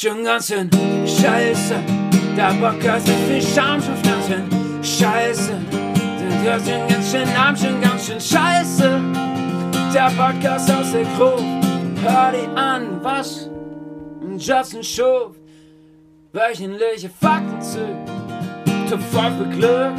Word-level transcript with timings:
Schon 0.00 0.22
ganz 0.22 0.46
schön 0.46 0.70
scheiße. 1.04 1.74
Der 2.36 2.54
Podcast 2.60 3.08
ist 3.08 3.18
viel 3.26 3.42
Scham 3.42 3.82
schon 3.82 4.00
ganz 4.04 4.28
schön 4.28 4.48
scheiße. 4.80 5.56
Der 6.44 6.60
schon 6.60 6.88
ganz 6.88 7.10
schön 7.10 7.28
arm, 7.36 7.56
schon 7.56 7.80
ganz 7.80 8.06
schön 8.06 8.20
scheiße. 8.20 9.00
Der 9.92 10.12
Podcast 10.16 10.70
aus 10.70 10.92
der 10.92 11.02
Gruppe. 11.16 11.42
Hör 12.04 12.30
die 12.30 12.46
an, 12.56 13.02
was 13.02 13.50
Justin 14.38 14.84
Schuf. 14.84 15.34
Wöchentliche 16.32 17.10
Fakten 17.20 17.60
zu. 17.60 17.80
Top 18.88 19.00
5 19.02 19.48
beglückt. 19.48 19.98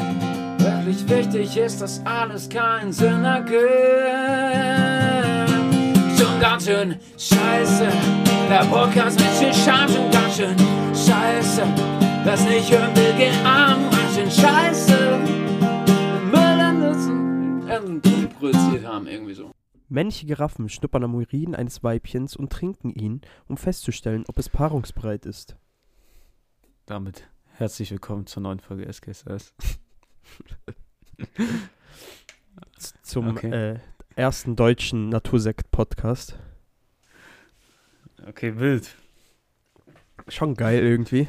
Wirklich 0.59 1.09
wichtig 1.09 1.57
ist, 1.57 1.81
dass 1.81 2.01
alles 2.05 2.47
keinen 2.47 2.93
Sinn 2.93 3.25
ergibt. 3.25 4.88
Schon 6.39 6.47
ganz 6.51 6.65
schön 6.65 6.95
scheiße. 7.17 7.91
Der 8.49 8.65
Podcast 8.71 9.19
mit 9.19 9.27
viel 9.27 9.53
Scham 9.53 9.89
schon 9.89 10.09
ganz 10.09 10.37
schön 10.37 10.57
scheiße. 10.95 11.63
Was 12.23 12.45
nicht 12.45 12.71
hören 12.71 12.95
will, 12.95 13.13
geht 13.17 13.33
arm, 13.43 13.89
ganz 13.91 14.15
schön 14.15 14.31
scheiße. 14.31 15.19
Müll 16.31 18.01
produziert 18.39 18.85
haben, 18.85 19.05
irgendwie 19.07 19.33
so. 19.33 19.51
Männliche 19.89 20.27
Giraffen 20.27 20.69
schnuppern 20.69 21.03
am 21.03 21.15
Urin 21.15 21.55
eines 21.55 21.83
Weibchens 21.83 22.37
und 22.37 22.53
trinken 22.53 22.91
ihn, 22.91 23.19
um 23.49 23.57
festzustellen, 23.57 24.23
ob 24.29 24.39
es 24.39 24.47
paarungsbereit 24.47 25.25
ist. 25.25 25.57
Damit 26.85 27.27
herzlich 27.57 27.91
willkommen 27.91 28.27
zur 28.27 28.43
neuen 28.43 28.61
Folge 28.61 28.87
SKSS. 28.89 29.53
Zum 33.03 33.27
Okay. 33.27 33.51
äh, 33.73 33.79
ersten 34.15 34.55
deutschen 34.55 35.09
Natursekt-Podcast. 35.79 36.37
Okay, 38.27 38.57
wild. 38.57 38.95
Schon 40.27 40.53
geil 40.55 40.79
irgendwie. 40.83 41.27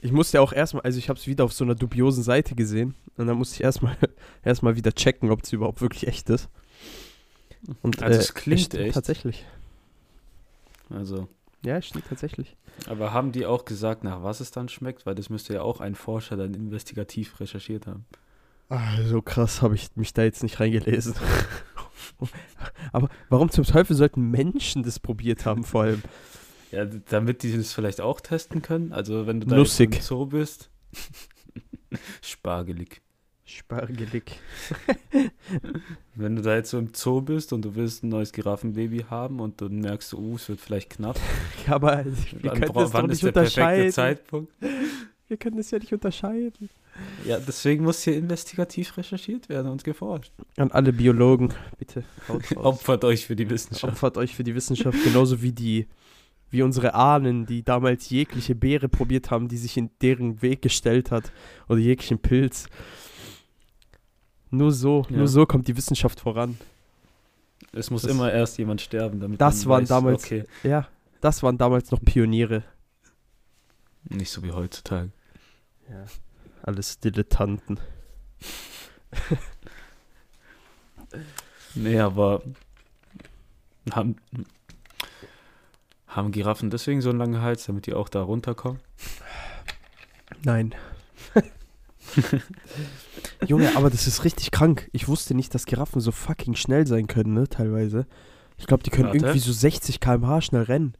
Ich 0.00 0.12
musste 0.12 0.40
auch 0.40 0.52
erstmal, 0.52 0.82
also 0.84 0.98
ich 0.98 1.08
habe 1.08 1.18
es 1.18 1.26
wieder 1.26 1.44
auf 1.44 1.52
so 1.52 1.64
einer 1.64 1.74
dubiosen 1.74 2.22
Seite 2.22 2.54
gesehen 2.54 2.94
und 3.16 3.26
dann 3.26 3.36
musste 3.38 3.56
ich 3.56 3.62
erstmal 3.62 3.96
erstmal 4.44 4.76
wieder 4.76 4.92
checken, 4.92 5.30
ob 5.30 5.42
es 5.42 5.52
überhaupt 5.52 5.80
wirklich 5.80 6.06
echt 6.06 6.28
ist. 6.30 6.48
Und, 7.82 8.02
Also 8.02 8.18
äh, 8.18 8.22
es 8.22 8.34
klingt 8.34 8.60
stimmt 8.60 8.84
echt. 8.84 8.94
Tatsächlich. 8.94 9.44
Also, 10.90 11.26
Ja, 11.64 11.78
es 11.78 11.86
stimmt 11.86 12.06
tatsächlich. 12.08 12.56
aber 12.86 13.12
haben 13.12 13.32
die 13.32 13.46
auch 13.46 13.64
gesagt, 13.64 14.04
nach 14.04 14.22
was 14.22 14.40
es 14.40 14.50
dann 14.50 14.68
schmeckt? 14.68 15.06
Weil 15.06 15.14
das 15.14 15.30
müsste 15.30 15.54
ja 15.54 15.62
auch 15.62 15.80
ein 15.80 15.94
Forscher 15.94 16.36
dann 16.36 16.54
investigativ 16.54 17.40
recherchiert 17.40 17.86
haben. 17.86 18.04
Ah, 18.68 19.02
so 19.02 19.22
krass 19.22 19.62
habe 19.62 19.74
ich 19.74 19.88
mich 19.96 20.12
da 20.12 20.22
jetzt 20.22 20.42
nicht 20.42 20.60
reingelesen. 20.60 21.14
Aber 22.92 23.08
warum 23.28 23.50
zum 23.50 23.64
Teufel 23.64 23.96
sollten 23.96 24.30
Menschen 24.30 24.82
das 24.82 24.98
probiert 24.98 25.44
haben, 25.44 25.64
vor 25.64 25.82
allem? 25.82 26.02
Ja, 26.70 26.84
damit 26.84 27.42
die 27.42 27.56
das 27.56 27.72
vielleicht 27.72 28.00
auch 28.00 28.20
testen 28.20 28.62
können. 28.62 28.92
Also, 28.92 29.26
wenn 29.26 29.40
du 29.40 29.46
da 29.46 29.56
Nussig. 29.56 29.96
im 29.96 30.02
Zoo 30.02 30.26
bist. 30.26 30.70
Spargelig. 32.20 33.00
Spargelig. 33.48 34.24
Wenn 36.14 36.36
du 36.36 36.42
da 36.42 36.54
jetzt 36.54 36.68
so 36.68 36.78
im 36.78 36.90
Zoo 36.92 37.22
bist 37.22 37.54
und 37.54 37.64
du 37.64 37.74
willst 37.76 38.04
ein 38.04 38.10
neues 38.10 38.32
Giraffenbaby 38.32 39.06
haben 39.08 39.40
und 39.40 39.62
dann 39.62 39.80
merkst 39.80 40.12
du, 40.12 40.18
uh, 40.18 40.36
es 40.36 40.50
wird 40.50 40.60
vielleicht 40.60 40.90
knapp. 40.90 41.18
Ja, 41.66 41.76
aber 41.76 42.04
wir 42.04 42.50
können 42.50 42.60
das 42.60 42.72
doch 42.72 42.92
wann 42.92 43.06
nicht 43.06 43.14
ist 43.14 43.22
der 43.24 43.32
perfekte 43.32 43.60
unterscheiden. 43.62 43.92
Zeitpunkt? 43.92 44.52
Wir 45.28 45.36
können 45.38 45.56
das 45.56 45.70
ja 45.70 45.78
nicht 45.78 45.94
unterscheiden. 45.94 46.68
Ja, 47.24 47.38
deswegen 47.38 47.84
muss 47.84 48.02
hier 48.02 48.16
investigativ 48.16 48.96
recherchiert 48.96 49.48
werden 49.48 49.70
und 49.70 49.84
geforscht. 49.84 50.32
An 50.56 50.70
alle 50.72 50.92
Biologen, 50.92 51.52
bitte. 51.78 52.04
Opfert 52.56 53.04
euch 53.04 53.26
für 53.26 53.36
die 53.36 53.48
Wissenschaft. 53.50 53.92
Opfert 53.92 54.16
euch 54.16 54.34
für 54.34 54.44
die 54.44 54.54
Wissenschaft, 54.54 54.98
genauso 55.04 55.42
wie 55.42 55.52
die, 55.52 55.86
wie 56.50 56.62
unsere 56.62 56.94
Ahnen, 56.94 57.44
die 57.46 57.62
damals 57.62 58.08
jegliche 58.10 58.54
Beere 58.54 58.88
probiert 58.88 59.30
haben, 59.30 59.48
die 59.48 59.58
sich 59.58 59.76
in 59.76 59.90
deren 60.00 60.40
Weg 60.42 60.62
gestellt 60.62 61.10
hat. 61.10 61.30
Oder 61.68 61.78
jeglichen 61.80 62.18
Pilz. 62.18 62.66
Nur 64.50 64.72
so, 64.72 65.04
Ja. 65.10 65.18
nur 65.18 65.28
so 65.28 65.44
kommt 65.44 65.68
die 65.68 65.76
Wissenschaft 65.76 66.20
voran. 66.20 66.56
Es 67.72 67.90
muss 67.90 68.02
Das- 68.02 68.10
immer 68.12 68.32
erst 68.32 68.56
jemand 68.58 68.80
sterben, 68.80 69.20
damit 69.20 69.40
Das 69.40 69.64
man 69.64 69.70
waren 69.70 69.82
weiß, 69.82 69.88
damals- 69.88 70.24
okay, 70.24 70.44
Ja, 70.62 70.88
das 71.20 71.42
waren 71.42 71.58
damals 71.58 71.90
noch 71.90 72.00
Pioniere. 72.02 72.62
nicht 74.08 74.30
so 74.30 74.42
wie 74.42 74.52
heutzutage. 74.52 75.10
Ja. 75.90 76.04
Alles 76.68 77.00
Dilettanten. 77.00 77.80
Nee, 81.74 81.98
aber 81.98 82.42
haben, 83.90 84.16
haben 86.06 86.30
Giraffen 86.30 86.68
deswegen 86.68 87.00
so 87.00 87.08
einen 87.08 87.18
langen 87.18 87.40
Hals, 87.40 87.64
damit 87.64 87.86
die 87.86 87.94
auch 87.94 88.10
da 88.10 88.20
runterkommen? 88.20 88.80
Nein. 90.44 90.74
Junge, 93.46 93.74
aber 93.74 93.88
das 93.88 94.06
ist 94.06 94.24
richtig 94.24 94.50
krank. 94.50 94.90
Ich 94.92 95.08
wusste 95.08 95.34
nicht, 95.34 95.54
dass 95.54 95.64
Giraffen 95.64 96.02
so 96.02 96.12
fucking 96.12 96.54
schnell 96.54 96.86
sein 96.86 97.06
können, 97.06 97.32
ne, 97.32 97.48
teilweise. 97.48 98.06
Ich 98.58 98.66
glaube, 98.66 98.82
die 98.82 98.90
können 98.90 99.06
Warte. 99.06 99.16
irgendwie 99.16 99.38
so 99.38 99.52
60 99.54 100.00
km/h 100.00 100.42
schnell 100.42 100.64
rennen. 100.64 100.98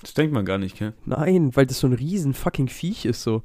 Das 0.00 0.14
denkt 0.14 0.32
man 0.32 0.44
gar 0.44 0.58
nicht, 0.58 0.76
gell? 0.76 0.94
Nein, 1.04 1.54
weil 1.54 1.66
das 1.66 1.78
so 1.78 1.86
ein 1.86 1.92
riesen 1.92 2.34
fucking 2.34 2.66
Viech 2.66 3.04
ist 3.04 3.22
so. 3.22 3.44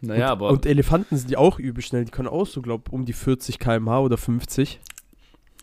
Naja, 0.00 0.26
und, 0.26 0.32
aber 0.32 0.48
Und 0.50 0.66
Elefanten 0.66 1.16
sind 1.16 1.30
ja 1.30 1.38
auch 1.38 1.58
übel 1.58 1.82
schnell. 1.82 2.04
Die 2.04 2.10
können 2.10 2.28
auch 2.28 2.46
so, 2.46 2.62
glaub, 2.62 2.92
um 2.92 3.04
die 3.04 3.12
40 3.12 3.58
km/h 3.58 4.00
oder 4.00 4.16
50. 4.16 4.80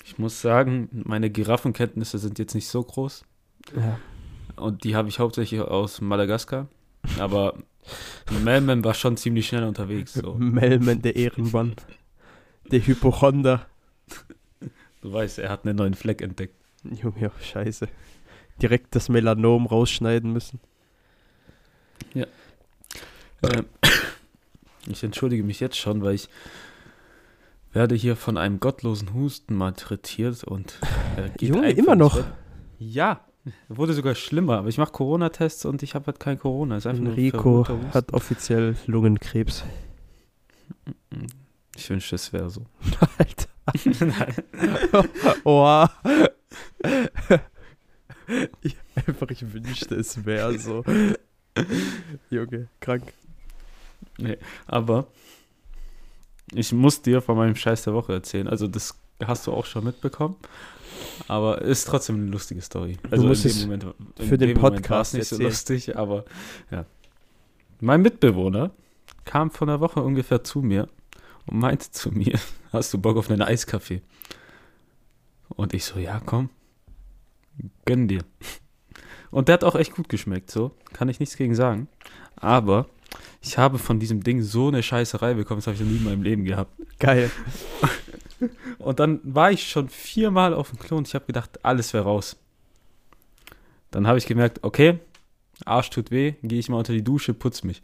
ich 0.04 0.18
muss 0.18 0.42
sagen, 0.42 0.90
meine 1.06 1.30
Giraffenkenntnisse 1.30 2.18
sind 2.18 2.40
jetzt 2.40 2.56
nicht 2.56 2.68
so 2.68 2.84
groß. 2.84 3.26
Ja. 3.76 4.00
Und 4.56 4.84
die 4.84 4.96
habe 4.96 5.10
ich 5.10 5.20
hauptsächlich 5.20 5.62
aus 5.62 6.02
Madagaskar. 6.02 6.68
Aber 7.20 7.58
Melman 8.44 8.84
war 8.84 8.94
schon 8.94 9.18
ziemlich 9.18 9.48
schnell 9.48 9.64
unterwegs. 9.64 10.14
So. 10.14 10.34
Melman, 10.40 11.02
der 11.02 11.16
Ehrenmann. 11.16 11.76
der 12.72 12.86
Hypochonder. 12.86 13.66
Du 15.02 15.14
weißt, 15.14 15.40
er 15.40 15.50
hat 15.50 15.66
einen 15.66 15.78
neuen 15.78 15.94
Fleck 15.94 16.22
entdeckt. 16.22 16.56
Junge, 16.84 17.32
oh, 17.34 17.44
scheiße. 17.44 17.88
Direkt 18.62 18.96
das 18.96 19.10
Melanom 19.10 19.68
rausschneiden 19.68 20.34
müssen. 20.34 20.60
Ähm, 23.44 23.66
ich 24.90 25.04
entschuldige 25.04 25.44
mich 25.44 25.60
jetzt 25.60 25.78
schon, 25.78 26.02
weil 26.02 26.16
ich 26.16 26.30
werde 27.74 27.96
hier 27.96 28.16
von 28.16 28.38
einem 28.38 28.60
gottlosen 28.60 29.14
Husten 29.14 29.56
malträtiert 29.56 30.44
und 30.44 30.80
er 31.16 31.30
geht 31.38 31.50
Junge, 31.50 31.72
immer 31.72 31.96
noch? 31.96 32.24
Ja, 32.80 33.22
wurde 33.70 33.94
sogar 33.94 34.16
schlimmer, 34.16 34.58
aber 34.58 34.70
ich 34.70 34.78
mache 34.78 34.92
Corona-Tests 34.92 35.66
und 35.66 35.84
ich 35.84 35.96
habe 35.96 36.08
halt 36.08 36.20
kein 36.20 36.40
Corona. 36.40 36.78
Ist 36.78 36.86
Enrico 36.86 37.66
hat 37.94 38.14
offiziell 38.14 38.76
Lungenkrebs. 38.88 39.64
Ich 41.76 41.90
wünschte, 41.90 42.16
es 42.16 42.34
wäre 42.34 42.50
so. 42.50 42.66
Alter. 43.18 44.06
Nein. 44.06 45.10
Oha. 45.44 45.92
ich, 48.62 48.78
einfach, 48.96 49.30
ich 49.30 49.54
wünschte, 49.54 49.96
es 49.96 50.26
wäre 50.26 50.58
so. 50.58 50.84
Junge, 52.30 52.70
krank. 52.80 53.14
Aber 54.66 55.08
ich 56.54 56.72
muss 56.72 57.02
dir 57.02 57.22
von 57.22 57.38
meinem 57.38 57.56
Scheiß 57.56 57.84
der 57.84 57.94
Woche 57.94 58.14
erzählen. 58.14 58.48
Also 58.48 58.68
das 58.68 59.00
hast 59.26 59.48
du 59.48 59.54
auch 59.54 59.66
schon 59.66 59.84
mitbekommen. 59.84 60.36
Aber 61.28 61.62
ist 61.62 61.86
trotzdem 61.86 62.16
eine 62.16 62.32
lustige 62.32 62.62
Story. 62.62 62.98
Also 63.12 63.28
musst 63.28 63.46
in 63.46 63.52
dem 63.52 63.62
Moment, 63.62 63.86
in 64.18 64.28
für 64.28 64.38
den 64.38 64.50
dem 64.50 64.62
war 64.62 64.72
Podcast 64.72 65.14
es 65.14 65.20
nicht 65.20 65.28
so 65.30 65.42
lustig, 65.42 65.98
aber 65.98 66.26
ja. 66.72 66.86
Mein 67.80 68.02
Mitbewohner 68.02 68.72
kam 69.26 69.52
vor 69.52 69.68
einer 69.68 69.80
Woche 69.80 70.02
ungefähr 70.02 70.44
zu 70.44 70.62
mir 70.62 70.88
und 71.46 71.60
meinte 71.60 71.92
zu 71.92 72.12
mir, 72.12 72.40
hast 72.72 72.94
du 72.94 72.98
Bock 72.98 73.18
auf 73.18 73.30
einen 73.30 73.42
Eiskaffee? 73.42 74.02
Und 75.50 75.74
ich 75.74 75.86
so, 75.86 76.00
ja, 76.00 76.22
komm, 76.26 76.50
gönn 77.86 78.08
dir. 78.08 78.24
Und 79.30 79.48
der 79.48 79.54
hat 79.54 79.64
auch 79.64 79.76
echt 79.76 79.94
gut 79.94 80.10
geschmeckt, 80.10 80.50
so, 80.50 80.72
kann 80.94 81.10
ich 81.10 81.20
nichts 81.20 81.38
gegen 81.38 81.56
sagen. 81.56 81.88
Aber 82.36 82.88
ich 83.42 83.58
habe 83.58 83.78
von 83.78 84.00
diesem 84.00 84.24
Ding 84.24 84.42
so 84.42 84.68
eine 84.68 84.84
Scheißerei 84.84 85.36
bekommen, 85.36 85.60
das 85.60 85.68
habe 85.68 85.76
ich 85.76 85.82
noch 85.82 85.90
nie 85.90 85.98
in 85.98 86.04
meinem 86.04 86.24
Leben 86.24 86.44
gehabt. 86.44 86.72
Geil. 87.00 87.32
Und 88.78 89.00
dann 89.00 89.20
war 89.24 89.52
ich 89.52 89.68
schon 89.68 89.90
viermal 89.90 90.54
auf 90.54 90.70
dem 90.70 90.80
Klo 90.80 90.98
und 90.98 91.08
ich 91.08 91.16
habe 91.16 91.26
gedacht, 91.26 91.66
alles 91.66 91.94
wäre 91.94 92.04
raus. 92.04 92.38
Dann 93.90 94.06
habe 94.06 94.20
ich 94.20 94.28
gemerkt, 94.28 94.64
okay, 94.64 95.00
Arsch 95.66 95.90
tut 95.90 96.12
weh, 96.12 96.36
gehe 96.44 96.60
ich 96.60 96.70
mal 96.70 96.78
unter 96.78 96.94
die 96.94 97.04
Dusche, 97.04 97.34
putz 97.34 97.64
mich. 97.64 97.82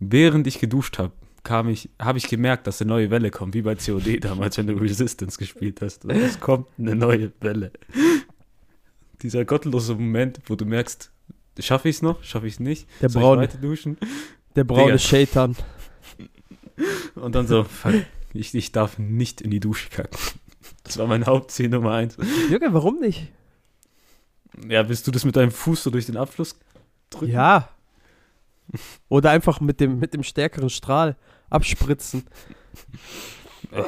Während 0.00 0.46
ich 0.46 0.58
geduscht 0.58 0.98
habe, 0.98 1.12
kam 1.44 1.68
ich, 1.68 1.88
habe 2.00 2.18
ich 2.18 2.28
gemerkt, 2.28 2.66
dass 2.66 2.80
eine 2.80 2.88
neue 2.88 3.10
Welle 3.10 3.30
kommt, 3.30 3.54
wie 3.54 3.62
bei 3.62 3.74
COD 3.74 4.20
damals, 4.24 4.58
wenn 4.58 4.66
du 4.66 4.74
Resistance 4.74 5.38
gespielt 5.38 5.80
hast. 5.80 6.04
Es 6.04 6.40
kommt 6.40 6.68
eine 6.78 6.94
neue 6.94 7.32
Welle. 7.40 7.72
Dieser 9.22 9.44
gottlose 9.44 9.94
Moment, 9.94 10.40
wo 10.46 10.56
du 10.56 10.64
merkst, 10.64 11.10
schaffe 11.58 11.88
ich 11.88 11.96
es 11.96 12.02
noch, 12.02 12.22
schaffe 12.22 12.46
ich 12.46 12.54
es 12.54 12.60
nicht, 12.60 12.88
Der 13.00 13.08
soll 13.08 13.22
braune, 13.22 13.48
duschen? 13.48 13.98
der 14.56 14.64
braune. 14.64 14.98
Shaitan. 14.98 15.56
Und 17.14 17.34
dann 17.34 17.46
so, 17.46 17.64
fuck, 17.64 17.94
ich, 18.32 18.54
ich 18.54 18.72
darf 18.72 18.98
nicht 18.98 19.40
in 19.40 19.50
die 19.50 19.60
Dusche 19.60 19.88
kacken. 19.90 20.18
Das 20.84 20.98
war 20.98 21.06
mein 21.06 21.26
Hauptziel 21.26 21.68
Nummer 21.68 21.92
eins. 21.92 22.16
Junge, 22.50 22.72
warum 22.72 23.00
nicht? 23.00 23.28
Ja, 24.68 24.88
willst 24.88 25.06
du 25.06 25.10
das 25.10 25.24
mit 25.24 25.36
deinem 25.36 25.50
Fuß 25.50 25.82
so 25.82 25.90
durch 25.90 26.06
den 26.06 26.16
Abfluss 26.16 26.58
drücken? 27.10 27.32
Ja. 27.32 27.68
Oder 29.08 29.30
einfach 29.30 29.60
mit 29.60 29.80
dem, 29.80 29.98
mit 29.98 30.14
dem 30.14 30.22
stärkeren 30.22 30.70
Strahl 30.70 31.16
abspritzen. 31.50 32.24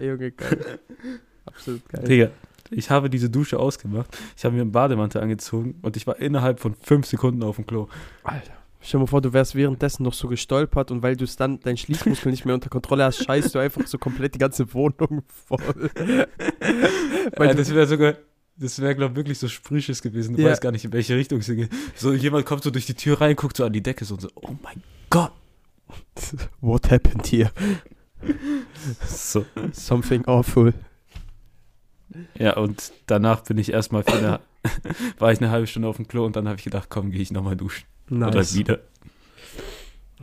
Junge, 0.00 0.30
geil. 0.32 0.78
Absolut 1.46 1.88
geil. 1.88 2.04
Digga, 2.04 2.30
ich 2.70 2.90
habe 2.90 3.10
diese 3.10 3.30
Dusche 3.30 3.58
ausgemacht. 3.58 4.16
Ich 4.36 4.44
habe 4.44 4.54
mir 4.54 4.62
einen 4.62 4.72
Bademantel 4.72 5.20
angezogen 5.22 5.76
und 5.82 5.96
ich 5.96 6.06
war 6.06 6.18
innerhalb 6.18 6.60
von 6.60 6.74
fünf 6.74 7.06
Sekunden 7.06 7.42
auf 7.42 7.56
dem 7.56 7.66
Klo. 7.66 7.88
Alter. 8.22 8.52
Stell 8.80 8.98
dir 8.98 9.04
mal 9.04 9.06
vor, 9.08 9.22
du 9.22 9.32
wärst 9.32 9.54
währenddessen 9.54 10.02
noch 10.02 10.12
so 10.12 10.28
gestolpert 10.28 10.90
und 10.90 11.02
weil 11.02 11.16
du 11.16 11.24
es 11.24 11.36
dann, 11.36 11.58
dein 11.60 11.76
Schließmuskel 11.78 12.30
nicht 12.30 12.44
mehr 12.44 12.54
unter 12.54 12.68
Kontrolle 12.68 13.04
hast, 13.04 13.24
scheißt 13.24 13.54
du 13.54 13.58
einfach 13.58 13.86
so 13.86 13.96
komplett 13.96 14.34
die 14.34 14.38
ganze 14.38 14.74
Wohnung 14.74 15.22
voll. 15.26 15.90
Weil 17.36 17.48
Ja, 17.48 17.54
das 17.54 17.72
wäre 17.74 17.86
sogar, 17.86 18.14
das 18.56 18.78
wäre, 18.82 18.94
glaube 18.94 19.12
ich, 19.12 19.16
wirklich 19.16 19.38
so 19.38 19.48
Sprüches 19.48 20.02
gewesen. 20.02 20.36
Du 20.36 20.42
Ja. 20.42 20.50
weißt 20.50 20.60
gar 20.60 20.70
nicht, 20.70 20.84
in 20.84 20.92
welche 20.92 21.16
Richtung 21.16 21.38
es 21.38 21.46
geht. 21.46 21.70
So, 21.96 22.12
jemand 22.12 22.44
kommt 22.44 22.62
so 22.62 22.70
durch 22.70 22.84
die 22.84 22.92
Tür 22.94 23.20
rein, 23.22 23.36
guckt 23.36 23.56
so 23.56 23.64
an 23.64 23.72
die 23.72 23.82
Decke 23.82 24.04
so 24.04 24.14
und 24.14 24.20
so, 24.20 24.28
oh 24.34 24.54
mein 24.62 24.82
Gott. 25.08 25.32
What 26.60 26.90
happened 26.90 27.26
here? 27.26 27.50
So. 29.06 29.44
Something 29.72 30.26
awful. 30.26 30.74
Ja, 32.38 32.56
und 32.56 32.92
danach 33.06 33.42
bin 33.42 33.58
ich 33.58 33.72
erstmal 33.72 34.02
für 34.04 34.12
eine, 34.14 34.40
war 35.18 35.32
ich 35.32 35.40
eine 35.40 35.50
halbe 35.50 35.66
Stunde 35.66 35.88
auf 35.88 35.96
dem 35.96 36.08
Klo 36.08 36.24
und 36.24 36.36
dann 36.36 36.46
habe 36.48 36.58
ich 36.58 36.64
gedacht, 36.64 36.88
komm, 36.90 37.10
gehe 37.10 37.20
ich 37.22 37.32
nochmal 37.32 37.56
duschen. 37.56 37.86
Oder 38.10 38.30
Nice. 38.30 38.54
wieder. 38.54 38.80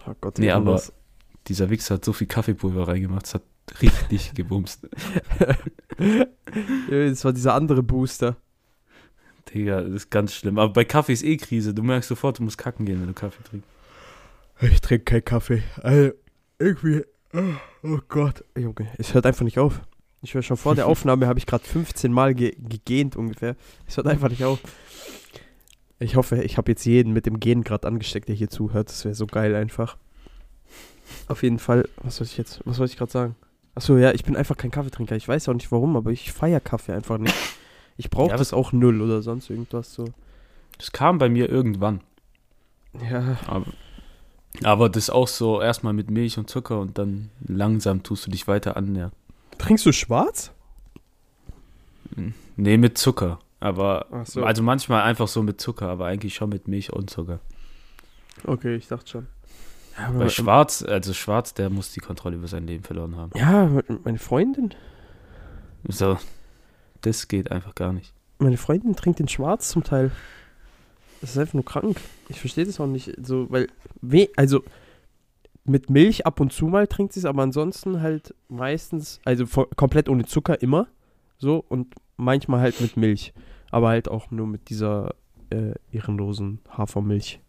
Oh 0.08 0.14
Gott, 0.22 0.38
Nee, 0.40 0.52
aber 0.52 0.66
irgendwas. 0.72 0.94
dieser 1.48 1.70
Wichser 1.70 1.96
hat 1.96 2.06
so 2.06 2.14
viel 2.14 2.28
Kaffeepulver 2.28 2.88
reingemacht, 2.88 3.26
es 3.26 3.34
hat 3.36 3.44
richtig 3.82 4.34
gebumst. 4.36 4.88
Das 6.90 7.26
war 7.26 7.34
dieser 7.34 7.54
andere 7.54 7.84
Booster. 7.84 8.38
Digga, 9.54 9.82
das 9.82 9.92
ist 9.94 10.10
ganz 10.12 10.34
schlimm. 10.34 10.58
Aber 10.60 10.72
bei 10.74 10.86
Kaffee 10.86 11.14
ist 11.14 11.24
eh 11.24 11.38
Krise. 11.38 11.74
Du 11.74 11.84
merkst 11.84 12.08
sofort, 12.10 12.40
du 12.40 12.44
musst 12.44 12.58
kacken 12.58 12.86
gehen, 12.86 13.00
wenn 13.02 13.08
du 13.08 13.14
Kaffee 13.14 13.44
trinkst. 13.44 13.68
Ich 14.62 14.82
trinke 14.82 15.04
keinen 15.06 15.26
Kaffee. 15.26 15.64
Also, 15.82 16.12
irgendwie. 16.60 17.04
Oh, 17.34 17.40
oh 17.84 18.00
Gott. 18.08 18.44
Junge, 18.58 18.88
es 18.98 19.14
hört 19.14 19.26
einfach 19.26 19.44
nicht 19.44 19.58
auf. 19.60 19.82
Ich 20.22 20.34
höre 20.34 20.42
schon 20.42 20.58
vor 20.58 20.76
der 20.76 20.88
Aufnahme, 20.88 21.28
habe 21.28 21.40
ich 21.40 21.46
gerade 21.46 21.64
15 21.64 22.12
Mal 22.12 22.36
ge 22.36 22.56
gegähnt 22.58 23.16
ungefähr. 23.16 23.56
Es 23.88 23.98
hört 23.98 24.08
einfach 24.08 24.30
nicht 24.30 24.44
auf. 24.44 24.60
Ich 26.00 26.16
hoffe, 26.16 26.42
ich 26.44 26.58
habe 26.58 26.72
jetzt 26.72 26.86
jeden 26.86 27.14
mit 27.14 27.26
dem 27.26 27.40
Gehen 27.40 27.64
gerade 27.64 27.88
angesteckt, 27.88 28.28
der 28.28 28.36
hier 28.36 28.50
zuhört. 28.50 28.90
Das 28.90 29.06
wäre 29.06 29.14
so 29.14 29.28
geil 29.28 29.54
einfach. 29.56 29.98
Auf 31.28 31.44
jeden 31.44 31.60
Fall, 31.60 31.88
was 32.02 32.16
soll 32.18 32.26
ich 32.26 32.38
jetzt, 32.38 32.62
was 32.66 32.78
soll 32.78 32.88
ich 32.88 32.98
gerade 32.98 33.12
sagen? 33.12 33.36
Achso, 33.76 33.98
ja, 33.98 34.12
ich 34.12 34.24
bin 34.24 34.36
einfach 34.36 34.58
kein 34.58 34.72
Kaffeetrinker. 34.72 35.16
Ich 35.16 35.28
weiß 35.28 35.48
auch 35.50 35.54
nicht 35.54 35.72
warum, 35.72 35.96
aber 35.96 36.12
ich 36.12 36.32
feiere 36.32 36.60
Kaffee 36.60 36.94
einfach 36.94 37.18
nicht. 37.18 37.36
Ich 37.98 38.10
brauche 38.10 38.32
Ja, 38.32 38.38
das 38.38 38.54
auch 38.54 38.72
null 38.72 39.02
oder 39.02 39.22
sonst 39.22 39.50
irgendwas 39.50 39.94
so. 39.94 40.06
Das 40.78 40.92
kam 40.92 41.20
bei 41.20 41.30
mir 41.30 41.50
irgendwann. 41.50 42.02
Ja, 43.10 43.38
Aber, 43.48 43.66
aber 44.64 44.90
das 44.90 45.10
auch 45.10 45.28
so 45.28 45.62
erstmal 45.62 45.94
mit 45.94 46.10
Milch 46.10 46.38
und 46.38 46.50
Zucker 46.50 46.80
und 46.80 46.98
dann 46.98 47.30
langsam 47.48 48.04
tust 48.04 48.26
du 48.26 48.32
dich 48.32 48.48
weiter 48.48 48.76
annähern. 48.76 49.12
Trinkst 49.62 49.86
du 49.86 49.92
schwarz? 49.92 50.52
Nee, 52.58 52.78
mit 52.78 52.98
Zucker. 52.98 53.40
Aber, 53.60 54.08
so. 54.26 54.44
also 54.44 54.64
manchmal 54.64 55.04
einfach 55.04 55.28
so 55.28 55.44
mit 55.44 55.62
Zucker, 55.62 55.88
aber 55.88 56.08
eigentlich 56.08 56.34
schon 56.34 56.50
mit 56.50 56.68
Milch 56.68 56.92
und 56.92 57.10
Zucker. 57.10 57.40
Okay, 58.44 58.76
ich 58.76 58.88
dachte 58.88 59.10
schon. 59.10 59.28
Ja, 59.98 60.10
Bei 60.12 60.30
Schwarz, 60.30 60.84
also 60.84 61.14
Schwarz, 61.14 61.54
der 61.54 61.70
muss 61.70 61.92
die 61.92 62.00
Kontrolle 62.00 62.38
über 62.38 62.48
sein 62.48 62.66
Leben 62.66 62.84
verloren 62.84 63.16
haben. 63.18 63.32
Ja, 63.38 63.70
meine 64.04 64.18
Freundin. 64.18 64.74
So, 65.88 66.18
das 67.02 67.28
geht 67.28 67.52
einfach 67.52 67.76
gar 67.76 67.94
nicht. 67.94 68.14
Meine 68.40 68.58
Freundin 68.58 68.96
trinkt 68.96 69.20
den 69.20 69.28
Schwarz 69.28 69.70
zum 69.70 69.84
Teil. 69.84 70.12
Das 71.20 71.32
ist 71.32 71.38
einfach 71.38 71.54
nur 71.54 71.66
krank. 71.66 72.00
Ich 72.30 72.40
verstehe 72.40 72.66
das 72.66 72.80
auch 72.80 72.88
nicht. 72.88 73.14
So, 73.22 73.52
weil, 73.52 73.68
we 74.02 74.30
also 74.38 74.64
mit 75.64 75.90
Milch 75.90 76.26
ab 76.26 76.40
und 76.40 76.52
zu 76.52 76.68
mal 76.68 76.88
trinkt 76.88 77.14
sie 77.14 77.20
es, 77.20 77.26
aber 77.26 77.44
ansonsten 77.44 78.02
halt 78.02 78.34
meistens, 78.50 79.20
also 79.26 79.46
komplett 79.76 80.10
ohne 80.10 80.26
Zucker 80.26 80.62
immer. 80.62 80.88
So 81.38 81.64
und 81.68 81.96
manchmal 82.18 82.62
halt 82.62 82.80
mit 82.82 82.98
Milch. 82.98 83.34
Aber 83.72 83.90
halt 83.90 84.10
auch 84.10 84.32
nur 84.32 84.48
mit 84.48 84.70
dieser 84.70 85.16
äh, 85.50 85.74
ehrenlosen 85.92 86.60
Hafermilch. 86.70 87.40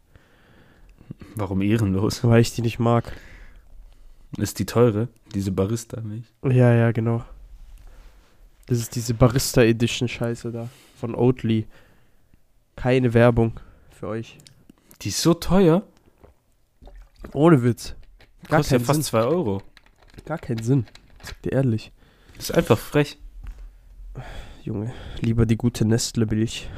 Warum 1.35 1.63
ehrenlos? 1.63 2.23
Weil 2.25 2.41
ich 2.41 2.55
die 2.55 2.63
nicht 2.63 2.79
mag. 2.79 3.13
Ist 4.39 4.59
die 4.59 4.67
teure, 4.67 5.09
diese 5.35 5.53
Barista-Milch? 5.53 6.25
Ja, 6.45 6.73
ja, 6.73 6.93
genau. 6.93 7.23
Das 8.67 8.79
ist 8.79 8.95
diese 8.95 9.13
Barista 9.13 9.63
Edition 9.63 10.09
Scheiße 10.09 10.53
da. 10.53 10.69
Von 10.97 11.15
Oatly. 11.15 11.67
Keine 12.77 13.13
Werbung 13.13 13.61
für 13.91 14.09
euch. 14.09 14.39
Die 15.03 15.09
ist 15.09 15.21
so 15.21 15.35
teuer. 15.35 15.83
Ohne 17.35 17.63
Witz. 17.63 17.95
Gar 18.49 18.59
Kostet 18.59 18.81
ja 18.81 18.87
fast 18.87 18.97
Sinn. 19.05 19.05
2 19.05 19.23
Euro. 19.25 19.63
Gar 20.25 20.39
keinen 20.39 20.63
Sinn. 20.63 20.87
Sag 21.23 21.41
dir 21.43 21.53
ehrlich. 21.53 21.93
Das 22.37 22.51
ist 22.51 22.57
einfach 22.57 22.79
frech. 22.79 23.19
Junge, 24.65 24.93
lieber 25.21 25.47
die 25.47 25.57
gute 25.57 25.85
Nestle-Milch. 25.85 26.69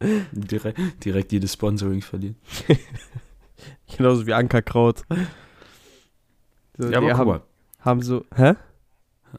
Direkt, 0.32 1.04
direkt 1.04 1.32
jedes 1.32 1.54
Sponsoring 1.54 2.02
verlieren. 2.02 2.36
Genauso 3.96 4.26
wie 4.26 4.34
Ankerkraut. 4.34 5.02
So, 6.76 6.90
Ja, 6.90 6.98
aber 6.98 7.08
guck 7.08 7.18
haben, 7.18 7.28
mal. 7.28 7.42
haben 7.80 8.02
so, 8.02 8.24
hä? 8.34 8.54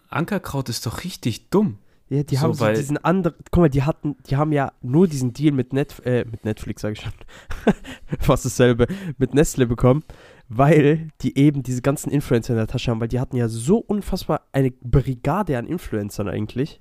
Ankerkraut 0.09 0.69
ist 0.69 0.85
doch 0.85 1.03
richtig 1.03 1.49
dumm. 1.49 1.77
Ja, 2.09 2.21
die 2.23 2.35
So, 2.35 2.41
haben 2.41 2.53
so 2.53 2.65
weil- 2.65 2.75
diesen 2.75 2.97
anderen, 2.97 3.35
guck 3.51 3.61
mal, 3.61 3.69
die 3.69 3.81
hatten, 3.83 4.15
die 4.29 4.35
haben 4.35 4.51
ja 4.51 4.71
nur 4.81 5.07
diesen 5.07 5.33
Deal 5.33 5.51
mit 5.53 5.73
Net, 5.73 6.05
äh, 6.05 6.23
mit 6.29 6.45
Netflix, 6.45 6.83
sag 6.83 6.93
ich 6.93 7.01
schon, 7.01 7.11
fast 8.19 8.45
dasselbe, 8.45 8.85
mit 9.17 9.33
Nestle 9.33 9.65
bekommen, 9.65 10.03
weil 10.47 11.07
die 11.21 11.35
eben 11.37 11.63
diese 11.63 11.81
ganzen 11.81 12.11
Influencer 12.11 12.53
in 12.53 12.57
der 12.57 12.67
Tasche 12.67 12.91
haben, 12.91 12.99
weil 13.01 13.07
die 13.07 13.19
hatten 13.19 13.35
ja 13.37 13.47
so 13.47 13.77
unfassbar 13.79 14.41
eine 14.51 14.69
Brigade 14.71 15.57
an 15.57 15.65
Influencern 15.65 16.27
eigentlich. 16.29 16.79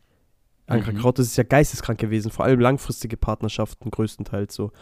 Ankerkraut, 0.67 1.19
das 1.19 1.27
ist 1.27 1.37
ja 1.37 1.45
geisteskrank 1.45 1.99
gewesen, 1.99 2.31
vor 2.31 2.45
allem 2.47 2.61
langfristige 2.61 3.17
Partnerschaften 3.17 3.91
größtenteils 3.91 4.55
so. 4.55 4.73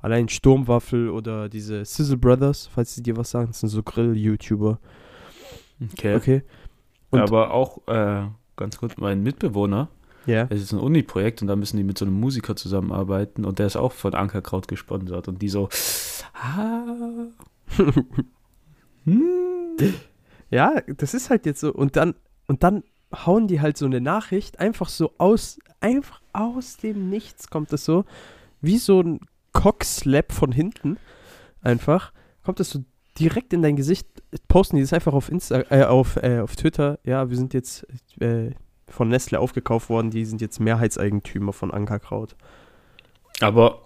Allein 0.00 0.28
Sturmwaffel 0.28 1.10
oder 1.10 1.48
diese 1.48 1.84
Sizzle 1.84 2.16
Brothers, 2.16 2.68
falls 2.72 2.94
sie 2.94 3.02
dir 3.02 3.16
was 3.16 3.30
sagen, 3.32 3.48
das 3.48 3.60
sind 3.60 3.68
so 3.68 3.82
Grill-YouTuber. 3.82 4.78
Okay. 5.92 6.14
Okay. 6.16 6.42
Und- 7.10 7.20
Aber 7.20 7.52
auch, 7.52 7.86
äh, 7.88 8.26
ganz 8.58 8.76
kurz, 8.78 8.96
mein 8.98 9.22
Mitbewohner, 9.22 9.88
Ja. 10.26 10.46
es 10.50 10.60
ist 10.60 10.72
ein 10.72 10.78
Uni-Projekt 10.80 11.40
und 11.40 11.48
da 11.48 11.56
müssen 11.56 11.78
die 11.78 11.84
mit 11.84 11.96
so 11.96 12.04
einem 12.04 12.20
Musiker 12.20 12.54
zusammenarbeiten 12.56 13.44
und 13.46 13.58
der 13.58 13.66
ist 13.66 13.76
auch 13.76 13.92
von 13.92 14.14
Ankerkraut 14.14 14.68
gesponsert 14.68 15.28
und 15.28 15.40
die 15.40 15.48
so, 15.48 15.68
ah, 16.34 17.26
hm. 19.04 19.22
Ja, 20.50 20.80
das 20.96 21.14
ist 21.14 21.30
halt 21.30 21.46
jetzt 21.46 21.60
so. 21.60 21.72
Und 21.72 21.96
dann, 21.96 22.14
und 22.46 22.62
dann 22.62 22.82
hauen 23.14 23.48
die 23.48 23.60
halt 23.60 23.76
so 23.76 23.86
eine 23.86 24.00
Nachricht 24.00 24.60
einfach 24.60 24.88
so 24.88 25.12
aus, 25.18 25.58
einfach 25.80 26.20
aus 26.32 26.76
dem 26.78 27.10
Nichts 27.10 27.48
kommt 27.48 27.72
das 27.72 27.84
so, 27.84 28.04
wie 28.60 28.78
so 28.78 29.00
ein 29.00 29.20
Cockslap 29.52 30.32
von 30.32 30.52
hinten. 30.52 30.96
Einfach 31.62 32.12
kommt 32.44 32.60
das 32.60 32.70
so 32.70 32.84
direkt 33.18 33.52
in 33.52 33.62
dein 33.62 33.76
Gesicht. 33.76 34.06
Posten 34.48 34.76
die 34.76 34.82
das 34.82 34.92
einfach 34.92 35.12
auf 35.12 35.30
Insta, 35.30 35.64
äh, 35.70 35.84
auf, 35.84 36.16
äh, 36.16 36.40
auf 36.40 36.56
Twitter. 36.56 36.98
Ja, 37.04 37.28
wir 37.30 37.36
sind 37.36 37.54
jetzt 37.54 37.86
äh, 38.20 38.50
von 38.88 39.08
Nestle 39.08 39.40
aufgekauft 39.40 39.88
worden. 39.88 40.10
Die 40.10 40.24
sind 40.24 40.40
jetzt 40.40 40.60
Mehrheitseigentümer 40.60 41.52
von 41.52 41.70
Ankerkraut. 41.70 42.36
Aber 43.40 43.82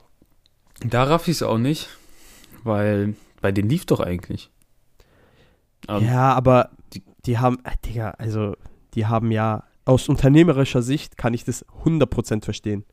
da 0.80 1.04
raff 1.04 1.28
ich 1.28 1.36
es 1.36 1.42
auch 1.42 1.58
nicht, 1.58 1.88
weil 2.64 3.14
bei 3.40 3.52
denen 3.52 3.68
lief 3.68 3.86
doch 3.86 4.00
eigentlich. 4.00 4.50
Ähm, 5.88 6.04
ja, 6.04 6.32
aber 6.32 6.70
die, 6.92 7.02
die 7.26 7.38
haben, 7.38 7.58
äh, 7.64 7.72
Digga, 7.84 8.10
also 8.18 8.56
die 8.94 9.06
haben 9.06 9.30
ja 9.30 9.64
aus 9.84 10.08
unternehmerischer 10.08 10.82
Sicht 10.82 11.16
kann 11.16 11.34
ich 11.34 11.44
das 11.44 11.66
100% 11.84 12.44
verstehen. 12.44 12.84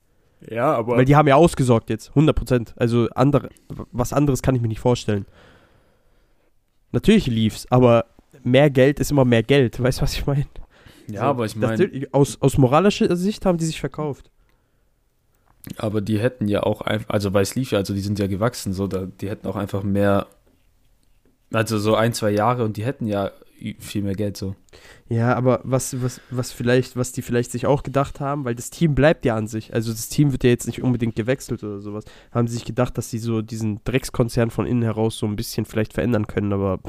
ja, 0.49 0.73
aber 0.73 0.97
Weil 0.97 1.05
die 1.05 1.15
haben 1.15 1.27
ja 1.27 1.35
ausgesorgt 1.35 1.89
jetzt, 1.89 2.11
100%. 2.11 2.73
Also 2.77 3.07
andere, 3.13 3.49
was 3.91 4.13
anderes 4.13 4.41
kann 4.41 4.55
ich 4.55 4.61
mir 4.61 4.67
nicht 4.67 4.79
vorstellen. 4.79 5.25
Natürlich 6.91 7.27
lief's, 7.27 7.71
aber 7.71 8.05
mehr 8.43 8.69
Geld 8.71 8.99
ist 8.99 9.11
immer 9.11 9.25
mehr 9.25 9.43
Geld. 9.43 9.81
Weißt 9.81 9.99
du, 9.99 10.01
was 10.03 10.13
ich 10.13 10.25
meine? 10.25 10.47
Ja, 11.09 11.21
So, 11.21 11.25
aber 11.25 11.45
ich 11.45 11.55
meine, 11.55 11.89
Aus, 12.11 12.41
aus 12.41 12.57
moralischer 12.57 13.15
Sicht 13.15 13.45
haben 13.45 13.57
die 13.57 13.65
sich 13.65 13.79
verkauft. 13.79 14.29
aber 15.77 16.01
die 16.01 16.19
hätten 16.19 16.47
ja 16.47 16.63
auch 16.63 16.81
einfach, 16.81 17.09
also 17.09 17.33
weil 17.33 17.43
es 17.43 17.55
lief 17.55 17.71
ja, 17.71 17.77
also 17.79 17.93
die 17.93 17.99
sind 18.01 18.19
ja 18.19 18.27
gewachsen, 18.27 18.73
so, 18.73 18.87
da, 18.87 19.05
die 19.05 19.29
hätten 19.29 19.47
auch 19.47 19.55
einfach 19.55 19.83
mehr, 19.83 20.27
also 21.51 21.77
so 21.77 21.95
ein, 21.95 22.13
zwei 22.13 22.31
Jahre 22.31 22.63
und 22.63 22.77
die 22.77 22.85
hätten 22.85 23.07
ja 23.07 23.31
viel 23.79 24.03
mehr 24.03 24.15
Geld 24.15 24.37
so. 24.37 24.55
Ja, 25.09 25.35
aber 25.35 25.59
was, 25.65 26.01
was, 26.01 26.21
was 26.29 26.53
vielleicht, 26.53 26.95
was 26.95 27.11
die 27.11 27.21
vielleicht 27.21 27.51
sich 27.51 27.65
auch 27.65 27.83
gedacht 27.83 28.21
haben, 28.21 28.45
weil 28.45 28.55
das 28.55 28.69
Team 28.69 28.95
bleibt 28.95 29.25
ja 29.25 29.35
an 29.35 29.47
sich. 29.47 29.73
Also 29.73 29.91
das 29.91 30.07
Team 30.07 30.31
wird 30.31 30.45
ja 30.45 30.49
jetzt 30.49 30.65
nicht 30.65 30.81
unbedingt 30.81 31.17
gewechselt 31.17 31.61
oder 31.61 31.79
sowas. 31.79 32.05
Haben 32.31 32.47
sie 32.47 32.53
sich 32.53 32.63
gedacht, 32.63 32.97
dass 32.97 33.09
sie 33.09 33.19
so 33.19 33.41
diesen 33.41 33.81
Dreckskonzern 33.83 34.49
von 34.49 34.65
innen 34.65 34.83
heraus 34.83 35.17
so 35.17 35.25
ein 35.25 35.35
bisschen 35.35 35.65
vielleicht 35.65 35.91
verändern 35.91 36.25
können, 36.25 36.53
aber 36.53 36.79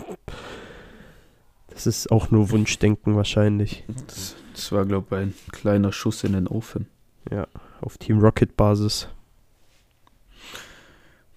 das 1.70 1.86
ist 1.86 2.10
auch 2.10 2.30
nur 2.30 2.50
Wunschdenken 2.50 3.16
wahrscheinlich. 3.16 3.84
Das, 4.06 4.36
das 4.54 4.72
war, 4.72 4.84
glaube 4.86 5.06
ich, 5.16 5.20
ein 5.22 5.34
kleiner 5.52 5.92
Schuss 5.92 6.24
in 6.24 6.32
den 6.32 6.46
Ofen. 6.46 6.86
auf 7.80 7.96
Team 7.98 8.18
Rocket 8.18 8.56
Basis. 8.56 9.08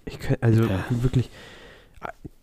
Ich 0.05 0.19
könnt, 0.19 0.43
also 0.43 0.63
Ja. 0.65 0.83
wirklich 0.89 1.29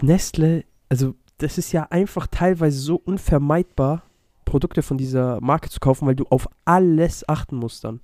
Nestle, 0.00 0.64
also 0.88 1.14
das 1.38 1.58
ist 1.58 1.72
ja 1.72 1.86
einfach 1.90 2.26
teilweise 2.26 2.78
so 2.78 2.96
unvermeidbar, 2.96 4.02
Produkte 4.44 4.82
von 4.82 4.98
dieser 4.98 5.40
Marke 5.40 5.68
zu 5.68 5.80
kaufen, 5.80 6.06
weil 6.06 6.16
du 6.16 6.24
auf 6.30 6.48
alles 6.64 7.28
achten 7.28 7.56
musst 7.56 7.84
dann. 7.84 8.00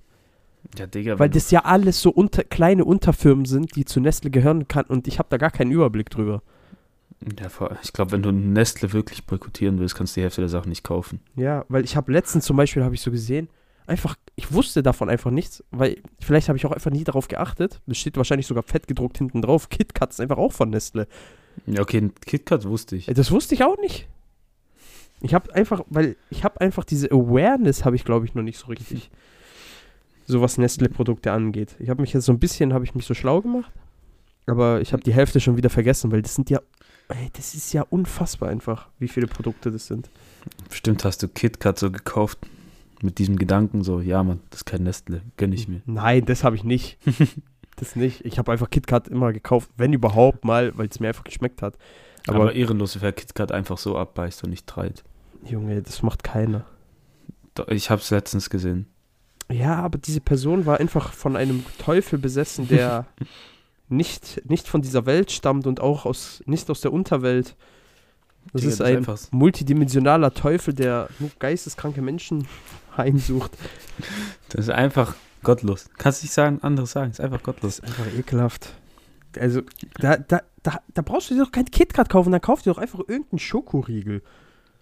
Ja, 0.77 0.85
Digga, 0.85 1.17
Weil 1.17 1.29
das 1.29 1.49
ja 1.51 1.65
alles 1.65 2.01
so 2.01 2.09
unter, 2.09 2.43
kleine 2.43 2.83
Unterfirmen 2.85 3.45
sind, 3.45 3.75
die 3.75 3.85
zu 3.85 3.99
Nestle 3.99 4.29
gehören 4.29 4.67
kann 4.67 4.85
und 4.85 5.07
ich 5.07 5.17
habe 5.17 5.29
da 5.29 5.37
gar 5.37 5.51
keinen 5.51 5.71
Überblick 5.71 6.09
drüber. 6.09 6.41
Ja, 7.21 7.49
ich 7.81 7.93
glaube, 7.93 8.11
wenn 8.11 8.21
du 8.21 8.31
Nestle 8.31 8.93
wirklich 8.93 9.25
boykottieren 9.25 9.79
willst, 9.79 9.95
kannst 9.95 10.15
du 10.15 10.19
die 10.19 10.23
Hälfte 10.23 10.41
der 10.41 10.49
Sachen 10.49 10.69
nicht 10.69 10.83
kaufen. 10.83 11.19
Ja, 11.35 11.65
weil 11.67 11.83
ich 11.83 11.95
habe 11.95 12.11
letztens 12.11 12.45
zum 12.45 12.57
Beispiel, 12.57 12.83
habe 12.83 12.95
ich 12.95 13.01
so 13.01 13.11
gesehen, 13.11 13.49
einfach, 13.87 14.15
ich 14.35 14.51
wusste 14.51 14.83
davon 14.83 15.09
einfach 15.09 15.31
nichts, 15.31 15.63
weil 15.71 15.97
vielleicht 16.19 16.49
habe 16.49 16.57
ich 16.57 16.65
auch 16.65 16.71
einfach 16.71 16.91
nie 16.91 17.03
darauf 17.03 17.27
geachtet. 17.27 17.81
Das 17.87 17.97
steht 17.97 18.17
wahrscheinlich 18.17 18.45
sogar 18.45 18.63
fett 18.63 18.87
gedruckt 18.87 19.17
hinten 19.17 19.41
drauf. 19.41 19.69
KitKat 19.69 20.11
ist 20.11 20.21
einfach 20.21 20.37
auch 20.37 20.53
von 20.53 20.69
Nestle. 20.69 21.07
Ja, 21.65 21.81
okay, 21.81 22.11
KitKat 22.25 22.65
wusste 22.65 22.95
ich. 22.95 23.07
Ey, 23.07 23.13
Das 23.13 23.31
wusste 23.31 23.55
ich 23.55 23.63
auch 23.63 23.77
nicht. 23.79 24.07
Ich 25.21 25.33
habe 25.33 25.53
einfach, 25.55 25.81
weil 25.89 26.15
ich 26.29 26.43
habe 26.43 26.61
einfach 26.61 26.83
diese 26.83 27.11
Awareness, 27.11 27.83
habe 27.85 27.95
ich 27.95 28.05
glaube 28.05 28.25
ich 28.25 28.35
noch 28.35 28.43
nicht 28.43 28.59
so 28.59 28.67
richtig. 28.67 29.09
So 30.29 30.41
was 30.41 30.57
Nestle-Produkte 30.57 31.31
angeht. 31.31 31.77
Ich 31.79 31.87
habe 31.87 32.01
mich 32.01 32.11
jetzt 32.11 32.25
so 32.25 32.33
ein 32.33 32.39
bisschen, 32.39 32.73
habe 32.73 32.83
ich 32.83 32.93
mich 32.93 33.05
so 33.05 33.13
schlau 33.13 33.41
gemacht, 33.41 33.71
aber 34.47 34.81
ich 34.81 34.93
habe 34.93 35.03
die 35.03 35.13
Hälfte 35.13 35.39
schon 35.39 35.57
wieder 35.57 35.69
vergessen, 35.69 36.11
weil 36.11 36.21
das 36.21 36.35
sind 36.35 36.49
ja, 36.49 36.59
ey, 37.09 37.29
das 37.33 37.53
ist 37.53 37.73
ja 37.73 37.83
unfassbar 37.89 38.49
einfach, 38.49 38.87
wie 38.97 39.07
viele 39.07 39.27
Produkte 39.27 39.71
das 39.71 39.87
sind. 39.87 40.09
Bestimmt 40.69 41.03
hast 41.03 41.21
du 41.21 41.27
KitKat 41.27 41.77
so 41.77 41.91
gekauft 41.91 42.39
mit 43.01 43.19
diesem 43.19 43.35
Gedanken, 43.35 43.83
so, 43.83 43.99
ja, 43.99 44.23
Mann, 44.23 44.39
das 44.49 44.61
ist 44.61 44.65
kein 44.65 44.83
Nestle, 44.83 45.21
gönn 45.35 45.51
ich 45.51 45.67
mir. 45.67 45.81
Nein, 45.85 46.25
das 46.25 46.43
habe 46.43 46.55
ich 46.55 46.63
nicht. 46.63 46.97
das 47.75 47.95
nicht. 47.95 48.25
Ich 48.25 48.39
habe 48.39 48.51
einfach 48.51 48.69
KitKat 48.69 49.07
immer 49.09 49.33
gekauft, 49.33 49.69
wenn 49.77 49.93
überhaupt 49.93 50.45
mal, 50.45 50.75
weil 50.77 50.87
es 50.87 50.99
mir 50.99 51.09
einfach 51.09 51.25
geschmeckt 51.25 51.61
hat. 51.61 51.77
Aber, 52.25 52.39
Aber, 52.39 52.53
ehrenlos, 52.53 52.99
wer 53.01 53.13
KitKat 53.13 53.51
einfach 53.51 53.77
so 53.77 53.97
abbeißt 53.97 54.43
und 54.43 54.49
nicht 54.49 54.65
treibt. 54.65 55.03
Junge, 55.45 55.81
das 55.81 56.01
macht 56.01 56.23
keiner. 56.23 56.65
Ich 57.67 57.89
hab's 57.89 58.11
letztens 58.11 58.49
gesehen. 58.49 58.87
Ja, 59.51 59.75
aber 59.75 59.97
diese 59.97 60.19
Person 60.19 60.65
war 60.65 60.79
einfach 60.79 61.13
von 61.13 61.35
einem 61.35 61.63
Teufel 61.79 62.19
besessen, 62.19 62.67
der 62.67 63.05
nicht, 63.89 64.41
nicht 64.49 64.67
von 64.67 64.81
dieser 64.81 65.05
Welt 65.05 65.31
stammt 65.31 65.67
und 65.67 65.79
auch 65.79 66.05
aus, 66.05 66.43
nicht 66.45 66.69
aus 66.69 66.81
der 66.81 66.93
Unterwelt. 66.93 67.55
Das 68.53 68.61
Digga, 68.61 68.73
ist 68.73 68.81
ein 68.81 68.97
einfach, 68.97 69.19
multidimensionaler 69.31 70.33
Teufel, 70.33 70.73
der 70.73 71.09
nur 71.19 71.29
geisteskranke 71.39 72.01
Menschen 72.01 72.47
heimsucht. 72.97 73.51
das 74.49 74.65
ist 74.65 74.69
einfach 74.69 75.15
gottlos. 75.43 75.89
Kannst 75.97 76.23
nicht 76.23 76.33
sagen, 76.33 76.59
anderes 76.61 76.91
sagen, 76.91 77.11
ist 77.11 77.19
einfach 77.21 77.37
Das 77.39 77.45
gottlos. 77.45 77.79
ist 77.79 77.83
einfach 77.85 78.07
ekelhaft. 78.17 78.73
Also, 79.37 79.61
da, 79.99 80.17
da, 80.17 80.41
da, 80.63 80.81
da 80.93 81.01
brauchst 81.01 81.29
du 81.29 81.35
dir 81.35 81.43
doch 81.43 81.51
kein 81.51 81.65
KitKat 81.65 82.09
kaufen, 82.09 82.31
dann 82.31 82.41
kauf 82.41 82.61
dir 82.61 82.71
doch 82.71 82.79
einfach 82.79 82.99
irgendeinen 82.99 83.39
Schokoriegel. 83.39 84.21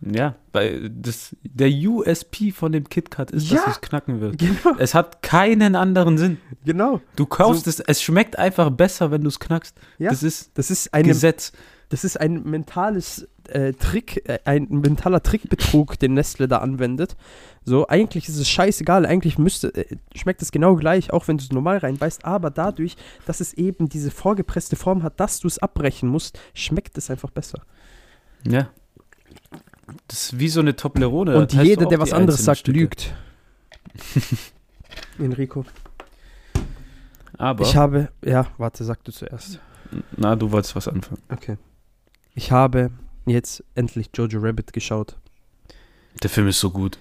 Ja, 0.06 0.36
weil 0.54 0.90
das, 0.92 1.36
der 1.44 1.70
USP 1.70 2.52
von 2.52 2.72
dem 2.72 2.88
KitKat 2.88 3.32
ist, 3.32 3.50
Ja. 3.50 3.58
dass 3.66 3.76
es 3.78 3.82
knacken 3.82 4.22
wird. 4.22 4.38
Genau, 4.38 4.76
Es 4.78 4.94
hat 4.94 5.22
keinen 5.24 5.76
anderen 5.76 6.18
Sinn. 6.18 6.38
genau. 6.64 7.02
Du 7.16 7.26
kaufst 7.26 7.66
es, 7.68 7.80
es 7.80 8.02
schmeckt 8.04 8.38
einfach 8.38 8.70
besser, 8.70 9.10
wenn 9.12 9.22
du 9.24 9.30
es 9.30 9.40
knackst. 9.40 9.76
Ja. 9.98 10.12
Das 10.12 10.22
ist 10.24 10.52
Das 10.58 10.70
ist 10.70 10.94
eine 10.94 11.08
Gesetz. 11.08 11.52
Das 11.90 12.04
ist 12.04 12.20
ein 12.20 12.44
mentales 12.44 13.28
äh, 13.48 13.74
Trick, 13.74 14.28
äh, 14.28 14.40
ein 14.46 14.68
mentaler 14.70 15.22
Trickbetrug, 15.22 16.00
den 16.00 16.16
Nestle 16.16 16.48
da 16.48 16.58
anwendet. 16.58 17.16
So, 17.64 17.88
eigentlich 17.88 18.28
ist 18.28 18.38
es 18.38 18.50
scheißegal, 18.50 19.06
eigentlich 19.06 19.38
müsste, 19.38 19.68
äh, 19.76 19.96
schmeckt 20.16 20.42
es 20.42 20.52
genau 20.52 20.76
gleich, 20.76 21.14
auch 21.14 21.28
wenn 21.28 21.38
du 21.38 21.44
es 21.44 21.52
normal 21.52 21.78
reinbeißt, 21.78 22.26
aber 22.26 22.50
dadurch, 22.50 22.96
dass 23.28 23.40
es 23.40 23.54
eben 23.54 23.88
diese 23.88 24.10
vorgepresste 24.10 24.76
Form 24.76 25.04
hat, 25.04 25.20
dass 25.20 25.40
du 25.40 25.48
es 25.48 25.60
abbrechen 25.60 26.10
musst, 26.10 26.40
schmeckt 26.56 26.98
es 26.98 27.12
einfach 27.12 27.30
besser. 27.30 27.62
Ja. 28.48 28.70
Das 30.08 30.24
ist 30.24 30.40
wie 30.40 30.50
so 30.50 30.60
eine 30.60 30.76
Toblerone. 30.76 31.38
Und 31.38 31.54
jeder, 31.54 31.86
der 31.86 32.00
was 32.00 32.14
anderes 32.14 32.44
sagt, 32.44 32.60
Stücke. 32.60 32.80
lügt. 32.80 33.14
Enrico. 35.20 35.66
Aber, 37.38 37.66
Ich 37.66 37.76
habe, 37.76 38.10
ja, 38.24 38.48
warte, 38.58 38.84
sag 38.84 39.04
du 39.04 39.12
zuerst. 39.12 39.60
na, 40.16 40.36
du 40.36 40.52
wolltest 40.52 40.76
was 40.76 40.88
anfangen. 40.88 41.22
Okay. 41.30 41.58
Ich 42.34 42.52
habe 42.52 42.92
jetzt 43.26 43.64
endlich 43.76 44.10
Jojo 44.14 44.40
Rabbit 44.42 44.74
geschaut. 44.74 45.18
Der 46.24 46.30
Film 46.30 46.48
ist 46.48 46.60
so 46.60 46.70
gut. 46.72 46.98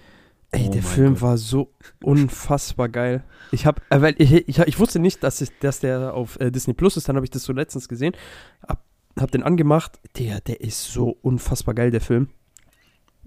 Ey, 0.50 0.67
Oh 0.69 0.73
der 0.73 0.83
Film 0.83 1.14
Gott. 1.14 1.23
war 1.23 1.38
so 1.38 1.73
unfassbar 2.03 2.88
geil. 2.88 3.25
Ich 3.53 3.67
habe, 3.67 3.81
äh, 3.91 4.00
weil 4.00 4.14
ich, 4.19 4.33
ich, 4.33 4.59
ich 4.59 4.79
wusste 4.79 4.99
nicht, 4.99 5.23
dass, 5.23 5.41
ich, 5.41 5.50
dass 5.61 5.81
der 5.81 6.14
auf 6.14 6.38
äh, 6.41 6.50
Disney 6.50 6.75
Plus 6.75 6.97
ist. 6.97 7.09
Dann 7.09 7.17
habe 7.17 7.26
ich 7.26 7.31
das 7.31 7.45
so 7.45 7.53
letztens 7.53 7.88
gesehen. 7.88 8.14
Hab, 8.67 8.85
hab 9.19 9.31
den 9.31 9.43
angemacht. 9.43 9.99
Der, 10.19 10.41
der 10.41 10.61
ist 10.61 10.93
so 10.93 11.17
unfassbar 11.23 11.75
geil, 11.75 11.91
der 11.91 12.00
Film. 12.00 12.29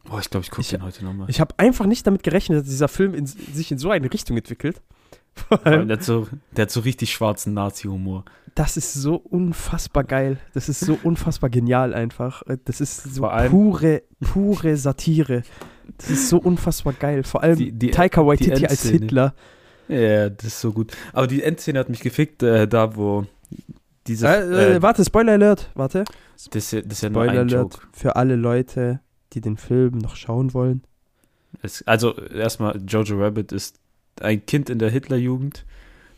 Boah, 0.07 0.19
ich 0.19 0.29
glaube, 0.29 0.43
ich 0.45 0.51
gucke 0.51 0.67
den 0.67 0.83
heute 0.83 1.03
nochmal. 1.05 1.29
Ich 1.29 1.39
habe 1.41 1.53
einfach 1.57 1.85
nicht 1.85 2.07
damit 2.07 2.23
gerechnet, 2.23 2.59
dass 2.61 2.67
dieser 2.67 2.87
Film 2.87 3.13
in, 3.13 3.25
sich 3.27 3.71
in 3.71 3.77
so 3.77 3.91
eine 3.91 4.11
Richtung 4.11 4.37
entwickelt. 4.37 4.81
Allem, 5.63 5.87
Der 5.87 5.97
hat, 5.97 6.03
so, 6.03 6.27
der 6.55 6.63
hat 6.63 6.71
so 6.71 6.79
richtig 6.79 7.11
schwarzen 7.11 7.53
Nazi-Humor. 7.53 8.25
das 8.55 8.75
ist 8.77 8.93
so 8.93 9.15
unfassbar 9.17 10.03
geil. 10.03 10.37
Das 10.53 10.67
ist 10.69 10.79
so 10.79 10.97
unfassbar 11.03 11.49
genial 11.49 11.93
einfach. 11.93 12.41
Äh, 12.47 12.57
Das 12.65 12.81
ist 12.81 13.03
so 13.13 13.29
pure, 13.49 14.01
pure 14.21 14.77
Satire. 14.77 15.43
Das 15.97 16.09
ist 16.09 16.29
so 16.29 16.37
unfassbar 16.37 16.93
geil. 16.93 17.23
Vor 17.23 17.43
allem 17.43 17.57
Die- 17.57 17.71
die- 17.71 17.91
Taika 17.91 18.25
Waititi 18.25 18.65
als. 18.65 18.83
Hitler. 18.83 19.35
Ja, 19.89 20.29
das 20.29 20.45
ist 20.45 20.61
so 20.61 20.71
gut. 20.73 20.91
Aber 21.13 21.27
die 21.27 21.43
Endszene 21.43 21.79
hat 21.79 21.89
mich 21.89 21.99
gefickt, 22.01 22.41
äh, 22.43 22.67
da 22.67 22.95
wo 22.95 23.25
diese. 24.07 24.27
Äh, 24.27 24.41
äh, 24.41 24.75
äh, 24.77 24.81
warte, 24.81 25.05
Spoiler 25.05 25.33
Alert. 25.33 25.69
Warte. 25.75 26.03
das, 26.33 26.49
das 26.49 26.73
ist 26.73 27.01
ja 27.03 27.09
nur 27.09 27.23
Spoiler 27.23 27.41
ein 27.41 27.47
Alert 27.49 27.51
Joke. 27.75 27.77
für 27.93 28.15
alle 28.15 28.35
Leute, 28.35 28.99
die 29.33 29.41
den 29.41 29.57
Film 29.57 29.97
noch 29.97 30.15
schauen 30.15 30.53
wollen. 30.53 30.83
Es, 31.61 31.81
also, 31.87 32.15
erstmal, 32.15 32.81
Jojo 32.87 33.17
Rabbit 33.17 33.51
ist 33.51 33.79
ein 34.21 34.45
Kind 34.45 34.69
in 34.69 34.79
der 34.79 34.89
Hitlerjugend, 34.89 35.65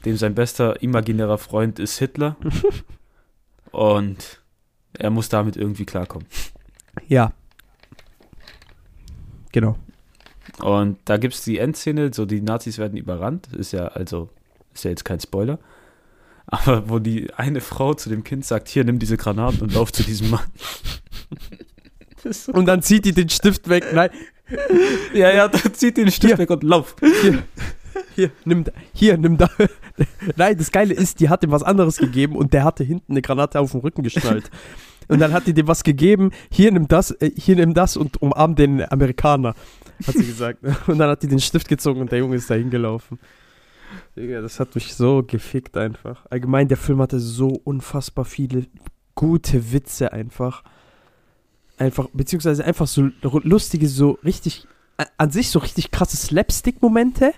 dem 0.05 0.17
sein 0.17 0.35
bester 0.35 0.81
imaginärer 0.81 1.37
Freund 1.37 1.79
ist 1.79 1.97
Hitler. 1.97 2.35
und 3.71 4.41
er 4.93 5.09
muss 5.09 5.29
damit 5.29 5.57
irgendwie 5.57 5.85
klarkommen. 5.85 6.27
Ja. 7.07 7.33
Genau. 9.51 9.77
Und 10.61 10.97
da 11.05 11.17
gibt 11.17 11.33
es 11.33 11.43
die 11.43 11.57
Endszene, 11.57 12.13
so 12.13 12.25
die 12.25 12.41
Nazis 12.41 12.77
werden 12.77 12.97
überrannt. 12.97 13.53
Ist 13.53 13.71
ja, 13.71 13.87
also, 13.87 14.29
ist 14.73 14.83
ja 14.83 14.91
jetzt 14.91 15.05
kein 15.05 15.19
Spoiler. 15.19 15.59
Aber 16.47 16.89
wo 16.89 16.99
die 16.99 17.31
eine 17.35 17.61
Frau 17.61 17.93
zu 17.93 18.09
dem 18.09 18.23
Kind 18.23 18.43
sagt, 18.45 18.67
hier, 18.69 18.83
nimm 18.83 18.99
diese 18.99 19.17
Granaten 19.17 19.61
und 19.61 19.73
lauf 19.73 19.91
zu 19.93 20.03
diesem 20.03 20.31
Mann. 20.31 20.45
Und 22.47 22.65
dann 22.65 22.81
zieht 22.81 23.05
die 23.05 23.13
den 23.13 23.29
Stift 23.29 23.69
weg. 23.69 23.85
Nein, 23.93 24.09
ja, 25.13 25.33
ja, 25.33 25.47
dann 25.47 25.73
zieht 25.73 25.97
den 25.97 26.11
Stift 26.11 26.31
Hier. 26.31 26.37
weg 26.37 26.49
und 26.49 26.63
lauf. 26.63 26.95
hier, 27.21 27.43
hier, 28.15 28.31
nimm 28.45 28.63
da. 28.63 28.71
Hier, 28.93 29.17
nimm 29.17 29.37
da. 29.37 29.49
Nein, 30.35 30.57
das 30.57 30.71
Geile 30.71 30.93
ist, 30.93 31.19
die 31.19 31.29
hat 31.29 31.43
ihm 31.43 31.51
was 31.51 31.63
anderes 31.63 31.97
gegeben 31.97 32.35
und 32.35 32.53
der 32.53 32.63
hatte 32.63 32.83
hinten 32.83 33.13
eine 33.13 33.21
Granate 33.21 33.59
auf 33.59 33.71
dem 33.71 33.81
Rücken 33.81 34.03
geschnallt. 34.03 34.49
Und 35.07 35.19
dann 35.19 35.33
hat 35.33 35.47
die 35.47 35.53
dem 35.53 35.67
was 35.67 35.83
gegeben, 35.83 36.31
hier 36.51 36.71
nimm 36.71 36.87
das, 36.87 37.11
äh, 37.11 37.31
hier 37.35 37.55
nimm 37.55 37.73
das 37.73 37.97
und 37.97 38.21
umarm 38.21 38.55
den 38.55 38.89
Amerikaner, 38.91 39.55
hat 40.05 40.15
sie 40.15 40.25
gesagt. 40.25 40.59
Und 40.87 40.99
dann 40.99 41.09
hat 41.09 41.23
die 41.23 41.27
den 41.27 41.39
Stift 41.39 41.67
gezogen 41.67 42.01
und 42.01 42.11
der 42.11 42.19
Junge 42.19 42.35
ist 42.35 42.49
da 42.49 42.53
hingelaufen. 42.53 43.19
Digga, 44.15 44.41
das 44.41 44.59
hat 44.59 44.75
mich 44.75 44.93
so 44.93 45.23
gefickt 45.23 45.77
einfach. 45.77 46.27
Allgemein, 46.29 46.67
der 46.67 46.77
Film 46.77 47.01
hatte 47.01 47.19
so 47.19 47.47
unfassbar 47.47 48.23
viele 48.23 48.67
gute 49.15 49.73
Witze 49.73 50.13
einfach. 50.13 50.63
Einfach, 51.79 52.07
beziehungsweise 52.13 52.63
einfach 52.65 52.87
so 52.87 53.09
lustige, 53.23 53.87
so 53.87 54.19
richtig, 54.23 54.67
an 55.17 55.31
sich 55.31 55.49
so 55.49 55.59
richtig 55.59 55.91
krasse 55.91 56.17
Slapstick-Momente 56.17 57.33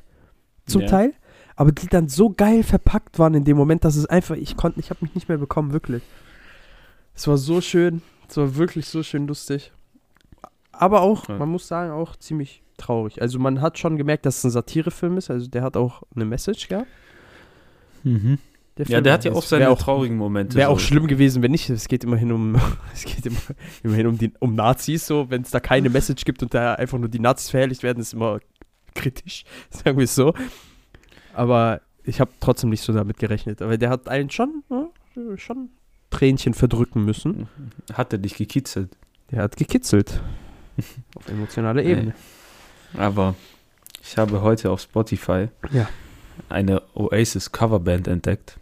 zum 0.65 0.81
Ja. 0.81 0.87
Teil, 0.87 1.13
aber 1.55 1.71
die 1.71 1.87
dann 1.87 2.09
so 2.09 2.31
geil 2.31 2.63
verpackt 2.63 3.19
waren 3.19 3.35
in 3.35 3.43
dem 3.43 3.55
Moment, 3.55 3.85
dass 3.85 3.95
es 3.95 4.07
einfach, 4.07 4.35
ich 4.35 4.57
konnte, 4.57 4.79
ich 4.79 4.89
habe 4.89 4.99
mich 5.05 5.13
nicht 5.15 5.29
mehr 5.29 5.37
bekommen, 5.37 5.73
wirklich. 5.73 6.01
Es 7.13 7.27
war 7.27 7.37
so 7.37 7.61
schön, 7.61 8.01
es 8.27 8.37
war 8.37 8.55
wirklich 8.55 8.87
so 8.87 9.03
schön 9.03 9.27
lustig. 9.27 9.71
Aber 10.71 11.01
auch, 11.01 11.29
Ja. 11.29 11.37
man 11.37 11.49
muss 11.49 11.67
sagen, 11.67 11.91
auch 11.91 12.15
ziemlich 12.15 12.63
traurig. 12.77 13.21
Also 13.21 13.37
man 13.37 13.61
hat 13.61 13.77
schon 13.77 13.95
gemerkt, 13.97 14.25
dass 14.25 14.39
es 14.39 14.43
ein 14.45 14.51
Satirefilm 14.51 15.17
ist, 15.17 15.29
also 15.29 15.47
der 15.47 15.61
hat 15.61 15.77
auch 15.77 16.01
eine 16.15 16.25
Message 16.25 16.67
gehabt. 16.67 16.87
Mhm. 18.03 18.39
Ja, 18.77 18.85
Film. 18.85 19.03
der 19.03 19.13
hat 19.13 19.25
ja 19.25 19.33
auch 19.33 19.43
seine 19.43 19.69
auch, 19.69 19.77
traurigen 19.79 20.17
Momente. 20.17 20.55
Wäre 20.55 20.69
auch 20.69 20.79
so. 20.79 20.85
schlimm 20.87 21.07
gewesen, 21.07 21.43
wenn 21.43 21.51
nicht. 21.51 21.69
Es 21.69 21.87
geht 21.87 22.03
immerhin 22.03 22.31
um, 22.31 22.55
es 22.93 23.03
geht 23.05 23.25
immer, 23.25 23.37
immerhin 23.83 24.07
um, 24.07 24.17
die, 24.17 24.31
um 24.39 24.55
Nazis 24.55 25.05
so. 25.07 25.29
Wenn 25.29 25.41
es 25.41 25.51
da 25.51 25.59
keine 25.59 25.89
Message 25.91 26.23
gibt 26.25 26.41
und 26.41 26.53
da 26.53 26.75
einfach 26.75 26.97
nur 26.97 27.09
die 27.09 27.19
Nazis 27.19 27.49
verherrlicht 27.49 27.83
werden, 27.83 27.99
ist 27.99 28.13
immer 28.13 28.39
kritisch, 28.95 29.43
sagen 29.69 29.97
wir 29.97 30.05
es 30.05 30.15
so. 30.15 30.33
Aber 31.33 31.81
ich 32.03 32.19
habe 32.19 32.31
trotzdem 32.39 32.69
nicht 32.71 32.81
so 32.81 32.93
damit 32.93 33.17
gerechnet. 33.17 33.61
Aber 33.61 33.77
der 33.77 33.89
hat 33.89 34.07
einen 34.07 34.29
schon, 34.29 34.63
ja, 34.69 34.87
schon 35.37 35.69
Tränchen 36.09 36.53
verdrücken 36.53 37.05
müssen. 37.05 37.47
Hat 37.93 38.11
er 38.13 38.19
dich 38.19 38.35
gekitzelt. 38.35 38.89
Der 39.31 39.43
hat 39.43 39.55
gekitzelt. 39.57 40.21
Auf 41.15 41.27
emotionaler 41.29 41.81
Nee. 41.83 41.91
Ebene. 41.91 42.13
Aber 42.97 43.35
ich 44.01 44.17
habe 44.17 44.41
heute 44.41 44.71
auf 44.71 44.81
Spotify 44.81 45.47
Ja. 45.71 45.87
eine 46.49 46.81
Oasis 46.95 47.51
Coverband 47.51 48.07
entdeckt. 48.07 48.57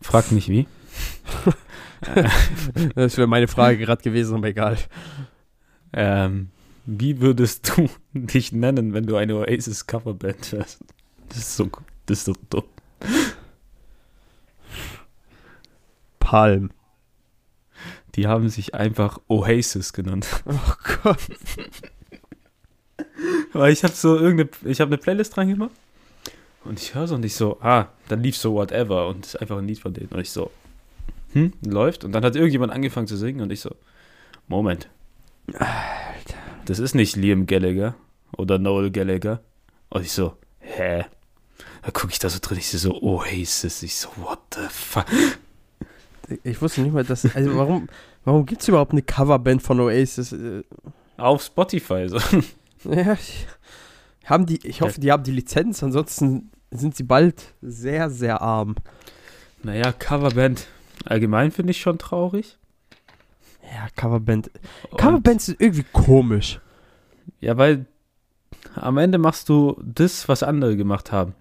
Frag 0.00 0.32
nicht 0.32 0.48
wie. 0.48 0.66
Das 2.94 3.16
wäre 3.16 3.26
meine 3.26 3.48
Frage 3.48 3.78
gerade 3.78 4.02
gewesen, 4.02 4.36
aber 4.36 4.48
egal. 4.48 4.76
Ähm, 5.92 6.50
wie 6.84 7.20
würdest 7.20 7.72
du 7.76 7.88
dich 8.12 8.52
nennen, 8.52 8.92
wenn 8.92 9.06
du 9.06 9.16
eine 9.16 9.34
Oasis 9.34 9.86
Coverband 9.86 10.52
wärst? 10.52 10.84
Das 11.28 11.38
ist 11.38 11.56
so, 11.56 11.70
das 12.04 12.18
ist 12.18 12.24
so 12.26 12.34
dumm. 12.50 12.64
Palm. 16.20 16.70
Die 18.14 18.26
haben 18.26 18.48
sich 18.48 18.74
einfach 18.74 19.18
Oasis 19.28 19.92
genannt. 19.92 20.26
Oh 20.44 20.74
Gott. 21.02 21.18
Weil 23.52 23.72
ich 23.72 23.84
habe 23.84 23.94
so 23.94 24.16
irgendeine, 24.16 24.50
ich 24.70 24.80
habe 24.80 24.90
eine 24.90 24.98
Playlist 24.98 25.36
dran 25.36 25.48
gemacht 25.48 25.72
und 26.66 26.80
ich 26.80 26.94
höre 26.94 27.06
so 27.06 27.14
und 27.14 27.24
ich 27.24 27.34
so, 27.34 27.58
ah, 27.60 27.88
dann 28.08 28.22
lief 28.22 28.36
so 28.36 28.54
Whatever 28.54 29.08
und 29.08 29.26
ist 29.26 29.40
einfach 29.40 29.58
ein 29.58 29.66
Lied 29.66 29.78
von 29.78 29.94
denen 29.94 30.08
und 30.08 30.20
ich 30.20 30.30
so, 30.30 30.50
hm, 31.32 31.52
läuft 31.64 32.04
und 32.04 32.12
dann 32.12 32.24
hat 32.24 32.36
irgendjemand 32.36 32.72
angefangen 32.72 33.06
zu 33.06 33.16
singen 33.16 33.40
und 33.40 33.52
ich 33.52 33.60
so, 33.60 33.74
Moment, 34.48 34.88
Alter. 35.52 36.36
das 36.66 36.78
ist 36.78 36.94
nicht 36.94 37.16
Liam 37.16 37.46
Gallagher 37.46 37.94
oder 38.36 38.58
Noel 38.58 38.90
Gallagher 38.90 39.40
und 39.88 40.02
ich 40.02 40.12
so, 40.12 40.36
hä? 40.60 41.04
Da 41.82 41.90
gucke 41.92 42.12
ich 42.12 42.18
da 42.18 42.28
so 42.28 42.38
drin, 42.40 42.58
ich 42.58 42.68
so, 42.68 43.00
Oasis, 43.00 43.82
ich 43.82 43.96
so, 43.96 44.08
what 44.16 44.40
the 44.54 44.66
fuck? 44.68 45.06
Ich 46.42 46.60
wusste 46.60 46.80
nicht 46.80 46.92
mal, 46.92 47.04
dass. 47.04 47.24
Also, 47.36 47.56
warum, 47.56 47.88
warum 48.24 48.44
gibt 48.46 48.62
es 48.62 48.68
überhaupt 48.68 48.90
eine 48.90 49.02
Coverband 49.02 49.62
von 49.62 49.78
Oasis? 49.78 50.34
Auf 51.16 51.42
Spotify 51.42 52.08
so. 52.08 52.18
Ja, 52.84 53.16
haben 54.26 54.46
die, 54.46 54.64
ich 54.66 54.80
hoffe, 54.80 55.00
die 55.00 55.10
haben 55.10 55.24
die 55.24 55.32
Lizenz, 55.32 55.82
ansonsten 55.82 56.50
sind 56.78 56.96
sie 56.96 57.02
bald 57.04 57.54
sehr, 57.62 58.10
sehr 58.10 58.40
arm. 58.42 58.76
Naja, 59.62 59.92
Coverband 59.92 60.66
allgemein 61.04 61.50
finde 61.50 61.70
ich 61.72 61.80
schon 61.80 61.98
traurig. 61.98 62.58
Ja, 63.62 63.88
Coverband. 63.96 64.50
Und- 64.90 64.98
Coverbands 64.98 65.48
ist 65.48 65.60
irgendwie 65.60 65.84
komisch. 65.92 66.60
Ja, 67.40 67.56
weil 67.56 67.86
am 68.74 68.98
Ende 68.98 69.18
machst 69.18 69.48
du 69.48 69.80
das, 69.84 70.28
was 70.28 70.42
andere 70.42 70.76
gemacht 70.76 71.12
haben. 71.12 71.34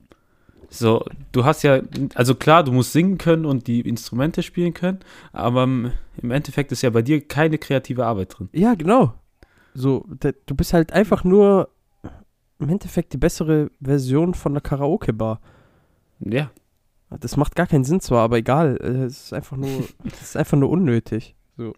So, 0.70 1.06
du 1.32 1.46
hast 1.46 1.64
ja, 1.64 1.80
also 2.16 2.36
klar, 2.36 2.64
du 2.64 2.72
musst 2.72 2.92
singen 2.92 3.18
können 3.18 3.46
und 3.46 3.68
die 3.68 3.82
Instrumente 3.82 4.44
spielen 4.44 4.74
können, 4.74 5.00
aber 5.32 5.64
im 5.64 6.32
Endeffekt 6.32 6.72
ist 6.72 6.82
ja 6.82 6.90
bei 6.90 7.02
dir 7.02 7.26
keine 7.26 7.58
kreative 7.58 8.06
Arbeit 8.06 8.38
drin. 8.38 8.50
Ja, 8.52 8.74
genau. 8.74 9.14
So, 9.74 10.06
du 10.20 10.56
bist 10.56 10.74
halt 10.74 10.92
einfach 10.92 11.24
nur 11.24 11.70
im 12.60 12.70
Endeffekt 12.70 13.14
die 13.14 13.18
bessere 13.18 13.70
Version 13.82 14.34
von 14.34 14.54
der 14.54 14.62
Karaoke-Bar. 14.62 15.40
Ja, 16.20 16.50
Das 17.20 17.38
macht 17.38 17.56
gar 17.56 17.68
keinen 17.68 17.84
Sinn 17.84 18.00
zwar, 18.02 18.24
aber 18.24 18.38
egal. 18.38 18.78
äh, 18.82 19.04
Es 19.06 19.26
ist 19.26 19.34
einfach 19.34 19.58
nur, 19.58 19.70
es 20.06 20.22
ist 20.22 20.38
einfach 20.38 20.58
nur 20.58 20.70
unnötig. 20.70 21.36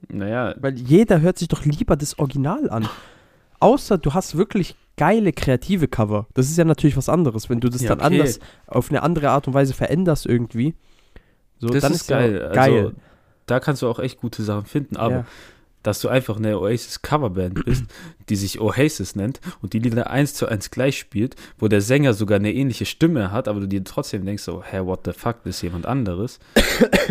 naja, 0.10 0.56
Weil 0.60 0.76
jeder 0.78 1.22
hört 1.22 1.38
sich 1.38 1.48
doch 1.48 1.66
lieber 1.66 1.96
das 1.96 2.18
Original 2.20 2.70
an. 2.70 2.88
Außer 3.60 3.98
du 3.98 4.14
hast 4.14 4.38
wirklich 4.38 4.76
geile 4.98 5.32
kreative 5.34 5.88
Cover. 5.88 6.28
Das 6.34 6.48
ist 6.50 6.58
ja 6.58 6.64
natürlich 6.66 6.98
was 6.98 7.10
anderes, 7.10 7.50
wenn 7.50 7.60
du 7.60 7.70
das 7.70 7.82
Ja, 7.82 7.90
dann 7.90 8.00
okay. 8.00 8.08
anders 8.22 8.40
auf 8.68 8.90
eine 8.90 9.02
andere 9.04 9.30
Art 9.30 9.48
und 9.48 9.54
Weise 9.54 9.74
veränderst 9.74 10.26
irgendwie. 10.28 10.76
So, 11.60 11.70
das 11.70 11.82
dann 11.82 11.94
ist 11.94 12.10
ja 12.10 12.20
geil. 12.20 12.52
geil. 12.54 12.78
Also, 12.86 12.92
da 13.48 13.60
kannst 13.60 13.82
du 13.82 13.88
auch 13.90 14.00
echt 14.00 14.20
gute 14.20 14.44
Sachen 14.44 14.66
finden, 14.66 14.96
aber 14.98 15.12
Ja. 15.16 15.26
Dass 15.84 16.00
du 16.02 16.10
einfach 16.10 16.38
eine 16.38 16.60
Oasis-Coverband 16.60 17.64
bist, 17.66 17.86
die 18.30 18.36
sich 18.36 18.60
Oasis 18.60 19.16
nennt 19.16 19.40
und 19.62 19.74
die 19.74 19.80
Lieder 19.80 20.10
eins 20.10 20.34
zu 20.34 20.48
eins 20.48 20.70
gleich 20.72 20.98
spielt, 21.00 21.36
wo 21.60 21.68
der 21.68 21.82
Sänger 21.82 22.14
sogar 22.14 22.38
eine 22.38 22.54
ähnliche 22.54 22.86
Stimme 22.86 23.32
hat, 23.32 23.48
aber 23.48 23.62
du 23.62 23.68
dir 23.68 23.84
trotzdem 23.84 24.26
denkst 24.26 24.44
so, 24.44 24.64
hä, 24.64 24.80
what 24.82 25.02
the 25.06 25.14
fuck, 25.14 25.44
das 25.44 25.58
ist 25.58 25.62
jemand 25.62 25.86
anderes. 25.86 26.40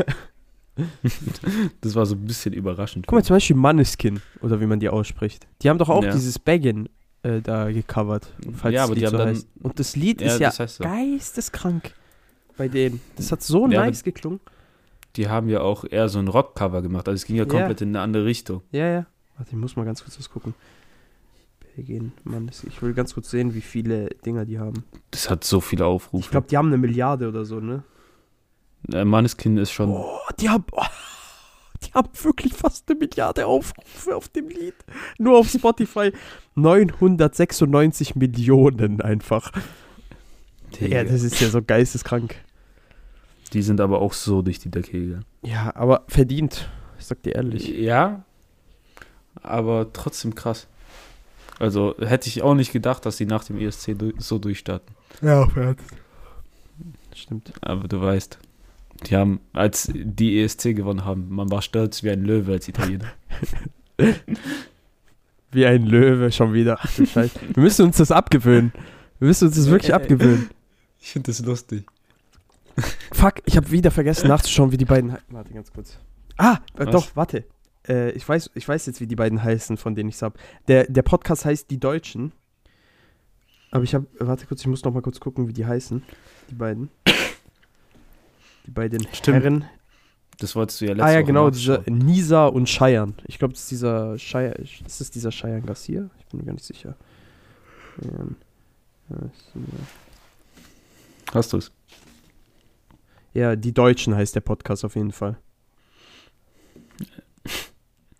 das 1.81 1.95
war 1.95 2.05
so 2.07 2.15
ein 2.15 2.25
bisschen 2.25 2.52
überraschend. 2.52 3.07
Guck 3.07 3.17
mal, 3.19 3.25
zum 3.25 3.37
Beispiel 3.37 3.57
Manneskin, 3.57 4.21
oder 4.43 4.61
wie 4.61 4.67
man 4.67 4.79
die 4.81 4.89
ausspricht. 4.89 5.47
Die 5.63 5.71
haben 5.71 5.79
doch 5.79 5.89
auch 5.89 6.05
Ja. 6.05 6.13
dieses 6.13 6.39
Baggin 6.39 6.89
äh, 7.23 7.41
da 7.41 7.71
gecovert. 7.73 8.29
Falls 8.57 8.75
Ja, 8.75 8.85
aber 8.85 8.95
die 8.95 9.07
so 9.07 9.17
dann- 9.17 9.29
heißt. 9.29 9.49
Und 9.63 9.79
das 9.79 9.97
Lied 9.97 10.21
Ja, 10.21 10.26
ist 10.29 10.41
ja 10.41 10.49
das 10.49 10.61
heißt 10.61 10.76
so. 10.76 10.85
geisteskrank 10.85 11.93
bei 12.59 12.69
denen. 12.69 13.00
Das 13.17 13.33
hat 13.33 13.43
so 13.43 13.67
Ja, 13.69 13.85
nice 13.87 14.02
geklungen. 14.05 14.41
Die 15.17 15.29
haben 15.29 15.49
ja 15.49 15.61
auch 15.61 15.85
eher 15.89 16.09
so 16.09 16.19
ein 16.19 16.29
Rockcover 16.29 16.83
gemacht, 16.83 17.09
also 17.09 17.15
es 17.17 17.25
ging 17.25 17.37
ja 17.37 17.45
Ja. 17.45 17.49
komplett 17.49 17.81
in 17.81 17.89
eine 17.91 18.00
andere 18.00 18.25
Richtung. 18.25 18.63
Ja, 18.71 18.87
ja. 18.89 19.07
Warte, 19.37 19.50
ich 19.52 19.57
muss 19.57 19.76
mal 19.76 19.85
ganz 19.85 20.02
kurz 20.02 20.19
was 20.19 20.31
gucken. 20.31 20.55
Baggin, 21.76 22.13
Manneskin. 22.25 22.71
Ich 22.71 22.81
will 22.81 22.95
ganz 22.95 23.13
kurz 23.15 23.31
sehen, 23.31 23.55
wie 23.55 23.61
viele 23.61 24.09
Dinger 24.25 24.47
die 24.47 24.59
haben. 24.59 24.85
Das 25.11 25.29
hat 25.29 25.45
so 25.45 25.61
viele 25.61 25.85
Aufrufe. 25.87 26.25
Ich 26.25 26.31
glaube, 26.31 26.47
die 26.49 26.57
haben 26.57 26.69
eine 26.69 26.79
Milliarde 26.79 27.29
oder 27.29 27.45
so, 27.45 27.61
ne? 27.61 27.83
äh, 28.93 29.05
Maneskin 29.05 29.59
ist 29.59 29.73
schon, 29.73 29.91
Oh, 29.91 30.19
die 30.41 30.49
haben. 30.49 30.65
Oh, 30.73 30.83
die 31.87 31.93
haben 31.93 32.09
wirklich 32.23 32.55
fast 32.55 32.89
eine 32.91 32.99
Milliarde 32.99 33.47
Aufrufe 33.47 34.17
auf 34.17 34.29
dem 34.31 34.49
Lied. 34.49 34.75
Nur 35.19 35.39
auf 35.39 35.49
Spotify 35.50 36.13
996 36.55 38.15
Millionen 38.17 39.00
einfach. 39.02 39.52
Ja, 40.81 41.05
das 41.05 41.23
ist 41.23 41.41
ja 41.41 41.49
so 41.49 41.63
geisteskrank. 41.63 42.37
Die 43.52 43.63
sind 43.63 43.80
aber 43.80 44.00
auch 44.00 44.13
so 44.13 44.43
durch 44.43 44.59
die 44.59 44.71
Decke 44.71 44.93
gegangen. 44.93 45.25
Ja, 45.43 45.73
aber 45.75 46.04
verdient. 46.09 46.69
Ich 46.99 47.06
sag 47.06 47.23
dir 47.23 47.35
ehrlich. 47.35 47.69
Ja, 47.69 48.25
aber 49.43 49.93
trotzdem 49.93 50.35
krass. 50.35 50.67
Also 51.59 51.95
hätte 51.99 52.28
ich 52.28 52.43
auch 52.43 52.54
nicht 52.54 52.73
gedacht, 52.73 53.06
dass 53.06 53.17
die 53.17 53.26
nach 53.26 53.45
dem 53.45 53.59
ESC 53.59 53.97
so 54.19 54.39
durchstarten. 54.39 54.95
Ja, 55.23 55.49
Stimmt. 57.15 57.52
Aber 57.63 57.89
du 57.89 58.00
weißt, 58.00 58.39
die 59.06 59.17
haben, 59.17 59.41
als 59.52 59.91
die 59.95 60.41
ESC 60.41 60.75
gewonnen 60.75 61.04
haben, 61.04 61.28
man 61.30 61.50
war 61.50 61.63
stolz 61.63 62.02
wie 62.02 62.11
ein 62.11 62.23
Löwe 62.23 62.52
als 62.52 62.69
Italiener. 62.69 63.13
Wie 65.52 65.65
ein 65.65 65.87
Löwe 65.87 66.32
schon 66.32 66.52
wieder. 66.52 66.78
Wir 66.97 67.30
müssen 67.54 67.87
uns 67.87 67.97
das 67.97 68.11
abgewöhnen. 68.11 68.73
Wir 69.19 69.28
müssen 69.28 69.47
uns 69.47 69.56
das 69.56 69.71
wirklich 69.71 69.95
abgewöhnen. 69.95 70.50
Ich 71.00 71.13
finde 71.13 71.30
das 71.30 71.41
lustig. 71.41 71.87
Fuck, 73.12 73.43
ich 73.45 73.56
habe 73.56 73.71
wieder 73.71 73.91
vergessen 73.91 74.28
nachzuschauen, 74.28 74.73
wie 74.73 74.76
die 74.76 74.84
beiden. 74.84 75.17
Warte 75.28 75.52
ganz 75.52 75.73
kurz. 75.73 75.99
Ah, 76.36 76.58
äh, 76.78 76.86
doch, 76.86 77.15
warte. 77.15 77.45
Äh, 77.89 78.10
ich, 78.12 78.28
weiß, 78.28 78.50
ich 78.54 78.67
weiß 78.69 78.86
jetzt, 78.86 79.00
wie 79.00 79.06
die 79.06 79.17
beiden 79.17 79.43
heißen, 79.43 79.76
von 79.76 79.95
denen 79.95 80.08
ich 80.08 80.17
es 80.17 80.23
habe. 80.23 80.39
Der, 80.69 80.84
der 80.84 81.02
Podcast 81.02 81.45
heißt 81.45 81.71
Die 81.71 81.78
Deutschen. 81.78 82.32
Aber 83.71 83.84
ich 83.84 83.95
habe. 83.95 84.06
Warte 84.19 84.47
kurz, 84.47 84.60
ich 84.60 84.67
muss 84.67 84.84
noch 84.84 84.93
mal 84.93 85.02
kurz 85.02 85.21
gucken, 85.21 85.49
wie 85.49 85.52
die 85.52 85.67
heißen. 85.67 86.02
Die 86.50 86.54
beiden. 86.54 86.91
Die 88.67 88.71
beiden 88.71 89.06
Stimmt. 89.12 89.43
Herren. 89.43 89.65
Das 90.39 90.54
wolltest 90.54 90.80
du 90.80 90.86
ja 90.86 90.93
letzte 90.93 91.04
Ah 91.04 91.10
ja, 91.12 91.19
Woche 91.19 91.26
genau, 91.26 91.50
dieser. 91.50 91.82
Nisa 91.86 92.47
und 92.47 92.69
Cheyenne. 92.69 93.15
Ich 93.26 93.39
glaube, 93.39 93.54
das 93.54 93.62
ist 93.62 93.71
dieser 93.71 94.17
Cheyenne. 94.19 94.54
Ist 94.56 95.00
das 95.00 95.10
dieser 95.10 95.30
Cheyenne 95.30 95.62
Garcia? 95.62 96.10
Ich 96.19 96.26
bin 96.26 96.41
mir 96.41 96.47
gar 96.47 96.52
nicht 96.52 96.65
sicher. 96.65 96.95
Garcia. 99.08 99.26
Hast 101.32 101.52
du 101.52 101.58
es? 101.58 101.73
Ja, 103.37 103.55
die 103.55 103.75
Deutschen 103.75 104.15
heißt 104.15 104.35
der 104.35 104.41
Podcast 104.41 104.83
auf 104.85 104.95
jeden 104.97 105.13
Fall. 105.13 105.37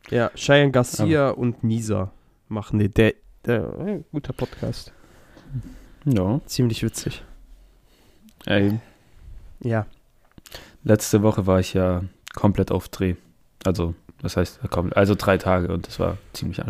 Ja, 0.09 0.31
Cheyenne 0.37 0.71
Garcia 0.71 1.31
und 1.31 1.65
Nisa 1.65 2.13
machen 2.49 2.79
die. 2.79 2.89
Der, 2.89 3.15
der 3.45 4.05
guter 4.13 4.33
Podcast. 4.33 4.93
Ja. 6.05 6.41
Ziemlich 6.47 6.85
witzig. 6.85 7.25
Ey, 8.45 8.79
Ja. 9.61 9.87
letzte 10.85 11.23
Woche 11.23 11.49
war 11.49 11.59
ich 11.59 11.75
ja 11.75 12.05
komplett 12.37 12.71
auf 12.71 12.89
Dreh. 12.89 13.17
Also, 13.65 13.95
das 14.23 14.37
heißt, 14.37 14.61
also 14.95 15.15
drei 15.17 15.39
Tage 15.39 15.73
und 15.73 15.89
das 15.89 15.99
war 15.99 16.19
ziemlich, 16.35 16.61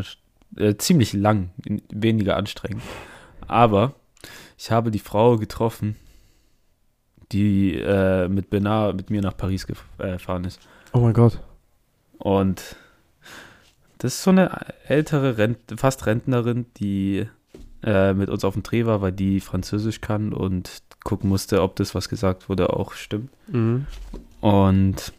äh, 0.56 0.76
ziemlich 0.78 1.12
lang, 1.12 1.50
weniger 1.90 2.36
anstrengend. 2.38 2.82
Aber 3.48 3.92
ich 4.56 4.70
habe 4.70 4.90
die 4.90 4.98
Frau 4.98 5.36
getroffen, 5.36 5.96
die 7.32 7.74
äh, 7.74 8.28
mit 8.28 8.50
Benar 8.50 8.92
mit 8.92 9.10
mir 9.10 9.22
nach 9.22 9.36
Paris 9.36 9.66
äh, 9.98 10.12
gefahren 10.12 10.44
ist. 10.44 10.60
Oh 10.92 11.00
mein 11.00 11.14
Gott. 11.14 11.40
Und 12.18 12.76
das 13.98 14.14
ist 14.14 14.22
so 14.22 14.30
eine 14.30 14.74
ältere, 14.86 15.38
Rent 15.38 15.58
fast 15.76 16.06
Rentnerin, 16.06 16.66
die 16.76 17.26
äh, 17.82 18.14
mit 18.14 18.28
uns 18.28 18.44
auf 18.44 18.54
dem 18.54 18.62
Dreh 18.62 18.86
war, 18.86 19.00
weil 19.00 19.12
die 19.12 19.40
Französisch 19.40 20.00
kann 20.00 20.32
und 20.32 20.82
gucken 21.04 21.28
musste, 21.28 21.62
ob 21.62 21.76
das, 21.76 21.94
was 21.94 22.08
gesagt 22.08 22.48
wurde, 22.48 22.70
auch 22.72 22.92
stimmt. 22.92 23.30
Mhm. 23.48 23.86
Und 24.40 25.12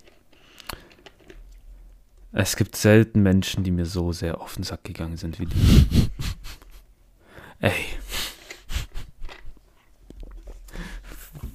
es 2.32 2.56
gibt 2.56 2.76
selten 2.76 3.24
Menschen, 3.24 3.64
die 3.64 3.72
mir 3.72 3.86
so 3.86 4.12
sehr 4.12 4.42
auf 4.42 4.56
den 4.56 4.64
Sack 4.64 4.84
gegangen 4.84 5.18
sind 5.18 5.40
wie 5.40 5.46
die. 5.46 6.10
Ey. 7.60 7.72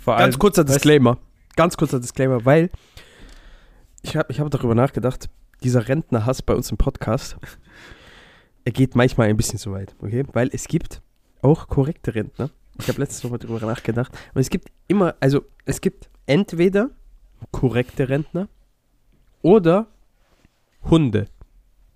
Vor 0.03 0.17
Ganz 0.17 0.35
allem- 0.35 0.39
kurzer 0.41 0.63
weißt- 0.63 0.67
Disclaimer. 0.67 1.19
Ganz 1.57 1.77
kurzer 1.77 2.01
Disclaimer, 2.01 2.45
weil 2.45 2.71
ich 4.03 4.17
habe 4.17 4.33
ich 4.33 4.41
hab 4.41 4.51
darüber 4.51 4.75
nachgedacht, 4.75 5.29
dieser 5.63 5.87
Rentnerhass 5.89 6.43
bei 6.43 6.55
uns 6.55 6.71
im 6.71 6.77
Podcast, 6.77 7.37
er 8.65 8.73
geht 8.73 8.97
manchmal 8.97 9.29
ein 9.29 9.37
bisschen 9.37 9.59
zu 9.59 9.71
weit, 9.73 9.95
okay? 10.01 10.25
Weil 10.33 10.51
es 10.53 10.67
gibt 10.67 11.03
auch 11.41 11.69
korrekte 11.69 12.15
Rentner, 12.15 12.51
Ich 12.81 12.89
habe 12.89 12.99
letztens 13.01 13.23
noch 13.25 13.31
mal 13.33 13.39
drüber 13.39 13.61
nachgedacht. 13.67 14.13
Und 14.35 14.41
es 14.41 14.49
gibt 14.51 14.71
immer, 14.89 15.15
also 15.21 15.43
es 15.67 15.81
gibt 15.81 16.09
entweder 16.27 16.91
korrekte 17.51 18.09
Rentner 18.09 18.49
oder 19.43 19.87
Hunde. 20.91 21.27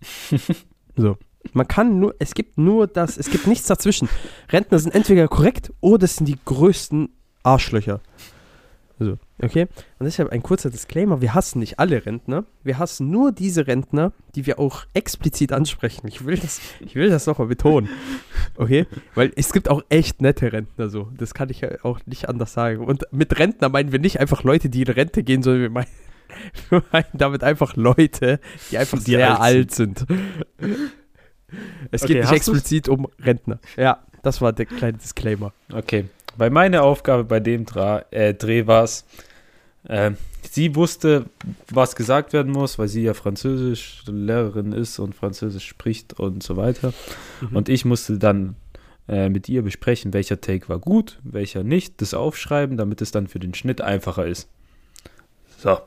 so. 0.97 1.17
Man 1.53 1.67
kann 1.69 2.01
nur, 2.01 2.15
es 2.19 2.35
gibt 2.35 2.59
nur 2.59 2.87
das, 2.89 3.17
es 3.17 3.31
gibt 3.31 3.47
nichts 3.47 3.67
dazwischen. 3.69 4.09
Rentner 4.51 4.79
sind 4.81 4.95
entweder 4.95 5.29
korrekt 5.29 5.73
oder 5.81 6.05
es 6.05 6.17
sind 6.17 6.27
die 6.27 6.39
größten 6.45 7.09
Arschlöcher. 7.47 8.01
So, 8.99 9.19
okay? 9.43 9.67
Und 9.99 10.07
deshalb 10.07 10.31
ein 10.33 10.43
kurzer 10.43 10.71
Disclaimer: 10.71 11.21
Wir 11.21 11.35
hassen 11.35 11.59
nicht 11.59 11.79
alle 11.79 12.07
Rentner. 12.07 12.45
Wir 12.65 12.79
hassen 12.79 13.11
nur 13.11 13.31
diese 13.31 13.67
Rentner, 13.67 14.13
die 14.35 14.47
wir 14.47 14.59
auch 14.59 14.85
explizit 14.95 15.53
ansprechen. 15.53 16.09
Ich 16.09 16.25
will 16.25 16.39
das, 16.39 16.61
ich 16.81 16.95
will 16.95 17.11
das 17.11 17.27
nochmal 17.27 17.49
betonen. 17.49 17.91
Okay? 18.57 18.87
Weil 19.15 19.33
es 19.37 19.53
gibt 19.53 19.69
auch 19.69 19.83
echt 19.91 20.23
nette 20.23 20.51
Rentner 20.51 20.89
so. 20.89 21.11
Das 21.19 21.35
kann 21.35 21.51
ich 21.51 21.61
ja 21.61 21.69
auch 21.83 22.01
nicht 22.07 22.31
anders 22.31 22.55
sagen. 22.55 22.83
Und 22.87 23.05
mit 23.11 23.39
Rentner 23.39 23.69
meinen 23.69 23.93
wir 23.93 23.99
nicht 23.99 24.19
einfach 24.19 24.45
Leute, 24.45 24.71
die 24.71 24.81
in 24.81 24.89
Rente 24.89 25.23
gehen, 25.23 25.43
sondern 25.43 25.61
wir 25.61 25.71
meinen, 25.71 25.87
wir 26.71 26.83
meinen 26.91 27.05
damit 27.13 27.45
einfach 27.45 27.77
Leute, 27.77 28.41
die 28.71 28.79
einfach 28.79 28.97
Die 28.99 29.11
sehr 29.11 29.39
alt 29.39 29.41
alt 29.41 29.75
sind. 29.75 30.07
Es 31.91 32.03
Okay, 32.03 32.15
geht 32.15 32.23
nicht 32.23 32.31
hast 32.31 32.49
du's? 32.49 32.57
explizit 32.57 32.89
um 32.89 33.09
Rentner. 33.21 33.61
Ja, 33.77 34.03
das 34.23 34.41
war 34.41 34.55
der 34.55 34.65
kleine 34.65 34.97
Disclaimer. 34.97 35.53
Okay. 35.71 36.07
Bei 36.37 36.51
meiner 36.51 36.83
Aufgabe 36.83 37.25
bei 37.25 37.41
dem 37.41 37.65
Dra 37.65 38.05
äh, 38.11 38.35
Dreh 38.35 38.67
war 38.67 38.85
es, 38.85 39.05
äh, 39.85 40.13
sie 40.43 40.75
wusste, 40.75 41.27
was 41.71 41.97
gesagt 41.97 42.33
werden 42.33 42.53
muss, 42.53 42.79
weil 42.79 42.89
sie 42.89 43.03
ja 43.03 43.15
Französisch 43.15 44.03
Lehrerin 44.07 44.73
ist 44.73 44.99
und 44.99 45.15
Französisch 45.15 45.67
spricht 45.67 46.19
und 46.19 46.43
so 46.43 46.57
weiter. 46.57 46.93
Mhm. 47.41 47.57
Und 47.57 47.69
ich 47.69 47.85
musste 47.85 48.19
dann 48.19 48.57
äh, 49.09 49.29
mit 49.29 49.49
ihr 49.49 49.63
besprechen, 49.63 50.13
welcher 50.13 50.41
Take 50.41 50.69
war 50.69 50.79
gut, 50.79 51.19
welcher 51.23 51.63
nicht, 51.63 52.01
das 52.01 52.15
aufschreiben, 52.15 52.77
damit 52.77 53.01
es 53.01 53.11
dann 53.11 53.29
für 53.29 53.39
den 53.39 53.55
Schnitt 53.55 53.81
einfacher 53.81 54.27
ist. 54.27 54.49
So. 55.59 55.79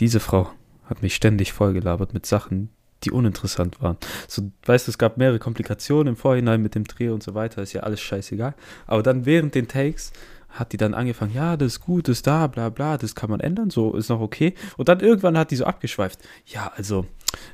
Diese 0.00 0.20
Frau 0.20 0.50
hat 0.84 1.02
mich 1.02 1.14
ständig 1.14 1.52
vollgelabert 1.52 2.14
mit 2.14 2.24
Sachen, 2.26 2.70
die 3.04 3.10
uninteressant 3.10 3.80
waren. 3.80 3.96
So, 4.26 4.50
weißt 4.64 4.86
du, 4.86 4.90
es 4.90 4.98
gab 4.98 5.16
mehrere 5.16 5.38
Komplikationen 5.38 6.14
im 6.14 6.16
Vorhinein 6.16 6.62
mit 6.62 6.74
dem 6.74 6.84
Dreh 6.84 7.10
und 7.10 7.22
so 7.22 7.34
weiter, 7.34 7.62
ist 7.62 7.72
ja 7.72 7.82
alles 7.82 8.00
scheißegal. 8.00 8.54
Aber 8.86 9.02
dann 9.02 9.26
während 9.26 9.54
den 9.54 9.68
Takes 9.68 10.12
hat 10.48 10.72
die 10.72 10.76
dann 10.76 10.94
angefangen, 10.94 11.34
ja, 11.34 11.56
das 11.56 11.74
ist 11.74 11.80
gut, 11.80 12.08
das 12.08 12.18
ist 12.18 12.26
da, 12.26 12.46
bla 12.46 12.70
bla, 12.70 12.96
das 12.96 13.14
kann 13.14 13.30
man 13.30 13.40
ändern, 13.40 13.70
so 13.70 13.94
ist 13.94 14.08
noch 14.08 14.20
okay. 14.20 14.54
Und 14.76 14.88
dann 14.88 15.00
irgendwann 15.00 15.36
hat 15.36 15.50
die 15.50 15.56
so 15.56 15.64
abgeschweift. 15.64 16.18
Ja, 16.46 16.72
also, 16.74 17.06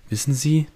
wissen 0.08 0.32
Sie, 0.32 0.66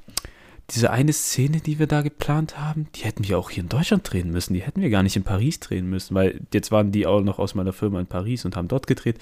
diese 0.70 0.90
eine 0.90 1.12
Szene, 1.12 1.60
die 1.60 1.78
wir 1.78 1.86
da 1.86 2.02
geplant 2.02 2.58
haben, 2.58 2.88
die 2.94 3.04
hätten 3.04 3.26
wir 3.26 3.38
auch 3.38 3.50
hier 3.50 3.62
in 3.62 3.70
Deutschland 3.70 4.10
drehen 4.10 4.30
müssen. 4.30 4.52
Die 4.52 4.60
hätten 4.60 4.82
wir 4.82 4.90
gar 4.90 5.02
nicht 5.02 5.16
in 5.16 5.22
Paris 5.22 5.60
drehen 5.60 5.88
müssen, 5.88 6.14
weil 6.14 6.40
jetzt 6.52 6.70
waren 6.70 6.92
die 6.92 7.06
auch 7.06 7.22
noch 7.22 7.38
aus 7.38 7.54
meiner 7.54 7.72
Firma 7.72 8.00
in 8.00 8.06
Paris 8.06 8.44
und 8.44 8.54
haben 8.54 8.68
dort 8.68 8.86
gedreht. 8.86 9.18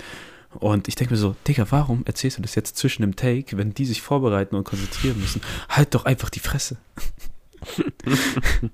Und 0.56 0.88
ich 0.88 0.94
denke 0.94 1.14
mir 1.14 1.18
so, 1.18 1.36
Digga, 1.46 1.66
warum 1.70 2.04
erzählst 2.06 2.38
du 2.38 2.42
das 2.42 2.54
jetzt 2.54 2.76
zwischen 2.76 3.02
dem 3.02 3.16
Take, 3.16 3.56
wenn 3.56 3.74
die 3.74 3.84
sich 3.84 4.02
vorbereiten 4.02 4.56
und 4.56 4.64
konzentrieren 4.64 5.20
müssen? 5.20 5.40
Halt 5.68 5.94
doch 5.94 6.04
einfach 6.04 6.30
die 6.30 6.40
Fresse. 6.40 6.76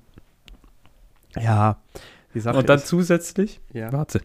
Ja, 1.35 1.81
die 2.33 2.39
Sache 2.39 2.57
und 2.57 2.69
dann 2.69 2.79
ist, 2.79 2.87
zusätzlich, 2.87 3.59
ja. 3.73 3.91
warte, 3.91 4.21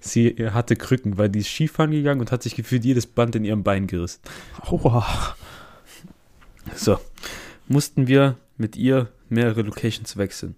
sie 0.00 0.34
hatte 0.52 0.76
Krücken, 0.76 1.18
weil 1.18 1.28
die 1.28 1.40
ist 1.40 1.48
Skifahren 1.48 1.90
gegangen 1.90 2.20
und 2.20 2.32
hat 2.32 2.42
sich 2.42 2.54
gefühlt 2.54 2.84
jedes 2.84 3.06
Band 3.06 3.36
in 3.36 3.44
ihrem 3.44 3.62
Bein 3.62 3.86
gerissen. 3.86 4.20
Aua. 4.62 5.36
So, 6.74 6.98
mussten 7.68 8.06
wir 8.06 8.36
mit 8.56 8.76
ihr 8.76 9.08
mehrere 9.28 9.62
Locations 9.62 10.16
wechseln. 10.16 10.56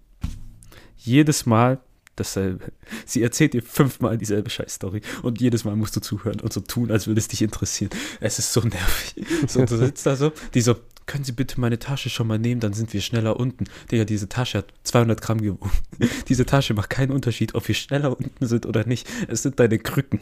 Jedes 0.97 1.45
Mal 1.45 1.79
dasselbe. 2.15 2.71
Sie 3.05 3.23
erzählt 3.23 3.53
dir 3.53 3.63
fünfmal 3.63 4.17
dieselbe 4.17 4.49
Scheißstory 4.49 5.01
und 5.23 5.41
jedes 5.41 5.65
Mal 5.65 5.75
musst 5.75 5.95
du 5.95 6.01
zuhören 6.01 6.39
und 6.39 6.53
so 6.53 6.61
tun, 6.61 6.91
als 6.91 7.07
würde 7.07 7.19
es 7.19 7.27
dich 7.27 7.41
interessieren. 7.41 7.91
Es 8.19 8.39
ist 8.39 8.53
so 8.53 8.61
nervig. 8.61 9.25
So, 9.47 9.61
und 9.61 9.71
du 9.71 9.77
sitzt 9.77 10.05
da 10.05 10.15
so, 10.15 10.31
die 10.53 10.61
so, 10.61 10.75
können 11.05 11.23
Sie 11.23 11.31
bitte 11.31 11.59
meine 11.59 11.79
Tasche 11.79 12.09
schon 12.09 12.27
mal 12.27 12.39
nehmen, 12.39 12.61
dann 12.61 12.73
sind 12.73 12.93
wir 12.93 13.01
schneller 13.01 13.39
unten. 13.39 13.65
Digga, 13.91 14.05
diese 14.05 14.29
Tasche 14.29 14.59
hat 14.59 14.73
200 14.83 15.21
Gramm 15.21 15.41
gewogen. 15.41 15.71
Diese 16.29 16.45
Tasche 16.45 16.73
macht 16.73 16.89
keinen 16.89 17.11
Unterschied, 17.11 17.55
ob 17.55 17.67
wir 17.67 17.75
schneller 17.75 18.17
unten 18.17 18.45
sind 18.45 18.65
oder 18.65 18.85
nicht. 18.85 19.07
Es 19.27 19.43
sind 19.43 19.59
deine 19.59 19.79
Krücken. 19.79 20.21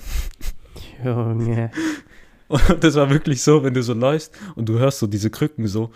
Junge. 1.04 1.72
Und 2.48 2.84
das 2.84 2.96
war 2.96 3.10
wirklich 3.10 3.42
so, 3.44 3.64
wenn 3.64 3.74
du 3.74 3.84
so 3.84 3.94
läufst 3.94 4.34
und 4.56 4.68
du 4.68 4.80
hörst 4.80 5.00
so 5.00 5.08
diese 5.08 5.30
Krücken 5.30 5.68
so, 5.68 5.92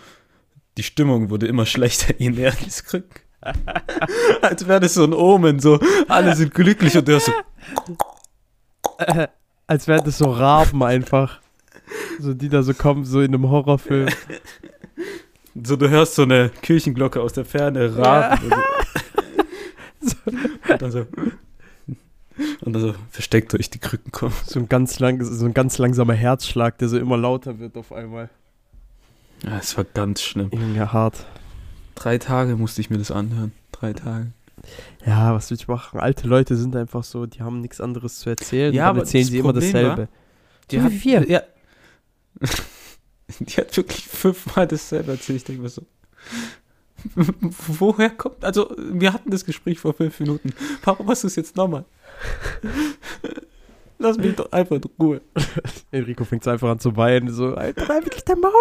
die 0.78 0.82
Stimmung 0.82 1.30
wurde 1.30 1.46
immer 1.46 1.66
schlechter, 1.66 2.14
je 2.18 2.30
näher 2.30 2.54
diese 2.64 2.82
Krücken. 2.82 3.25
Als 4.42 4.66
wäre 4.66 4.80
das 4.80 4.94
so 4.94 5.04
ein 5.04 5.12
Omen, 5.12 5.60
so, 5.60 5.78
alle 6.08 6.34
sind 6.34 6.52
glücklich 6.54 6.96
und 6.96 7.06
du 7.06 7.12
hörst 7.12 7.26
so, 7.26 7.32
Äh, 8.98 9.28
als 9.66 9.88
wären 9.88 10.04
das 10.04 10.18
so 10.18 10.30
Raben 10.30 10.82
einfach. 10.82 11.40
So, 12.18 12.34
die 12.34 12.48
da 12.48 12.62
so 12.62 12.74
kommen, 12.74 13.04
so 13.04 13.20
in 13.20 13.34
einem 13.34 13.48
Horrorfilm. 13.48 14.08
so 15.62 15.76
du 15.76 15.88
hörst 15.88 16.14
so 16.14 16.22
eine 16.22 16.50
Kirchenglocke 16.62 17.20
aus 17.20 17.32
der 17.32 17.44
Ferne 17.44 17.96
raben. 17.96 18.52
Und 20.68 20.82
dann 20.82 20.90
so, 20.90 21.06
und 22.60 22.72
dann 22.72 22.82
so 22.82 22.94
versteckt 23.10 23.52
durch 23.52 23.70
die 23.70 23.78
Krücken 23.78 24.12
kommen. 24.12 24.34
So 24.46 24.58
ein 24.58 24.68
ganz 24.68 24.98
lang, 24.98 25.22
so 25.22 25.44
ein 25.44 25.54
ganz 25.54 25.78
langsamer 25.78 26.14
Herzschlag, 26.14 26.78
der 26.78 26.88
so 26.88 26.98
immer 26.98 27.16
lauter 27.16 27.58
wird 27.58 27.76
auf 27.76 27.92
einmal. 27.92 28.28
Ja, 29.44 29.58
es 29.58 29.76
war 29.76 29.84
ganz 29.84 30.22
schlimm. 30.22 30.50
Junge, 30.52 30.92
hart. 30.92 31.26
Drei 31.96 32.18
Tage 32.18 32.54
musste 32.56 32.80
ich 32.80 32.90
mir 32.90 32.98
das 32.98 33.10
anhören. 33.10 33.52
Drei 33.72 33.92
Tage. 33.92 34.32
Ja, 35.04 35.34
was 35.34 35.50
will 35.50 35.56
ich 35.56 35.66
machen? 35.66 35.98
Alte 35.98 36.28
Leute 36.28 36.56
sind 36.56 36.76
einfach 36.76 37.02
so, 37.04 37.26
die 37.26 37.42
haben 37.42 37.60
nichts 37.60 37.80
anderes 37.80 38.20
zu 38.20 38.30
erzählen. 38.30 38.72
Ja, 38.72 38.88
aber 38.88 39.00
erzählen 39.00 39.24
sie 39.24 39.38
immer 39.38 39.52
Problem 39.52 39.72
dasselbe. 39.72 40.08
Die 40.70 40.76
So 40.76 40.82
hat, 40.82 40.92
wie 40.92 41.04
wir. 41.04 41.28
Ja. 41.28 41.42
Die 43.40 43.54
hat 43.54 43.76
wirklich 43.76 44.06
fünfmal 44.06 44.68
dasselbe 44.68 45.12
erzählt. 45.12 45.38
Ich 45.38 45.44
denke 45.44 45.62
mir 45.62 45.68
so. 45.68 45.82
Woher 47.66 48.10
kommt. 48.10 48.44
Also, 48.44 48.72
wir 48.78 49.12
hatten 49.12 49.30
das 49.30 49.44
Gespräch 49.44 49.80
vor 49.80 49.94
fünf 49.94 50.20
Minuten. 50.20 50.52
Warum 50.84 51.08
hast 51.08 51.24
du 51.24 51.26
es 51.26 51.34
jetzt 51.34 51.56
nochmal? 51.56 51.84
Lass 53.98 54.18
mich 54.18 54.36
doch 54.36 54.52
einfach 54.52 54.76
in 54.76 54.82
Ruhe. 55.00 55.20
Enrico 55.90 56.24
fängt 56.24 56.46
einfach 56.46 56.68
an 56.68 56.78
zu 56.78 56.96
weinen. 56.96 57.32
So, 57.32 57.54
Alter, 57.54 57.86
nein, 57.88 58.00
wirklich 58.04 58.24
dein 58.24 58.40
Maul. 58.40 58.52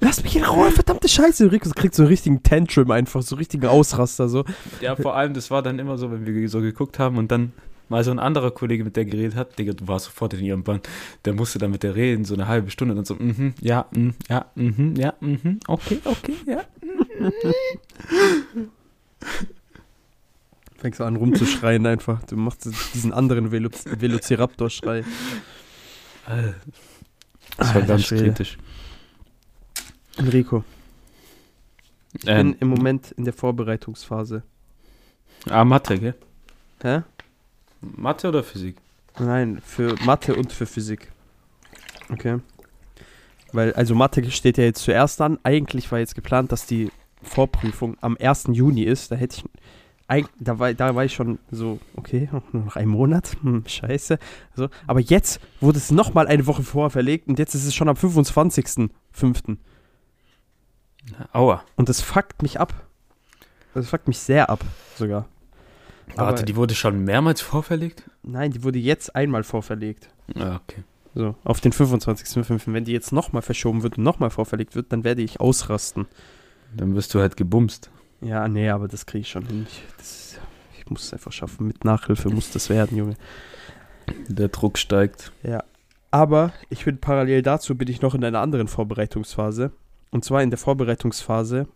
Lass 0.00 0.22
mich 0.22 0.36
in 0.36 0.44
Ruhe, 0.44 0.70
verdammte 0.70 1.08
Scheiße. 1.08 1.44
Enrico 1.44 1.70
kriegt 1.70 1.94
so 1.94 2.02
einen 2.02 2.08
richtigen 2.08 2.42
Tantrum 2.42 2.90
einfach, 2.90 3.22
so 3.22 3.34
einen 3.34 3.40
richtigen 3.40 3.66
Ausraster. 3.66 4.28
So. 4.28 4.44
Ja, 4.80 4.96
vor 4.96 5.16
allem, 5.16 5.34
das 5.34 5.50
war 5.50 5.62
dann 5.62 5.78
immer 5.78 5.98
so, 5.98 6.10
wenn 6.10 6.26
wir 6.26 6.48
so 6.48 6.60
geguckt 6.60 6.98
haben 6.98 7.18
und 7.18 7.30
dann 7.30 7.52
mal 7.88 8.04
so 8.04 8.10
ein 8.10 8.18
anderer 8.18 8.50
Kollege 8.50 8.84
mit 8.84 8.96
der 8.96 9.04
geredet 9.04 9.34
hat, 9.34 9.58
Digga, 9.58 9.72
du 9.72 9.88
warst 9.88 10.06
sofort 10.06 10.34
in 10.34 10.44
ihrem 10.44 10.62
Band, 10.62 10.88
der 11.24 11.34
musste 11.34 11.58
dann 11.58 11.72
mit 11.72 11.82
der 11.82 11.96
reden, 11.96 12.24
so 12.24 12.34
eine 12.34 12.46
halbe 12.46 12.70
Stunde 12.70 12.92
und 12.92 12.98
dann 12.98 13.04
so, 13.04 13.16
mhm, 13.16 13.54
ja, 13.60 13.86
mhm, 13.90 14.14
ja, 14.28 14.46
mhm, 14.54 14.94
ja, 14.96 15.14
mhm, 15.20 15.58
okay, 15.66 15.98
okay, 16.04 16.36
ja. 16.46 16.62
Fängst 20.80 20.98
du 21.00 21.04
an 21.04 21.16
rumzuschreien 21.16 21.84
einfach. 21.86 22.22
Du 22.24 22.36
machst 22.36 22.64
diesen 22.94 23.12
anderen 23.12 23.52
Velo 23.52 23.68
Velociraptor-Schrei. 23.84 25.04
Das 27.56 27.74
war 27.74 27.82
ganz 27.82 28.04
Schwede. 28.06 28.24
kritisch. 28.24 28.58
Enrico, 30.16 30.64
ich 32.14 32.26
Ähm, 32.26 32.52
bin 32.52 32.60
im 32.60 32.68
Moment 32.68 33.12
in 33.12 33.24
der 33.24 33.32
Vorbereitungsphase. 33.34 34.42
ah, 35.48 35.64
Mathe, 35.64 35.98
gell? 35.98 36.14
Hä? 36.82 37.02
Mathe 37.80 38.28
oder 38.28 38.42
Physik? 38.42 38.76
Nein, 39.18 39.60
für 39.64 39.94
Mathe 40.04 40.34
und 40.34 40.52
für 40.52 40.66
Physik. 40.66 41.10
Okay. 42.10 42.38
Weil, 43.52 43.72
also 43.74 43.94
Mathe 43.94 44.28
steht 44.30 44.58
ja 44.58 44.64
jetzt 44.64 44.82
zuerst 44.82 45.20
an. 45.20 45.38
Eigentlich 45.42 45.90
war 45.92 45.98
jetzt 45.98 46.14
geplant, 46.14 46.52
dass 46.52 46.66
die 46.66 46.90
Vorprüfung 47.22 47.96
am 48.00 48.16
1. 48.18 48.48
Juni 48.52 48.82
ist. 48.84 49.10
Da 49.12 49.16
hätte 49.16 49.36
ich. 49.38 49.44
Da 50.38 50.58
war, 50.58 50.74
da 50.74 50.94
war 50.94 51.04
ich 51.04 51.14
schon 51.14 51.38
so, 51.50 51.78
okay, 51.96 52.28
nur 52.32 52.42
noch 52.64 52.76
ein 52.76 52.88
Monat. 52.88 53.36
Hm, 53.42 53.64
scheiße. 53.66 54.18
So. 54.54 54.68
Aber 54.86 55.00
jetzt 55.00 55.40
wurde 55.60 55.78
es 55.78 55.90
nochmal 55.90 56.26
eine 56.26 56.46
Woche 56.46 56.62
vorher 56.62 56.90
verlegt 56.90 57.28
und 57.28 57.38
jetzt 57.38 57.54
ist 57.54 57.64
es 57.64 57.74
schon 57.74 57.88
am 57.88 57.96
25.05. 57.96 59.56
Aua. 61.32 61.64
Und 61.76 61.88
das 61.88 62.00
fuckt 62.00 62.42
mich 62.42 62.60
ab. 62.60 62.74
Das 63.72 63.88
fuckt 63.88 64.08
mich 64.08 64.18
sehr 64.18 64.50
ab, 64.50 64.64
sogar. 64.96 65.26
Warte, 66.16 66.44
die 66.44 66.56
wurde 66.56 66.74
schon 66.74 67.04
mehrmals 67.04 67.40
vorverlegt? 67.40 68.10
Nein, 68.22 68.50
die 68.50 68.64
wurde 68.64 68.78
jetzt 68.78 69.14
einmal 69.14 69.44
vorverlegt. 69.44 70.10
Ah, 70.34 70.56
okay. 70.56 70.82
So, 71.14 71.34
auf 71.44 71.60
den 71.60 71.72
25.05. 71.72 72.72
Wenn 72.72 72.84
die 72.84 72.92
jetzt 72.92 73.12
nochmal 73.12 73.42
verschoben 73.42 73.82
wird 73.82 73.98
und 73.98 74.04
nochmal 74.04 74.30
vorverlegt 74.30 74.74
wird, 74.74 74.92
dann 74.92 75.04
werde 75.04 75.22
ich 75.22 75.40
ausrasten. 75.40 76.06
Dann 76.76 76.94
wirst 76.94 77.14
du 77.14 77.20
halt 77.20 77.36
gebumst. 77.36 77.90
Ja, 78.20 78.48
nee, 78.48 78.68
aber 78.68 78.86
das 78.88 79.06
kriege 79.06 79.22
ich 79.22 79.28
schon 79.30 79.46
hin. 79.46 79.66
Ich, 79.68 79.82
das, 79.96 80.38
ich 80.78 80.88
muss 80.90 81.04
es 81.04 81.12
einfach 81.12 81.32
schaffen. 81.32 81.66
Mit 81.66 81.84
Nachhilfe 81.84 82.28
muss 82.30 82.50
das 82.50 82.68
werden, 82.68 82.96
Junge. 82.96 83.16
Der 84.28 84.48
Druck 84.48 84.76
steigt. 84.78 85.32
Ja. 85.42 85.64
Aber 86.10 86.52
ich 86.68 86.84
bin 86.84 86.98
parallel 86.98 87.42
dazu, 87.42 87.76
bin 87.76 87.88
ich 87.88 88.02
noch 88.02 88.14
in 88.14 88.24
einer 88.24 88.40
anderen 88.40 88.68
Vorbereitungsphase. 88.68 89.70
Und 90.10 90.24
zwar 90.24 90.42
in 90.42 90.50
der 90.50 90.58
Vorbereitungsphase 90.58 91.68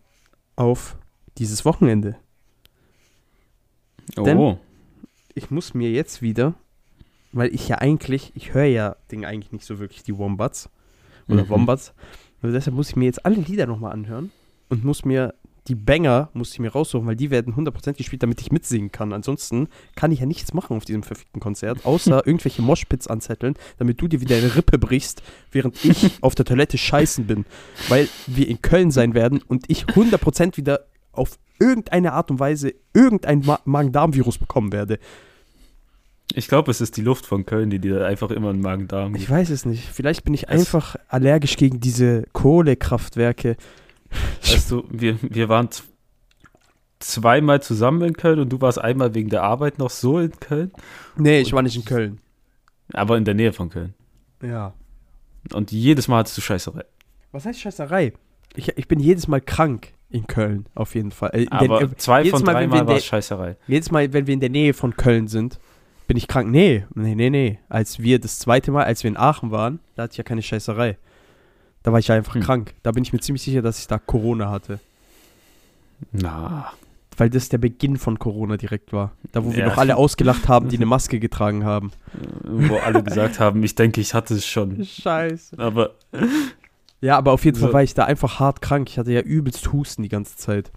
auf 0.57 0.97
dieses 1.39 1.65
Wochenende. 1.65 2.17
Denn- 4.17 4.39
Oh. 4.39 4.59
ich 5.35 5.51
muss 5.51 5.75
mir 5.75 5.91
jetzt 5.91 6.21
wieder, 6.23 6.55
weil 7.33 7.55
ich 7.55 7.69
ja 7.69 7.79
eigentlich, 7.79 8.33
ich 8.35 8.55
höre 8.55 8.65
ja 8.65 8.97
Ding 9.11 9.25
eigentlich 9.25 9.53
nicht 9.53 9.65
so 9.65 9.79
wirklich 9.79 10.03
die 10.03 10.17
Wombats 10.19 10.69
oder 11.29 11.45
Mhm. 11.45 11.49
Wombats. 11.49 11.95
Also 12.43 12.53
deshalb 12.55 12.77
muss 12.77 12.91
ich 12.91 12.97
mir 12.97 13.07
jetzt 13.07 13.25
alle 13.25 13.37
Lieder 13.37 13.67
nochmal 13.67 13.93
anhören 13.93 14.31
und 14.69 14.85
muss 14.85 15.05
mir 15.05 15.35
die 15.69 15.75
Banger, 15.75 16.29
muss 16.35 16.53
ich 16.53 16.59
mir 16.59 16.71
raussuchen, 16.73 17.07
weil 17.07 17.17
die 17.17 17.31
werden 17.31 17.55
100% 17.55 17.95
gespielt, 17.95 18.23
damit 18.23 18.41
ich 18.43 18.53
mitsingen 18.53 18.93
kann. 18.93 19.13
Ansonsten 19.15 19.69
kann 19.97 20.13
ich 20.13 20.21
ja 20.21 20.27
nichts 20.27 20.53
machen 20.53 20.77
auf 20.77 20.85
diesem 20.85 21.03
verfickten 21.03 21.41
Konzert, 21.41 21.87
außer 21.87 22.23
irgendwelche 22.27 22.61
Moshpits 22.61 23.07
anzetteln, 23.07 23.55
damit 23.79 24.01
du 24.01 24.09
dir 24.09 24.21
wieder 24.21 24.37
eine 24.37 24.55
Rippe 24.57 24.79
brichst, 24.79 25.23
während 25.53 25.83
ich 25.85 26.13
auf 26.21 26.35
der 26.35 26.45
Toilette 26.45 26.77
scheißen 26.77 27.27
bin. 27.27 27.47
Weil 27.89 28.09
wir 28.27 28.47
in 28.49 28.61
Köln 28.61 28.91
sein 28.91 29.15
werden 29.15 29.41
und 29.47 29.65
ich 29.71 29.85
100% 29.87 30.57
wieder 30.59 30.81
auf 31.13 31.39
irgendeine 31.59 32.13
Art 32.13 32.31
und 32.31 32.41
Weise 32.41 32.75
irgendein 32.93 33.41
Ma 33.47 33.59
Magen-Darm-Virus 33.65 34.39
bekommen 34.39 34.73
werde. 34.73 34.99
Ich 36.35 36.49
glaube, 36.49 36.71
es 36.71 36.81
ist 36.81 36.97
die 36.97 37.03
Luft 37.03 37.27
von 37.27 37.47
Köln, 37.47 37.71
die 37.71 37.79
dir 37.79 38.05
einfach 38.07 38.31
immer 38.31 38.51
einen 38.51 38.61
Magen-Darm 38.61 39.15
Ich 39.15 39.31
weiß 39.31 39.51
es 39.51 39.65
nicht. 39.65 39.89
Vielleicht 39.89 40.25
bin 40.25 40.35
ich 40.35 40.45
Es- 40.45 40.51
einfach 40.51 40.97
allergisch 41.09 41.57
gegen 41.57 41.81
diese 41.81 42.25
Kohlekraftwerke. 42.33 43.57
Weißt 44.43 44.71
du, 44.71 44.85
wir, 44.91 45.19
wir 45.23 45.49
waren 45.49 45.69
zweimal 47.01 47.61
zusammen 47.63 48.03
in 48.03 48.13
Köln 48.15 48.39
und 48.41 48.49
du 48.51 48.61
warst 48.61 48.79
einmal 48.81 49.15
wegen 49.15 49.29
der 49.29 49.43
Arbeit 49.43 49.79
noch 49.79 49.91
so 49.91 50.19
in 50.19 50.33
Köln, 50.41 50.73
Nee, 51.17 51.41
ich 51.41 51.53
war 51.53 51.63
nicht 51.63 51.77
in 51.77 51.85
Köln. 51.85 52.19
aber 52.93 53.17
in 53.17 53.25
der 53.25 53.35
Nähe 53.35 53.53
von 53.53 53.69
Köln. 53.71 53.95
Ja. 54.43 54.73
Und 55.53 55.73
jedes 55.73 56.09
Mal 56.09 56.19
hattest 56.19 56.37
du 56.39 56.41
Scheißerei. 56.41 56.85
Was 57.33 57.45
heißt 57.45 57.61
Scheißerei? 57.61 58.13
Ich, 58.57 58.69
ich 58.79 58.89
bin 58.89 59.01
jedes 59.01 59.29
Mal 59.29 59.41
krank 59.41 59.89
in 60.11 60.27
Köln, 60.27 60.67
auf 60.75 60.95
jeden 60.95 61.11
Fall. 61.11 61.31
Äh, 61.35 61.43
in 61.43 61.51
der- 61.51 61.61
Aber 61.61 61.83
äh, 61.83 61.97
zwei 61.97 62.25
von 62.31 62.43
Mal, 62.43 62.53
drei 62.53 62.61
wenn 62.63 62.71
wir 62.71 62.77
Mal 62.77 62.81
in 62.83 62.87
war 62.89 62.97
es 62.97 63.05
Scheißerei. 63.05 63.57
jedes 63.67 63.91
Mal, 63.91 64.13
wenn 64.13 64.27
wir 64.27 64.35
in 64.35 64.41
der 64.41 64.51
Nähe 64.51 64.73
von 64.73 64.97
Köln 64.97 65.29
sind, 65.29 65.59
bin 66.07 66.17
ich 66.17 66.29
krank. 66.29 66.51
Nee, 66.51 66.85
nee, 66.95 67.15
nee, 67.15 67.31
nee. 67.31 67.59
Als 67.69 67.99
wir 67.99 68.19
das 68.21 68.39
zweite 68.39 68.71
Mal, 68.71 68.85
als 68.85 69.03
wir 69.03 69.09
in 69.11 69.17
Aachen 69.17 69.51
waren, 69.51 69.81
da 69.97 70.05
hatte 70.05 70.13
ich 70.13 70.19
ja 70.19 70.25
keine 70.25 70.43
Scheißerei. 70.43 70.97
Da 71.85 71.93
war 71.93 72.01
ich 72.01 72.09
ja 72.09 72.17
einfach 72.17 72.35
Hm. 72.35 72.43
krank. 72.43 72.75
Da 72.83 72.91
bin 72.91 73.05
ich 73.05 73.13
mir 73.13 73.21
ziemlich 73.21 73.43
sicher, 73.43 73.63
dass 73.63 73.79
ich 73.79 73.87
da 73.87 73.99
Corona 73.99 74.51
hatte. 74.51 74.81
Na, 76.13 76.73
Weil 77.17 77.31
das 77.31 77.49
der 77.49 77.59
Beginn 77.59 77.97
von 77.97 78.19
Corona 78.19 78.57
direkt 78.57 78.93
war. 78.93 79.13
Da, 79.31 79.45
wo 79.45 79.53
wir 79.53 79.61
Ja. 79.61 79.67
noch 79.69 79.77
alle 79.79 79.97
ausgelacht 79.97 80.49
haben, 80.49 80.69
die 80.69 80.77
eine 80.77 80.87
Maske 80.87 81.21
getragen 81.21 81.65
haben. 81.65 81.93
wo 82.43 82.75
alle 82.77 83.05
gesagt 83.05 83.39
haben, 83.39 83.63
ich 83.63 83.77
denke, 83.77 84.01
ich 84.01 84.15
hatte 84.15 84.35
es 84.35 84.45
schon. 84.45 84.85
Scheiße. 84.85 85.57
Aber 85.59 85.91
Ja, 87.01 87.17
aber 87.19 87.31
auf 87.33 87.45
jeden 87.45 87.57
Fall 87.59 87.69
So. 87.69 87.73
war 87.75 87.83
ich 87.85 87.95
da 87.95 88.05
einfach 88.07 88.41
hart 88.41 88.61
krank. 88.63 88.89
Ich 88.91 88.99
hatte 88.99 89.13
ja 89.13 89.21
übelst 89.21 89.73
Husten 89.73 90.03
die 90.03 90.09
ganze 90.09 90.37
Zeit. 90.37 90.73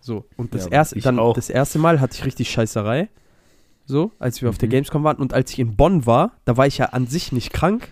So, 0.00 0.26
und 0.36 0.54
das, 0.54 0.64
Ja, 0.66 0.72
erste, 0.72 1.00
dann, 1.00 1.18
auch. 1.18 1.34
das 1.34 1.48
erste 1.48 1.78
Mal 1.78 2.00
hatte 2.00 2.16
ich 2.18 2.24
richtig 2.26 2.50
Scheißerei. 2.50 3.08
So, 3.86 4.10
als 4.18 4.42
wir 4.42 4.48
auf 4.50 4.58
der 4.58 4.68
Mhm. 4.68 4.72
Gamescom 4.72 5.04
waren. 5.04 5.16
Und 5.16 5.32
als 5.32 5.52
ich 5.52 5.58
in 5.58 5.74
Bonn 5.76 6.04
war, 6.04 6.32
da 6.44 6.56
war 6.58 6.66
ich 6.66 6.78
ja 6.78 6.86
an 6.86 7.06
sich 7.06 7.32
nicht 7.32 7.52
krank. 7.52 7.88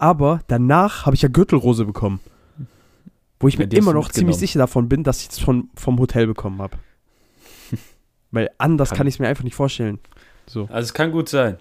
Aber 0.00 0.40
danach 0.48 1.04
habe 1.06 1.14
ich 1.14 1.22
ja 1.22 1.28
Gürtelrose 1.28 1.84
bekommen. 1.84 2.20
Wo 3.38 3.48
ich 3.48 3.54
Ja, 3.54 3.66
mir 3.66 3.72
immer 3.76 3.92
noch 3.92 4.08
ziemlich 4.10 4.36
sicher 4.36 4.58
davon 4.58 4.88
bin, 4.88 5.02
dass 5.04 5.20
ich 5.22 5.28
es 5.30 5.38
von, 5.38 5.68
vom 5.74 5.98
Hotel 5.98 6.26
bekommen 6.26 6.60
habe. 6.60 6.78
Weil 8.30 8.50
anders 8.58 8.90
Kann- 8.90 8.98
kann 8.98 9.06
ich 9.06 9.14
es 9.14 9.18
mir 9.18 9.28
einfach 9.28 9.44
nicht 9.44 9.54
vorstellen. 9.54 9.98
So, 10.46 10.62
also 10.70 10.80
es 10.86 10.94
kann 10.94 11.12
gut 11.12 11.28
sein. 11.28 11.56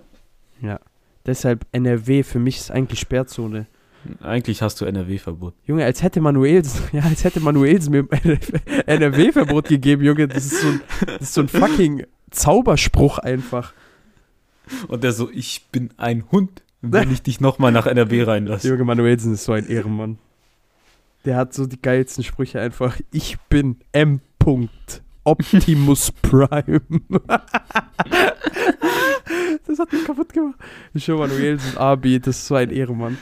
ja. 0.61 0.79
Deshalb 1.25 1.65
NRW 1.73 2.23
für 2.23 2.39
mich 2.39 2.57
ist 2.57 2.71
eigentlich 2.71 2.99
Sperrzone. 3.01 3.67
Eigentlich 4.21 4.61
hast 4.61 4.79
du 4.81 4.85
NRW-Verbot. 4.85 5.53
Junge, 5.65 5.83
als 5.83 6.01
hätte 6.01 6.21
Manuels, 6.21 6.81
ja, 6.93 7.01
als 7.03 7.23
hätte 7.25 7.41
Manuels 7.41 7.89
mir 7.89 8.07
NRW-Verbot 8.87 9.67
gegeben, 9.67 10.03
Junge. 10.03 10.27
Das 10.29 10.45
ist, 10.45 10.61
so 10.61 10.67
ein, 10.69 10.81
das 11.05 11.21
ist 11.23 11.33
so 11.33 11.41
ein 11.41 11.49
fucking 11.49 12.05
Zauberspruch 12.31 13.19
einfach. 13.19 13.73
Und 14.87 15.03
der 15.03 15.11
so, 15.11 15.29
ich 15.29 15.67
bin 15.71 15.91
ein 15.97 16.23
Hund, 16.31 16.63
wenn 16.81 17.11
ich 17.11 17.21
dich 17.21 17.41
nochmal 17.41 17.71
nach 17.71 17.85
NRW 17.85 18.23
reinlasse. 18.27 18.67
Junge, 18.69 18.83
Manuelsen 18.83 19.33
ist 19.33 19.45
so 19.45 19.53
ein 19.53 19.67
Ehrenmann. 19.67 20.19
Der 21.25 21.35
hat 21.35 21.53
so 21.53 21.65
die 21.65 21.81
geilsten 21.81 22.23
Sprüche 22.23 22.61
einfach. 22.61 22.97
Ich 23.11 23.37
bin 23.49 23.77
M. 23.91 24.21
Optimus 25.23 26.11
Prime. 26.21 26.81
das 29.67 29.79
hat 29.79 29.91
mich 29.93 30.05
kaputt 30.05 30.33
gemacht. 30.33 30.59
Schon 30.95 31.19
Manuelsen, 31.19 31.77
Abi, 31.77 32.19
das 32.19 32.37
ist 32.37 32.47
so 32.47 32.55
ein 32.55 32.71
Ehrenmann. 32.71 33.17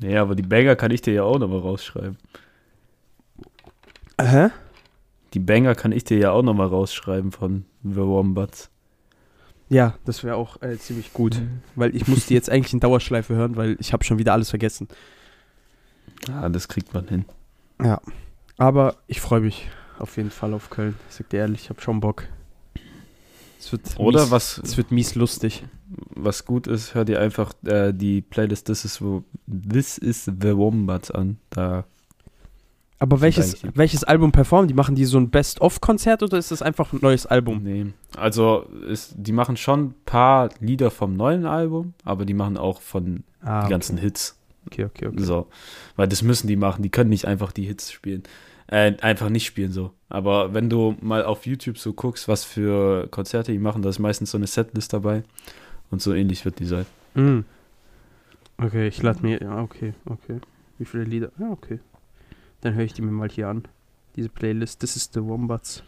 Nee, 0.00 0.18
aber 0.18 0.34
die 0.34 0.42
Banger 0.42 0.76
kann 0.76 0.90
ich 0.90 1.00
dir 1.00 1.14
ja 1.14 1.22
auch 1.22 1.38
nochmal 1.38 1.60
rausschreiben. 1.60 2.18
Hä? 4.20 4.48
Die 5.32 5.38
Banger 5.38 5.74
kann 5.74 5.92
ich 5.92 6.04
dir 6.04 6.18
ja 6.18 6.32
auch 6.32 6.42
nochmal 6.42 6.66
rausschreiben 6.66 7.32
von 7.32 7.64
The 7.82 7.96
Wombats. 7.96 8.71
Ja, 9.72 9.94
das 10.04 10.22
wäre 10.22 10.36
auch 10.36 10.60
äh, 10.60 10.76
ziemlich 10.76 11.14
gut. 11.14 11.40
Weil 11.76 11.96
ich 11.96 12.06
musste 12.06 12.34
jetzt 12.34 12.50
eigentlich 12.50 12.74
in 12.74 12.80
Dauerschleife 12.80 13.34
hören, 13.34 13.56
weil 13.56 13.76
ich 13.80 13.92
habe 13.94 14.04
schon 14.04 14.18
wieder 14.18 14.34
alles 14.34 14.50
vergessen. 14.50 14.86
Ja, 16.28 16.48
das 16.50 16.68
kriegt 16.68 16.92
man 16.92 17.08
hin. 17.08 17.24
Ja. 17.82 18.00
Aber 18.58 18.96
ich 19.06 19.20
freue 19.22 19.40
mich 19.40 19.68
auf 19.98 20.18
jeden 20.18 20.30
Fall 20.30 20.52
auf 20.52 20.68
Köln. 20.68 20.94
Ich 21.08 21.16
sag 21.16 21.30
dir 21.30 21.38
ehrlich, 21.38 21.62
ich 21.62 21.70
habe 21.70 21.80
schon 21.80 22.00
Bock. 22.00 22.24
Es 23.58 23.72
wird 23.72 23.98
Oder 23.98 24.22
mies, 24.22 24.30
was, 24.30 24.58
Es 24.58 24.76
wird 24.76 24.90
mies 24.90 25.14
lustig. 25.14 25.64
was 26.10 26.44
gut 26.44 26.66
ist, 26.66 26.94
hör 26.94 27.04
dir 27.06 27.20
einfach 27.20 27.52
äh, 27.64 27.92
die 27.94 28.20
Playlist 28.20 28.66
This 28.66 28.84
is, 28.84 29.00
Wo- 29.00 29.24
This 29.46 29.96
is 29.96 30.24
The 30.26 30.56
Wombats 30.56 31.10
an. 31.10 31.38
Da 31.50 31.84
Aber 33.02 33.20
welches, 33.20 33.56
welches 33.74 34.04
Album 34.04 34.30
performen? 34.30 34.68
Die 34.68 34.74
machen 34.74 34.94
die 34.94 35.06
so 35.06 35.18
ein 35.18 35.28
Best-of-Konzert 35.28 36.22
oder 36.22 36.38
ist 36.38 36.52
das 36.52 36.62
einfach 36.62 36.92
ein 36.92 37.00
neues 37.02 37.26
Album? 37.26 37.60
Nee. 37.64 37.86
Also, 38.16 38.68
ist, 38.88 39.14
die 39.16 39.32
machen 39.32 39.56
schon 39.56 39.86
ein 39.86 39.94
paar 40.04 40.50
Lieder 40.60 40.92
vom 40.92 41.16
neuen 41.16 41.44
Album, 41.44 41.94
aber 42.04 42.24
die 42.24 42.32
machen 42.34 42.56
auch 42.56 42.80
von 42.80 43.24
Ah, 43.40 43.64
die 43.64 43.70
ganzen 43.70 43.98
Hits. 43.98 44.38
okay, 44.68 44.84
okay, 44.84 45.08
okay. 45.08 45.20
So. 45.20 45.48
Weil 45.96 46.06
das 46.06 46.22
müssen 46.22 46.46
die 46.46 46.54
machen. 46.54 46.84
Die 46.84 46.90
können 46.90 47.10
nicht 47.10 47.26
einfach 47.26 47.50
die 47.50 47.64
Hits 47.64 47.90
spielen. 47.90 48.22
Äh, 48.68 48.94
einfach 49.00 49.30
nicht 49.30 49.46
spielen 49.46 49.72
so. 49.72 49.90
Aber 50.08 50.54
wenn 50.54 50.70
du 50.70 50.94
mal 51.00 51.24
auf 51.24 51.44
YouTube 51.44 51.78
so 51.78 51.94
guckst, 51.94 52.28
was 52.28 52.44
für 52.44 53.08
Konzerte 53.08 53.50
die 53.50 53.58
machen, 53.58 53.82
da 53.82 53.88
ist 53.88 53.98
meistens 53.98 54.30
so 54.30 54.38
eine 54.38 54.46
Setlist 54.46 54.92
dabei. 54.92 55.24
Und 55.90 56.00
so 56.00 56.14
ähnlich 56.14 56.44
wird 56.44 56.60
die 56.60 56.66
sein. 56.66 56.86
Mm. 57.14 57.40
Okay, 58.58 58.86
ich 58.86 59.02
lade 59.02 59.22
mir. 59.22 59.42
Ja, 59.42 59.60
okay, 59.60 59.92
okay. 60.06 60.38
Wie 60.78 60.84
viele 60.84 61.02
Lieder? 61.02 61.32
Ja, 61.40 61.50
okay. 61.50 61.80
Dann 62.62 62.74
höre 62.74 62.84
ich 62.84 62.94
die 62.94 63.02
mir 63.02 63.10
mal 63.12 63.28
hier 63.30 63.48
an. 63.48 63.64
Diese 64.16 64.28
Playlist. 64.28 64.82
Das 64.82 64.96
ist 64.96 65.12
The 65.14 65.22
Wombats. 65.22 65.82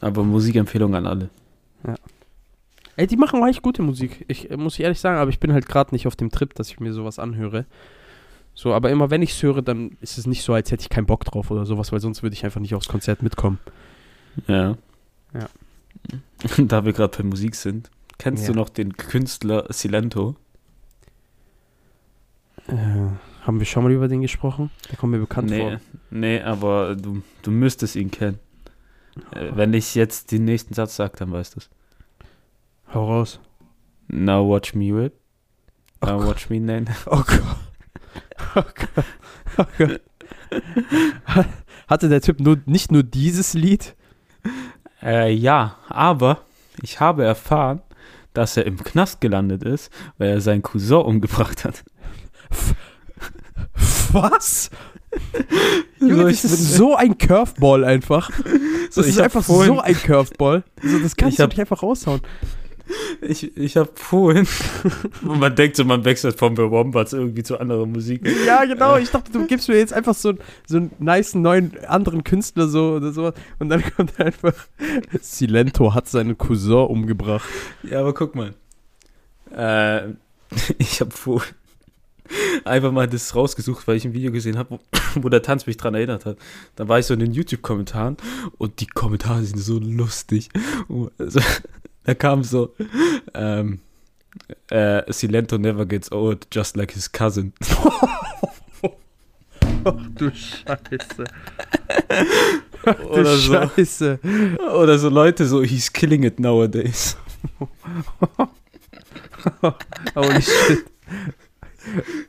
Aber 0.00 0.22
Musikempfehlung 0.24 0.94
an 0.94 1.06
alle. 1.06 1.30
Ey, 2.96 3.06
die 3.06 3.16
machen 3.16 3.42
eigentlich 3.42 3.62
gute 3.62 3.82
Musik. 3.82 4.24
Ich 4.28 4.50
äh, 4.50 4.56
muss 4.56 4.74
ich 4.74 4.80
ehrlich 4.80 5.00
sagen, 5.00 5.18
aber 5.18 5.30
ich 5.30 5.40
bin 5.40 5.52
halt 5.52 5.66
gerade 5.66 5.94
nicht 5.94 6.06
auf 6.06 6.16
dem 6.16 6.30
Trip, 6.30 6.52
dass 6.54 6.68
ich 6.68 6.80
mir 6.80 6.92
sowas 6.92 7.18
anhöre. 7.18 7.64
So, 8.54 8.74
aber 8.74 8.90
immer 8.90 9.10
wenn 9.10 9.22
ich 9.22 9.30
es 9.30 9.42
höre, 9.42 9.62
dann 9.62 9.96
ist 10.02 10.18
es 10.18 10.26
nicht 10.26 10.42
so, 10.42 10.52
als 10.52 10.70
hätte 10.70 10.82
ich 10.82 10.90
keinen 10.90 11.06
Bock 11.06 11.24
drauf 11.24 11.50
oder 11.50 11.64
sowas, 11.64 11.92
weil 11.92 12.00
sonst 12.00 12.22
würde 12.22 12.34
ich 12.34 12.44
einfach 12.44 12.60
nicht 12.60 12.74
aufs 12.74 12.88
Konzert 12.88 13.22
mitkommen. 13.22 13.58
Ja. 14.46 14.76
Ja. 15.34 15.48
Da 16.58 16.84
wir 16.84 16.92
gerade 16.92 17.16
bei 17.16 17.22
Musik 17.24 17.54
sind, 17.54 17.90
kennst 18.18 18.44
Ja. 18.46 18.52
du 18.52 18.58
noch 18.58 18.68
den 18.70 18.96
Künstler 18.96 19.66
Silento? 19.70 20.36
Äh, 22.66 22.74
haben 23.42 23.58
wir 23.58 23.66
schon 23.66 23.82
mal 23.84 23.92
über 23.92 24.08
den 24.08 24.22
gesprochen? 24.22 24.70
Der 24.90 24.96
kommt 24.96 25.12
mir 25.12 25.18
bekannt 25.18 25.50
nee, 25.50 25.60
vor. 25.60 25.80
nee, 26.10 26.40
aber 26.40 26.94
du, 26.94 27.22
du 27.42 27.50
müsstest 27.50 27.96
ihn 27.96 28.10
kennen. 28.10 28.38
Äh, 29.32 29.50
wenn 29.54 29.74
ich 29.74 29.94
jetzt 29.94 30.32
den 30.32 30.44
nächsten 30.44 30.74
Satz 30.74 30.96
sage, 30.96 31.14
dann 31.18 31.32
weißt 31.32 31.54
du 31.56 31.60
es. 31.60 31.70
Hau 32.92 33.06
raus. 33.06 33.40
Now 34.08 34.48
watch 34.48 34.74
me 34.74 34.94
whip. 34.94 35.14
Oh 36.00 36.06
Now 36.06 36.18
Gott. 36.18 36.28
watch 36.28 36.50
me 36.50 36.60
name. 36.60 36.86
Oh 37.06 37.22
Gott. 37.26 37.42
Oh 38.56 38.62
Gott. 38.62 39.04
Oh 39.58 39.64
Gott. 39.78 40.00
Hatte 41.88 42.08
der 42.08 42.20
Typ 42.20 42.40
nur, 42.40 42.58
nicht 42.66 42.90
nur 42.90 43.02
dieses 43.02 43.54
Lied? 43.54 43.94
Äh, 45.02 45.32
ja, 45.32 45.76
aber 45.88 46.42
ich 46.82 47.00
habe 47.00 47.24
erfahren, 47.24 47.82
dass 48.32 48.56
er 48.56 48.66
im 48.66 48.82
Knast 48.82 49.20
gelandet 49.20 49.62
ist, 49.62 49.90
weil 50.18 50.30
er 50.30 50.40
seinen 50.40 50.62
Cousin 50.62 51.02
umgebracht 51.02 51.64
hat. 51.64 51.84
Was? 54.12 54.70
Junge, 56.00 56.24
das 56.24 56.44
ist 56.44 56.74
so 56.76 56.94
ein 56.94 57.18
Curveball 57.18 57.84
einfach. 57.84 58.30
So, 58.90 59.02
Das 59.02 59.06
ich 59.06 59.12
ist 59.12 59.18
hab 59.18 59.24
einfach 59.26 59.44
vorhin- 59.44 59.74
so 59.74 59.80
ein 59.80 59.94
Curveball. 59.94 60.64
So, 60.82 60.98
das 60.98 61.16
kannst 61.16 61.32
Ich 61.32 61.36
du 61.38 61.42
hab- 61.42 61.50
nicht 61.50 61.60
einfach 61.60 61.82
raushauen. 61.82 62.20
Ich, 63.20 63.56
ich 63.56 63.76
habe 63.76 63.90
vorhin. 63.94 64.48
Und 65.22 65.38
man 65.38 65.54
denkt 65.54 65.76
so, 65.76 65.84
man 65.84 66.04
wechselt 66.04 66.36
von 66.36 66.56
The 66.56 66.62
Wombats 66.70 67.12
irgendwie 67.12 67.44
zu 67.44 67.60
anderer 67.60 67.86
Musik. 67.86 68.26
Ja, 68.44 68.64
genau. 68.64 68.96
Ich 68.96 69.10
dachte, 69.10 69.30
du 69.30 69.46
gibst 69.46 69.68
mir 69.68 69.76
jetzt 69.78 69.92
einfach 69.92 70.14
so, 70.14 70.32
so 70.66 70.76
einen 70.78 70.90
nice 70.98 71.36
neuen 71.36 71.72
anderen 71.86 72.24
Künstler 72.24 72.66
so 72.66 72.94
oder 72.94 73.12
so. 73.12 73.32
Und 73.60 73.68
dann 73.68 73.84
kommt 73.96 74.18
einfach 74.18 74.54
Silento 75.20 75.94
hat 75.94 76.08
seinen 76.08 76.36
Cousin 76.36 76.72
umgebracht. 76.86 77.48
Ja, 77.84 78.00
aber 78.00 78.12
guck 78.12 78.34
mal. 78.34 78.54
Äh, 79.54 80.14
ich 80.78 81.00
habe 81.00 81.12
vorhin. 81.12 81.54
Einfach 82.64 82.92
mal 82.92 83.08
das 83.08 83.34
rausgesucht, 83.34 83.86
weil 83.86 83.96
ich 83.96 84.04
ein 84.04 84.12
Video 84.12 84.32
gesehen 84.32 84.58
habe, 84.58 84.70
wo, 84.70 84.80
wo 85.22 85.28
der 85.28 85.42
Tanz 85.42 85.66
mich 85.66 85.76
dran 85.76 85.94
erinnert 85.94 86.26
hat. 86.26 86.38
Dann 86.76 86.88
war 86.88 86.98
ich 86.98 87.06
so 87.06 87.14
in 87.14 87.20
den 87.20 87.32
YouTube-Kommentaren 87.32 88.16
und 88.58 88.80
die 88.80 88.86
Kommentare 88.86 89.42
sind 89.44 89.58
so 89.58 89.78
lustig. 89.78 90.48
Also, 91.18 91.40
da 92.04 92.14
kam 92.14 92.42
so, 92.44 92.74
ähm, 93.34 93.80
äh, 94.70 95.12
Silento 95.12 95.58
never 95.58 95.86
gets 95.86 96.12
old, 96.12 96.46
just 96.52 96.76
like 96.76 96.92
his 96.92 97.10
cousin. 97.10 97.52
Ach 99.84 99.92
du 100.14 100.30
Scheiße. 100.30 101.24
Ach 102.84 102.94
du 102.94 103.08
Oder 103.08 103.36
so. 103.36 103.52
Scheiße. 103.52 104.18
Oder 104.74 104.98
so 104.98 105.08
Leute 105.08 105.46
so, 105.46 105.62
he's 105.62 105.92
killing 105.92 106.22
it 106.22 106.38
nowadays. 106.38 107.16
Holy 110.14 110.42
shit. 110.42 110.84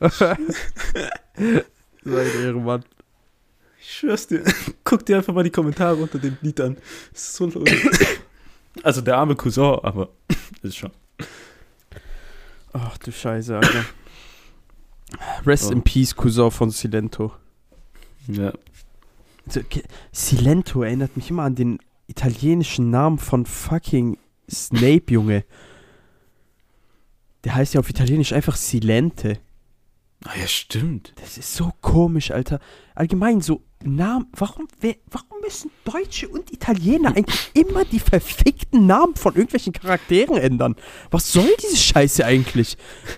so 0.00 0.26
ein 0.26 1.64
Ehrenmann. 2.04 2.84
Ich 3.80 3.90
schwör's 3.98 4.26
dir. 4.26 4.42
Guck 4.84 5.04
dir 5.06 5.16
einfach 5.18 5.34
mal 5.34 5.44
die 5.44 5.50
Kommentare 5.50 5.96
unter 5.96 6.18
dem 6.18 6.36
Lied 6.40 6.60
an. 6.60 6.76
Das 7.12 7.22
ist 7.22 7.34
so 7.36 7.46
lustig. 7.46 7.90
Also 8.82 9.02
der 9.02 9.18
arme 9.18 9.36
Cousin, 9.36 9.80
aber 9.82 10.08
ist 10.62 10.78
schon. 10.78 10.90
Ach 12.72 12.96
du 12.96 13.12
Scheiße, 13.12 13.54
Alter. 13.54 13.84
Rest 15.44 15.66
Oh. 15.68 15.72
in 15.72 15.82
Peace, 15.82 16.16
Cousin 16.16 16.50
von 16.50 16.70
Silento. 16.70 17.32
Ja. 18.28 18.50
So, 19.46 19.60
ke- 19.62 19.82
Silento 20.10 20.82
erinnert 20.82 21.18
mich 21.18 21.28
immer 21.28 21.42
an 21.42 21.54
den 21.54 21.80
italienischen 22.06 22.88
Namen 22.88 23.18
von 23.18 23.44
fucking 23.44 24.16
Snape, 24.50 25.02
Junge. 25.12 25.44
Der 27.44 27.54
heißt 27.54 27.74
ja 27.74 27.80
auf 27.80 27.90
Italienisch 27.90 28.32
einfach 28.32 28.56
Silente. 28.56 29.38
Ah 30.24 30.38
ja, 30.38 30.46
stimmt. 30.46 31.12
Das 31.16 31.36
ist 31.38 31.54
so 31.54 31.72
komisch, 31.80 32.30
Alter. 32.30 32.60
Allgemein 32.94 33.40
so 33.40 33.64
Namen. 33.84 34.26
Warum, 34.36 34.68
wer, 34.80 34.96
warum 35.10 35.40
müssen 35.42 35.70
Deutsche 35.84 36.28
und 36.28 36.52
Italiener 36.52 37.16
eigentlich 37.16 37.50
immer 37.54 37.84
die 37.84 38.00
verfickten 38.00 38.86
Namen 38.86 39.14
von 39.14 39.34
irgendwelchen 39.34 39.72
Charakteren 39.72 40.36
ändern? 40.36 40.76
Was 41.10 41.32
soll 41.32 41.48
diese 41.62 41.76
Scheiße 41.76 42.24
eigentlich? 42.24 42.76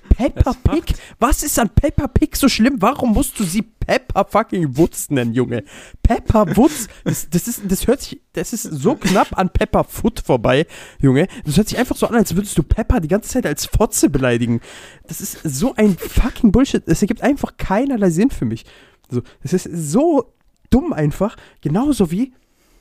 Peppa 0.08 0.54
Pig? 0.54 0.94
Was 1.18 1.42
ist 1.42 1.58
an 1.58 1.70
Peppa 1.70 2.08
Pig 2.08 2.36
so 2.36 2.48
schlimm? 2.48 2.76
Warum 2.80 3.12
musst 3.12 3.38
du 3.38 3.44
sie 3.44 3.62
Peppa 3.62 4.24
fucking 4.24 4.76
Wutz 4.76 5.10
nennen, 5.10 5.34
Junge? 5.34 5.64
Peppa 6.02 6.56
Wutz, 6.56 6.88
das, 7.04 7.28
das, 7.28 7.48
ist, 7.48 7.62
das 7.66 7.86
hört 7.86 8.00
sich, 8.00 8.20
das 8.32 8.52
ist 8.52 8.62
so 8.62 8.94
knapp 8.94 9.36
an 9.38 9.50
Peppa 9.50 9.84
Foot 9.84 10.20
vorbei, 10.20 10.66
Junge. 11.00 11.28
Das 11.44 11.56
hört 11.56 11.68
sich 11.68 11.78
einfach 11.78 11.96
so 11.96 12.06
an, 12.06 12.14
als 12.14 12.34
würdest 12.34 12.56
du 12.56 12.62
Peppa 12.62 13.00
die 13.00 13.08
ganze 13.08 13.30
Zeit 13.30 13.46
als 13.46 13.66
Fotze 13.66 14.08
beleidigen. 14.08 14.60
Das 15.06 15.20
ist 15.20 15.40
so 15.42 15.74
ein 15.74 15.96
fucking 15.98 16.52
Bullshit. 16.52 16.82
Das 16.86 17.02
ergibt 17.02 17.22
einfach 17.22 17.56
keinerlei 17.56 18.10
Sinn 18.10 18.30
für 18.30 18.44
mich. 18.44 18.64
So, 19.10 19.22
das 19.42 19.52
ist 19.52 19.64
so 19.64 20.33
dumm 20.74 20.92
einfach. 20.92 21.36
Genauso 21.60 22.10
wie 22.10 22.34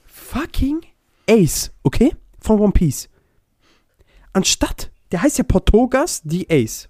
fucking 0.06 0.82
Ace, 1.30 1.72
okay? 1.84 2.16
Von 2.40 2.60
One 2.60 2.74
Piece. 2.74 3.08
Anstatt, 4.34 4.92
der 5.12 5.22
heißt 5.22 5.38
ja 5.38 5.44
Portogas 5.44 6.22
die 6.24 6.50
Ace. 6.50 6.90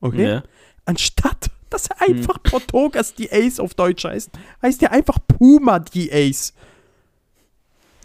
Okay? 0.00 0.28
Ja. 0.28 0.42
Anstatt, 0.84 1.50
dass 1.70 1.88
er 1.88 2.00
einfach 2.02 2.40
Portogas 2.42 3.14
die 3.14 3.30
Ace 3.32 3.58
auf 3.58 3.74
Deutsch 3.74 4.04
heißt, 4.04 4.30
heißt 4.62 4.82
er 4.82 4.92
einfach 4.92 5.18
Puma 5.26 5.80
die 5.80 6.12
Ace. 6.12 6.54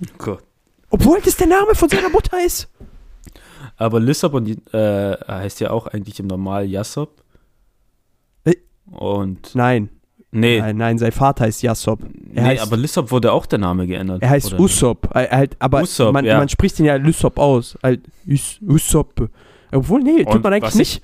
Oh 0.01 0.13
Gott. 0.17 0.43
Obwohl 0.89 1.21
das 1.21 1.37
der 1.37 1.47
Name 1.47 1.75
von 1.75 1.87
seiner 1.87 2.09
Mutter 2.09 2.43
ist. 2.43 2.67
Aber 3.77 3.99
Lissabon 3.99 4.47
äh, 4.73 5.17
heißt 5.27 5.59
ja 5.59 5.69
auch 5.69 5.85
eigentlich 5.85 6.19
im 6.19 6.27
Normal 6.27 6.65
Jassop. 6.65 7.23
Äh. 8.43 8.55
Und. 8.89 9.53
Nein, 9.53 9.89
Nee, 10.31 10.59
nein, 10.59 10.77
nein, 10.77 10.97
sein 10.99 11.11
Vater 11.11 11.45
heißt 11.45 11.63
Jassop. 11.63 12.01
Er 12.03 12.09
nee 12.43 12.47
heißt, 12.49 12.61
aber 12.61 12.77
Lissop 12.77 13.09
wurde 13.11 13.31
auch 13.31 13.47
der 13.47 13.57
Name 13.59 13.87
geändert. 13.87 14.21
er 14.21 14.29
heißt? 14.29 14.59
Usopp. 14.59 15.09
Er 15.15 15.29
halt, 15.31 15.55
aber 15.59 15.81
Usopp, 15.81 16.13
man, 16.13 16.23
ja. 16.25 16.37
man 16.37 16.47
spricht 16.49 16.77
ihn 16.79 16.85
ja 16.85 16.95
Lysop 16.97 17.39
aus. 17.39 17.77
Halt, 17.81 18.01
Us, 18.27 18.59
Usopp. 18.61 19.29
Obwohl, 19.71 20.01
nee, 20.01 20.23
tut 20.23 20.35
Und 20.35 20.43
man 20.43 20.53
eigentlich 20.53 20.63
was 20.67 20.75
ich- 20.75 21.01
nicht. 21.01 21.03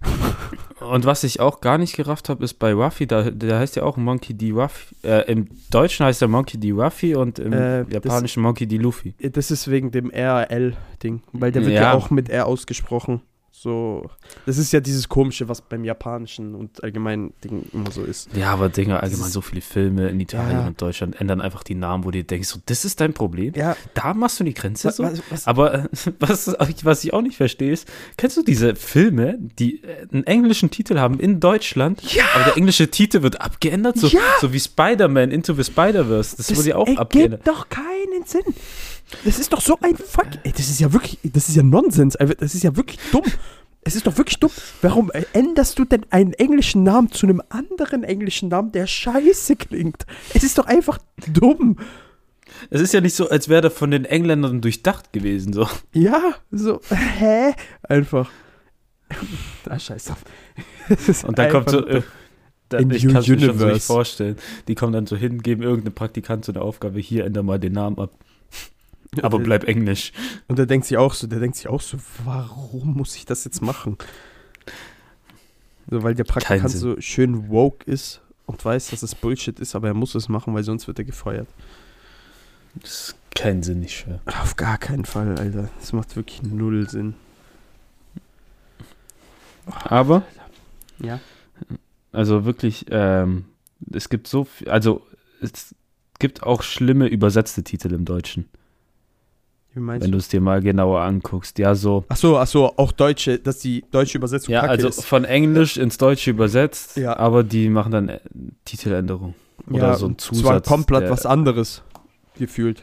Und 0.80 1.04
was 1.04 1.24
ich 1.24 1.40
auch 1.40 1.60
gar 1.60 1.76
nicht 1.76 1.96
gerafft 1.96 2.28
habe, 2.28 2.44
ist 2.44 2.54
bei 2.54 2.72
Ruffy, 2.72 3.06
da, 3.06 3.30
der 3.30 3.58
heißt 3.58 3.74
ja 3.76 3.82
auch 3.82 3.96
Monkey 3.96 4.32
D. 4.32 4.52
Ruffy. 4.52 4.94
Äh, 5.02 5.30
Im 5.30 5.48
Deutschen 5.70 6.06
heißt 6.06 6.22
er 6.22 6.28
Monkey 6.28 6.56
D. 6.56 6.70
Ruffy 6.70 7.16
und 7.16 7.40
im 7.40 7.52
Äh, 7.52 7.84
das- 7.84 7.92
Japanischen 7.94 8.42
Monkey 8.44 8.66
D. 8.66 8.76
Luffy. 8.76 9.14
Das 9.18 9.50
ist 9.50 9.68
wegen 9.68 9.90
dem 9.90 10.10
RL-Ding. 10.10 11.22
Weil 11.32 11.50
der 11.50 11.62
wird 11.62 11.74
Ja. 11.74 11.82
ja. 11.82 11.92
auch 11.94 12.10
mit 12.10 12.28
R 12.30 12.46
ausgesprochen. 12.46 13.20
So. 13.60 14.08
Das 14.46 14.56
ist 14.56 14.72
ja 14.72 14.78
dieses 14.80 15.08
Komische, 15.08 15.48
was 15.48 15.60
beim 15.62 15.84
japanischen 15.84 16.54
und 16.54 16.82
allgemeinen 16.84 17.32
Ding 17.42 17.64
immer 17.72 17.90
so 17.90 18.04
ist. 18.04 18.28
Ja, 18.36 18.52
aber 18.52 18.68
Dinger, 18.68 19.02
allgemein 19.02 19.30
so 19.30 19.40
viele 19.40 19.60
Filme 19.62 20.08
in 20.08 20.20
Italien 20.20 20.60
Ja. 20.60 20.66
und 20.68 20.80
Deutschland 20.80 21.20
ändern 21.20 21.40
einfach 21.40 21.64
die 21.64 21.74
Namen, 21.74 22.04
wo 22.04 22.10
du 22.12 22.22
denkst, 22.22 22.46
so, 22.48 22.60
das 22.66 22.84
ist 22.84 23.00
dein 23.00 23.14
Problem? 23.14 23.52
Ja, 23.56 23.76
Da 23.94 24.14
machst 24.14 24.38
du 24.38 24.44
die 24.44 24.54
Grenze 24.54 24.88
was, 24.88 24.96
so? 24.96 25.02
was, 25.02 25.22
was, 25.30 25.46
Aber 25.48 25.74
äh, 25.74 25.88
was, 26.20 26.54
was 26.84 27.04
ich 27.04 27.12
auch 27.12 27.22
nicht 27.22 27.36
verstehe 27.36 27.72
ist, 27.72 27.88
kennst 28.16 28.36
du 28.36 28.42
diese 28.42 28.76
Filme, 28.76 29.38
die 29.58 29.82
äh, 29.82 30.06
einen 30.12 30.24
englischen 30.24 30.70
Titel 30.70 30.98
haben 30.98 31.18
in 31.18 31.40
Deutschland, 31.40 32.00
Ja. 32.14 32.24
aber 32.36 32.44
der 32.44 32.56
englische 32.56 32.88
Titel 32.90 33.22
wird 33.22 33.40
abgeändert, 33.40 33.98
so, 33.98 34.06
Ja. 34.06 34.20
so 34.40 34.52
wie 34.52 34.60
Spider-Man 34.60 35.32
Into 35.32 35.54
the 35.54 35.64
Spider-Verse, 35.64 36.36
das, 36.36 36.56
wurde 36.56 36.68
ja 36.68 36.76
auch 36.76 36.88
abgeändert. 36.96 37.46
doch 37.46 37.68
keinen 37.68 38.24
Sinn. 38.24 38.42
Das 39.24 39.38
ist 39.38 39.52
doch 39.52 39.60
so 39.60 39.78
ein 39.80 39.96
Fuck. 39.96 40.28
Ey, 40.44 40.52
das 40.52 40.68
ist 40.68 40.80
ja 40.80 40.92
wirklich, 40.92 41.18
das 41.22 41.48
ist 41.48 41.56
ja 41.56 41.62
Nonsens. 41.62 42.14
Ey, 42.16 42.34
Das 42.34 42.54
ist 42.54 42.62
ja 42.62 42.76
wirklich 42.76 42.98
dumm. 43.10 43.24
Es 43.82 43.96
ist 43.96 44.06
doch 44.06 44.16
wirklich 44.18 44.38
dumm. 44.38 44.50
Warum 44.82 45.10
änderst 45.32 45.78
du 45.78 45.84
denn 45.84 46.04
einen 46.10 46.34
englischen 46.34 46.82
Namen 46.82 47.10
zu 47.10 47.26
einem 47.26 47.42
anderen 47.48 48.04
englischen 48.04 48.48
Namen, 48.48 48.72
der 48.72 48.86
scheiße 48.86 49.56
klingt? 49.56 50.04
Es 50.34 50.42
ist 50.42 50.58
doch 50.58 50.66
einfach 50.66 50.98
dumm. 51.32 51.78
Es 52.70 52.80
ist 52.80 52.92
ja 52.92 53.00
nicht 53.00 53.14
so, 53.14 53.28
als 53.28 53.48
wäre 53.48 53.62
der 53.62 53.70
von 53.70 53.90
den 53.90 54.04
Engländern 54.04 54.60
durchdacht 54.60 55.12
gewesen, 55.12 55.52
so. 55.52 55.68
Ja, 55.92 56.34
so, 56.50 56.80
hä? 56.90 57.54
Einfach. 57.82 58.30
Ah, 59.68 59.78
scheiß 59.78 60.06
drauf. 60.06 60.24
Und 61.26 61.38
dann 61.38 61.50
kommt 61.50 61.70
so, 61.70 61.86
äh, 61.86 62.02
da, 62.68 62.78
In 62.78 62.90
ich 62.90 63.06
kann 63.06 63.16
es 63.16 63.28
mir 63.28 63.40
schon 63.40 63.58
so 63.58 63.66
nicht 63.66 63.84
vorstellen. 63.84 64.36
Die 64.66 64.74
kommen 64.74 64.92
dann 64.92 65.06
so 65.06 65.16
hin, 65.16 65.42
geben 65.42 65.62
irgendeinem 65.62 65.94
Praktikant 65.94 66.44
so 66.44 66.52
eine 66.52 66.60
Aufgabe, 66.60 67.00
hier 67.00 67.24
änder 67.24 67.42
mal 67.42 67.58
den 67.58 67.72
Namen 67.72 67.98
ab. 67.98 68.12
Aber 69.22 69.38
bleib 69.38 69.64
englisch. 69.64 70.12
Und 70.48 70.58
der 70.58 70.66
denkt 70.66 70.86
sich 70.86 70.96
auch 70.96 71.14
so, 71.14 71.26
der 71.26 71.40
denkt 71.40 71.56
sich 71.56 71.68
auch 71.68 71.80
so, 71.80 71.98
warum 72.24 72.94
muss 72.94 73.16
ich 73.16 73.24
das 73.24 73.44
jetzt 73.44 73.62
machen? 73.62 73.96
So, 75.90 76.02
weil 76.02 76.14
der 76.14 76.24
Praktikant 76.24 76.70
so 76.70 77.00
schön 77.00 77.48
woke 77.48 77.90
ist 77.90 78.20
und 78.46 78.62
weiß, 78.64 78.90
dass 78.90 79.02
es 79.02 79.14
Bullshit 79.14 79.58
ist, 79.60 79.74
aber 79.74 79.88
er 79.88 79.94
muss 79.94 80.14
es 80.14 80.28
machen, 80.28 80.54
weil 80.54 80.62
sonst 80.62 80.86
wird 80.86 80.98
er 80.98 81.04
gefeuert. 81.04 81.48
Das 82.74 82.90
ist 82.90 83.16
keinen 83.34 83.62
Sinn, 83.62 83.80
nicht 83.80 83.96
schwer. 83.98 84.20
Auf 84.26 84.56
gar 84.56 84.76
keinen 84.78 85.04
Fall, 85.06 85.38
Alter. 85.38 85.70
Das 85.80 85.92
macht 85.92 86.14
wirklich 86.16 86.42
null 86.42 86.88
Sinn. 86.88 87.14
Aber, 89.66 90.22
Ja. 90.98 91.20
also 92.12 92.44
wirklich, 92.44 92.86
ähm, 92.90 93.46
es 93.92 94.08
gibt 94.08 94.26
so 94.26 94.44
viel, 94.44 94.68
also 94.68 95.06
es 95.40 95.74
gibt 96.18 96.42
auch 96.42 96.62
schlimme 96.62 97.06
übersetzte 97.06 97.62
Titel 97.62 97.92
im 97.92 98.04
Deutschen, 98.04 98.48
wenn 99.74 100.10
du? 100.10 100.18
es 100.18 100.28
dir 100.28 100.40
mal 100.40 100.60
genauer 100.60 101.00
anguckst. 101.02 101.58
Ja, 101.58 101.74
so, 101.74 102.04
Ach 102.08 102.16
so, 102.16 102.38
ach 102.38 102.46
so, 102.46 102.76
auch 102.76 102.92
deutsche, 102.92 103.38
dass 103.38 103.58
die 103.58 103.84
deutsche 103.90 104.18
Übersetzung 104.18 104.52
ja, 104.54 104.62
also 104.62 104.88
ist. 104.88 105.04
von 105.04 105.24
Englisch 105.24 105.76
ins 105.76 105.98
Deutsche 105.98 106.30
übersetzt, 106.30 106.96
Ja. 106.96 107.16
aber 107.16 107.44
die 107.44 107.68
machen 107.68 107.92
dann 107.92 108.08
äh, 108.08 108.20
Titeländerung. 108.64 109.34
Oder 109.70 109.94
so 109.96 110.06
ein 110.06 110.12
und 110.12 110.20
Zwar 110.20 110.34
Zusatz. 110.34 110.68
komplett 110.68 111.10
was 111.10 111.26
anderes 111.26 111.82
gefühlt. 112.36 112.82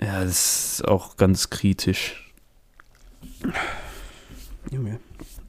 Ja, 0.00 0.22
das 0.24 0.74
ist 0.78 0.88
auch 0.88 1.16
ganz 1.16 1.50
kritisch. 1.50 2.32
Junge, 4.70 4.98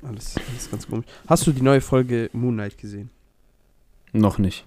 alles, 0.03 0.35
alles 0.51 0.71
ganz 0.71 0.87
komisch. 0.87 1.05
Hast 1.27 1.45
du 1.47 1.51
die 1.51 1.61
neue 1.61 1.81
Folge 1.81 2.29
Moon 2.33 2.53
Knight 2.55 2.77
gesehen? 2.77 3.09
Noch 4.13 4.37
nicht, 4.37 4.65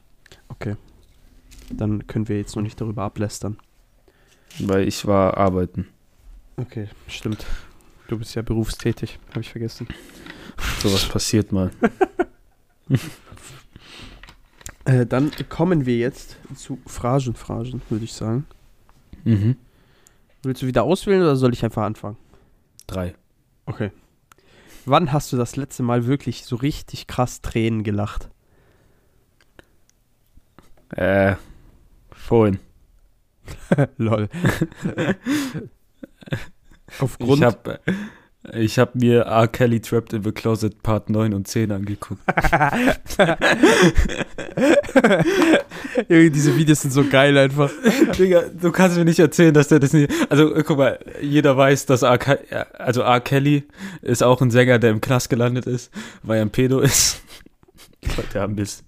Dann 1.70 2.06
können 2.06 2.28
wir 2.28 2.36
jetzt 2.36 2.56
noch 2.56 2.62
nicht 2.62 2.80
darüber 2.80 3.02
ablästern. 3.04 3.56
Weil 4.58 4.86
ich 4.86 5.06
war 5.06 5.36
arbeiten. 5.36 5.88
Okay, 6.56 6.88
stimmt. 7.06 7.46
Du 8.08 8.18
bist 8.18 8.34
ja 8.34 8.42
berufstätig, 8.42 9.18
habe 9.30 9.40
ich 9.40 9.50
vergessen. 9.50 9.86
Sowas 10.82 11.08
passiert 11.08 11.52
mal. 11.52 11.70
Äh, 14.86 15.06
dann 15.06 15.30
kommen 15.48 15.84
wir 15.86 15.98
jetzt 15.98 16.36
zu 16.56 16.78
Phrasen, 16.86 17.34
Phrasen, 17.34 17.82
würde 17.90 18.04
ich 18.04 18.14
sagen. 18.14 18.46
Mhm. 19.24 19.56
Willst 20.42 20.62
du 20.62 20.66
wieder 20.66 20.84
auswählen 20.84 21.20
oder 21.22 21.36
soll 21.36 21.52
ich 21.52 21.62
einfach 21.64 21.82
anfangen? 21.82 22.16
Drei. 22.86 23.14
Okay. 23.66 23.92
Wann 24.86 25.12
hast 25.12 25.32
du 25.32 25.36
das 25.36 25.56
letzte 25.56 25.82
Mal 25.82 26.06
wirklich 26.06 26.44
so 26.44 26.56
richtig 26.56 27.06
krass 27.06 27.42
Tränen 27.42 27.84
gelacht? 27.84 28.30
Äh, 30.88 31.36
vorhin. 32.10 32.58
Lol. 33.96 34.28
Aufgrund. 36.98 37.38
Ich 37.38 37.44
hab, 37.44 37.68
äh, 37.68 37.78
Ich 38.54 38.78
habe 38.78 38.92
mir 38.94 39.22
R. 39.22 39.48
Kelly 39.48 39.80
Trapped 39.80 40.12
in 40.12 40.22
the 40.22 40.32
Closet 40.32 40.82
Part 40.82 41.10
9 41.10 41.34
und 41.34 41.46
10 41.46 41.72
angeguckt. 41.72 42.20
Diese 46.08 46.56
Videos 46.56 46.80
sind 46.80 46.92
so 46.92 47.04
geil 47.04 47.36
einfach. 47.36 47.70
Digga, 48.18 48.42
du 48.60 48.72
kannst 48.72 48.96
mir 48.96 49.04
nicht 49.04 49.18
erzählen, 49.18 49.54
dass 49.54 49.68
der 49.68 49.78
das 49.78 49.92
nicht. 49.92 50.10
Also, 50.30 50.52
guck 50.64 50.78
mal, 50.78 50.98
jeder 51.20 51.56
weiß, 51.56 51.86
dass 51.86 52.02
R. 52.02 52.18
Ke 52.18 52.66
also 52.78 53.02
R. 53.02 53.20
Kelly 53.20 53.64
ist 54.02 54.22
auch 54.22 54.40
ein 54.40 54.50
Sänger, 54.50 54.78
der 54.78 54.90
im 54.90 55.00
Knast 55.00 55.30
gelandet 55.30 55.66
ist, 55.66 55.90
weil 56.22 56.38
er 56.38 56.42
ein 56.42 56.50
Pedo 56.50 56.80
ist. 56.80 57.22
Gott, 58.16 58.26
der 58.34 58.48
Mist. 58.48 58.84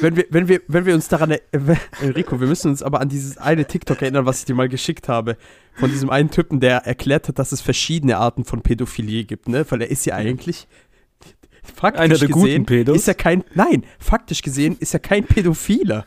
Wenn 0.00 0.16
wir, 0.16 0.26
wenn 0.30 0.48
wir, 0.48 0.60
wenn 0.68 0.86
wir 0.86 0.94
uns 0.94 1.08
daran 1.08 1.30
erinnern, 1.30 1.78
Enrico, 2.00 2.40
wir 2.40 2.46
müssen 2.46 2.70
uns 2.70 2.82
aber 2.82 3.00
an 3.00 3.08
dieses 3.08 3.38
eine 3.38 3.66
TikTok 3.66 4.02
erinnern, 4.02 4.26
was 4.26 4.40
ich 4.40 4.44
dir 4.44 4.54
mal 4.54 4.68
geschickt 4.68 5.08
habe. 5.08 5.36
Von 5.74 5.90
diesem 5.90 6.10
einen 6.10 6.30
Typen, 6.30 6.60
der 6.60 6.78
erklärt 6.78 7.28
hat, 7.28 7.38
dass 7.38 7.52
es 7.52 7.60
verschiedene 7.60 8.18
Arten 8.18 8.44
von 8.44 8.62
Pädophilie 8.62 9.24
gibt, 9.24 9.48
ne? 9.48 9.64
Weil 9.68 9.82
er 9.82 9.90
ist 9.90 10.04
ja 10.06 10.14
eigentlich 10.14 10.66
faktisch 11.62 12.00
Einer 12.00 12.18
der 12.18 12.28
gesehen, 12.28 12.66
guten 12.66 12.94
ist 12.94 13.08
er 13.08 13.14
kein, 13.14 13.44
nein, 13.54 13.84
faktisch 13.98 14.42
gesehen 14.42 14.76
ist 14.80 14.94
er 14.94 15.00
kein 15.00 15.24
Pädophiler. 15.24 16.06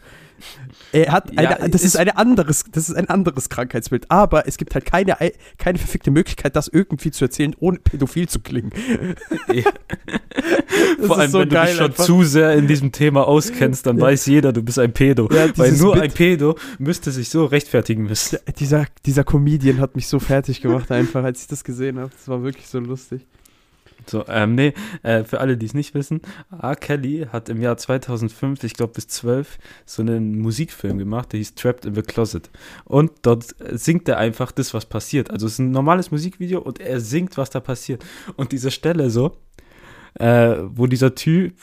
Er 0.92 1.12
hat 1.12 1.30
eine, 1.38 1.44
Ja, 1.44 1.56
das 1.68 1.82
ist, 1.82 1.96
ist- 1.96 1.98
ein 1.98 2.10
anderes, 2.10 2.66
das 2.72 2.90
ist 2.90 2.96
ein 2.96 3.10
anderes 3.10 3.50
Krankheitsbild, 3.50 4.06
aber 4.10 4.48
es 4.48 4.58
gibt 4.58 4.74
halt 4.76 4.86
keine, 4.86 5.16
keine 5.58 5.78
verfickte 5.78 6.12
Möglichkeit, 6.12 6.56
das 6.56 6.68
irgendwie 6.68 7.12
zu 7.12 7.26
erzählen, 7.26 7.56
ohne 7.60 7.80
pädophil 7.80 8.28
zu 8.30 8.40
klingen. 8.40 8.72
Vor 11.06 11.18
allem, 11.20 11.32
so 11.32 11.40
wenn 11.40 11.50
du 11.50 11.62
dich 11.62 11.76
schon 11.76 11.86
einfach. 11.88 12.06
zu 12.06 12.24
sehr 12.24 12.54
in 12.54 12.68
diesem 12.68 12.92
Thema 12.92 13.28
auskennst, 13.28 13.86
dann 13.86 13.98
Ja. 13.98 14.04
weiß 14.04 14.26
jeder, 14.28 14.54
du 14.54 14.62
bist 14.64 14.80
ein 14.80 14.94
Pedo. 14.94 15.30
Ja, 15.32 15.48
Weil 15.58 15.72
nur 15.74 15.94
Bit- 15.94 16.04
ein 16.04 16.12
Pedo 16.12 16.56
müsste 16.80 17.12
sich 17.12 17.30
so 17.30 17.46
rechtfertigen 17.46 18.04
müssen. 18.04 18.40
Dieser, 18.60 18.86
dieser 19.06 19.24
Comedian 19.24 19.80
hat 19.80 19.96
mich 19.96 20.08
so 20.08 20.20
fertig 20.20 20.62
gemacht, 20.62 20.92
einfach, 20.92 21.24
als 21.24 21.42
ich 21.42 21.48
das 21.48 21.64
gesehen 21.64 22.00
habe. 22.00 22.12
Das 22.16 22.28
war 22.28 22.44
wirklich 22.44 22.68
so 22.68 22.80
lustig. 22.80 23.26
So, 24.08 24.26
ähm, 24.28 24.56
nee, 24.56 24.74
äh, 25.04 25.24
für 25.24 25.40
alle, 25.40 25.58
die 25.58 25.66
es 25.66 25.74
nicht 25.74 25.94
wissen, 25.94 26.22
R. 26.62 26.76
Kelly 26.76 27.28
hat 27.32 27.50
im 27.50 27.62
Jahr 27.62 27.78
2005, 27.78 28.64
ich 28.64 28.74
glaube 28.74 28.94
bis 28.94 29.08
12, 29.08 29.58
so 29.86 30.02
einen 30.02 30.40
Musikfilm 30.40 30.98
gemacht, 30.98 31.32
der 31.32 31.38
hieß 31.38 31.56
Trapped 31.56 31.86
in 31.86 31.96
the 31.96 32.02
Closet. 32.02 32.50
Und 32.86 33.12
dort 33.22 33.56
äh, 33.62 33.78
singt 33.78 34.08
er 34.08 34.18
einfach 34.18 34.52
das, 34.52 34.74
was 34.74 34.86
passiert. 34.86 35.32
Also 35.32 35.48
es 35.48 35.54
ist 35.54 35.60
ein 35.60 35.72
normales 35.72 36.12
Musikvideo 36.12 36.60
und 36.60 36.80
er 36.80 37.00
singt, 37.00 37.38
was 37.38 37.50
da 37.50 37.60
passiert. 37.60 38.04
Und 38.36 38.52
diese 38.52 38.72
Stelle 38.72 39.10
so, 39.10 39.38
äh, 40.16 40.56
wo 40.64 40.88
dieser 40.88 41.16
Typ 41.16 41.54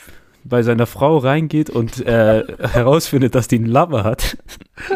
bei 0.44 0.62
seiner 0.62 0.86
Frau 0.86 1.18
reingeht 1.18 1.70
und 1.70 2.04
äh, 2.06 2.44
herausfindet, 2.72 3.34
dass 3.34 3.48
die 3.48 3.56
einen 3.56 3.66
Lover 3.66 4.04
hat. 4.04 4.38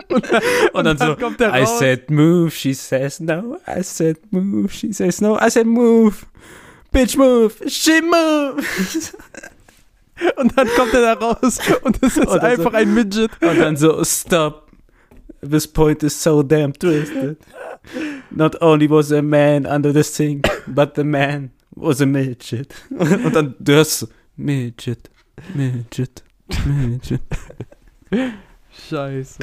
und, 0.73 0.85
dann 0.85 0.97
so, 0.97 1.17
kommt 1.17 1.41
er 1.41 1.61
I 1.61 1.67
said 1.67 2.11
move, 2.11 2.51
she 2.51 2.73
says 2.73 3.21
no. 3.21 3.57
I 3.67 3.83
said 3.83 4.19
move, 4.31 4.73
she 4.73 4.93
says 4.93 5.21
no. 5.21 5.37
I 5.37 5.51
said 5.51 5.67
move. 5.67 6.27
Bitch 6.93 7.17
move, 7.17 7.53
she 7.69 8.01
move. 8.03 8.63
Und 10.37 10.57
dann 10.57 10.69
kommt 10.77 10.93
er 10.95 11.01
da 11.01 11.13
raus 11.15 11.59
und 11.83 11.99
es 12.03 12.17
ist 12.17 12.19
Und 12.19 12.27
dann 12.29 12.41
so- 12.41 12.47
einfach 12.47 12.75
ein 12.75 12.95
Midget. 12.95 13.31
Und 13.43 13.59
dann 13.59 13.77
so, 13.77 14.05
stop. 14.05 14.71
This 15.41 15.67
point 15.67 16.03
is 16.05 16.23
so 16.23 16.43
damn 16.45 16.73
twisted. 16.73 17.37
Not 18.31 18.61
only 18.63 18.89
was 18.89 19.11
a 19.11 19.21
man 19.21 19.67
under 19.67 19.93
the 19.93 20.05
sink, 20.05 20.49
but 20.69 20.95
the 20.95 21.03
man 21.03 21.51
was 21.75 22.01
a 22.01 22.07
midget. 22.07 22.73
Und 22.91 23.35
dann 23.35 23.57
du 23.59 23.73
hörst 23.73 23.99
so, 24.01 24.07
Midget, 24.37 25.11
Midget, 25.55 26.23
Midget. 26.65 27.21
Scheiße. 28.89 29.39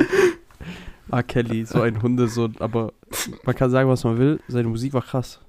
Ah, 1.11 1.23
Kelly, 1.23 1.65
so 1.65 1.81
ein 1.81 2.01
Hundesohn, 2.01 2.55
aber 2.59 2.93
man 3.43 3.55
kann 3.55 3.69
sagen, 3.71 3.89
was 3.89 4.03
man 4.05 4.17
will, 4.17 4.39
seine 4.47 4.67
Musik 4.69 4.93
war 4.93 5.01
krass. 5.01 5.39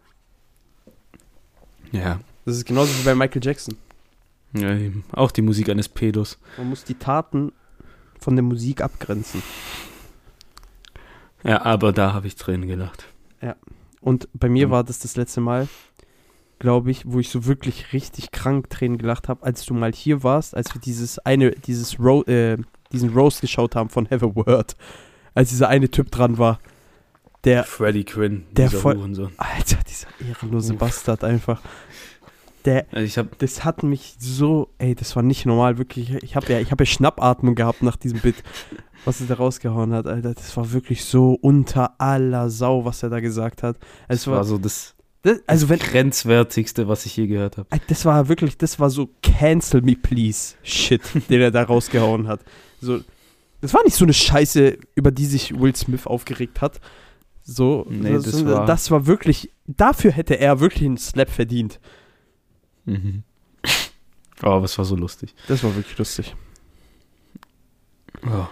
Ja. 1.93 2.20
Das 2.45 2.57
ist 2.57 2.64
genauso 2.66 2.93
wie 2.99 3.05
bei 3.05 3.14
Michael 3.14 3.45
Jackson. 3.45 3.76
ja 4.55 4.74
eben. 4.76 5.05
auch 5.12 5.30
die 5.30 5.43
Musik 5.43 5.68
eines 5.68 5.88
Pedos. 5.88 6.38
Man 6.57 6.68
muss 6.70 6.84
die 6.84 6.95
Taten 6.95 7.53
von 8.18 8.36
der 8.36 8.43
Musik 8.43 8.80
abgrenzen. 8.80 9.43
Ja, 11.43 11.62
aber 11.64 11.93
da 11.93 12.12
habe 12.12 12.26
ich 12.26 12.36
Tränen 12.36 12.68
gelacht. 12.68 13.05
Und 14.03 14.28
bei 14.32 14.49
mir 14.49 14.66
Mhm. 14.68 14.70
war 14.70 14.84
das 14.84 14.99
das 15.01 15.16
letzte 15.16 15.43
Mal, 15.43 15.68
glaube 16.59 16.91
ich, 16.91 17.03
wo 17.05 17.18
ich 17.18 17.28
so 17.28 17.45
wirklich 17.45 17.93
richtig 17.93 18.30
krank 18.30 18.70
Tränen 18.70 18.97
gelacht 18.97 19.28
habe, 19.28 19.43
als 19.45 19.66
du 19.66 19.74
mal 19.74 19.93
hier 19.93 20.22
warst, 20.22 20.55
als 20.57 20.74
wir 20.74 20.80
dieses 20.80 21.18
eine, 21.18 21.51
dieses 21.51 22.01
Ro 22.01 22.22
äh, 22.22 22.57
diesen 22.93 23.11
Roast 23.11 23.43
geschaut 23.43 23.76
haben 23.76 23.91
von 23.91 24.09
Have 24.11 24.24
a 24.24 24.34
Word. 24.34 24.74
Als 25.34 25.51
dieser 25.51 25.68
eine 25.68 25.91
Typ 25.91 26.11
dran 26.11 26.38
war. 26.38 26.61
Der, 27.45 27.64
Freddie 27.64 28.05
Quinn, 28.05 28.45
der 28.53 28.68
dieser 28.68 28.80
voll- 28.80 28.97
Hurensohn. 28.99 29.32
Alter, 29.38 29.78
dieser 29.88 30.09
ehrenlose 30.28 30.74
Uff. 30.74 30.78
Bastard 30.78 31.24
einfach. 31.24 31.61
Der, 32.66 32.84
Also 32.93 33.05
ich 33.07 33.16
habe 33.16 33.30
das 33.38 33.64
hat 33.64 33.82
mich 33.82 34.16
so, 34.18 34.68
ey, 34.78 34.95
das 34.95 35.16
war 35.16 35.22
nicht 35.22 35.47
normal, 35.47 35.78
wirklich. 35.78 36.12
Ich 36.22 36.36
habe 36.36 36.53
ja, 36.53 36.61
ich 36.61 36.70
habe 36.70 36.82
ja 36.84 36.86
Schnappatmung 36.86 37.55
gehabt 37.55 37.82
nach 37.82 37.97
diesem 37.97 38.20
Bit, 38.20 38.36
was 39.07 39.20
er 39.22 39.28
da 39.28 39.34
rausgehauen 39.34 39.95
hat, 39.95 40.07
Alter. 40.07 40.34
Das 40.34 40.55
war 40.59 40.70
wirklich 40.72 41.05
so 41.05 41.38
unter 41.41 41.99
aller 41.99 42.51
Sau, 42.51 42.84
was 42.84 43.03
er 43.03 43.09
da 43.09 43.20
gesagt 43.20 43.62
hat. 43.62 43.76
es 44.09 44.20
Es 44.20 44.26
war 44.26 44.36
war, 44.36 44.45
so 44.45 44.59
das, 44.59 44.95
das, 45.22 45.38
also 45.47 45.70
wenn, 45.70 45.78
grenzwertigste, 45.78 46.86
was 46.86 47.07
ich 47.07 47.16
je 47.16 47.26
gehört 47.28 47.57
habe. 47.57 47.66
Das 47.86 48.05
war 48.05 48.28
wirklich, 48.28 48.59
das 48.59 48.78
war 48.78 48.91
so 48.91 49.09
Cancel 49.22 49.80
me 49.80 49.97
please 49.97 50.57
Shit, 50.62 51.01
den 51.30 51.41
er 51.41 51.51
da 51.51 51.62
rausgehauen 51.62 52.28
hat. 52.28 52.41
So, 52.82 53.01
das 53.62 53.72
war 53.72 53.82
nicht 53.84 53.97
so 53.97 54.05
eine 54.05 54.12
Scheiße, 54.12 54.76
über 54.95 55.11
die 55.11 55.24
sich 55.24 55.59
Will 55.59 55.74
Smith 55.74 56.07
aufgeregt 56.07 56.61
hat. 56.61 56.78
So, 57.53 57.85
Nee, 57.89 58.13
das, 58.13 58.25
das 58.25 58.45
war- 58.47 58.65
das 58.67 58.91
war 58.93 59.07
wirklich, 59.07 59.51
dafür 59.67 60.13
hätte 60.13 60.39
er 60.39 60.61
wirklich 60.61 60.85
einen 60.85 60.99
Slap 60.99 61.29
verdient. 61.31 61.81
Mhm. 62.85 63.25
Oh, 64.43 64.47
aber 64.47 64.65
es 64.65 64.79
war 64.79 64.85
so 64.85 64.95
lustig. 64.97 65.35
Das 65.49 65.63
war 65.65 65.75
wirklich 65.75 65.99
lustig. 65.99 66.35
Oh. 68.25 68.47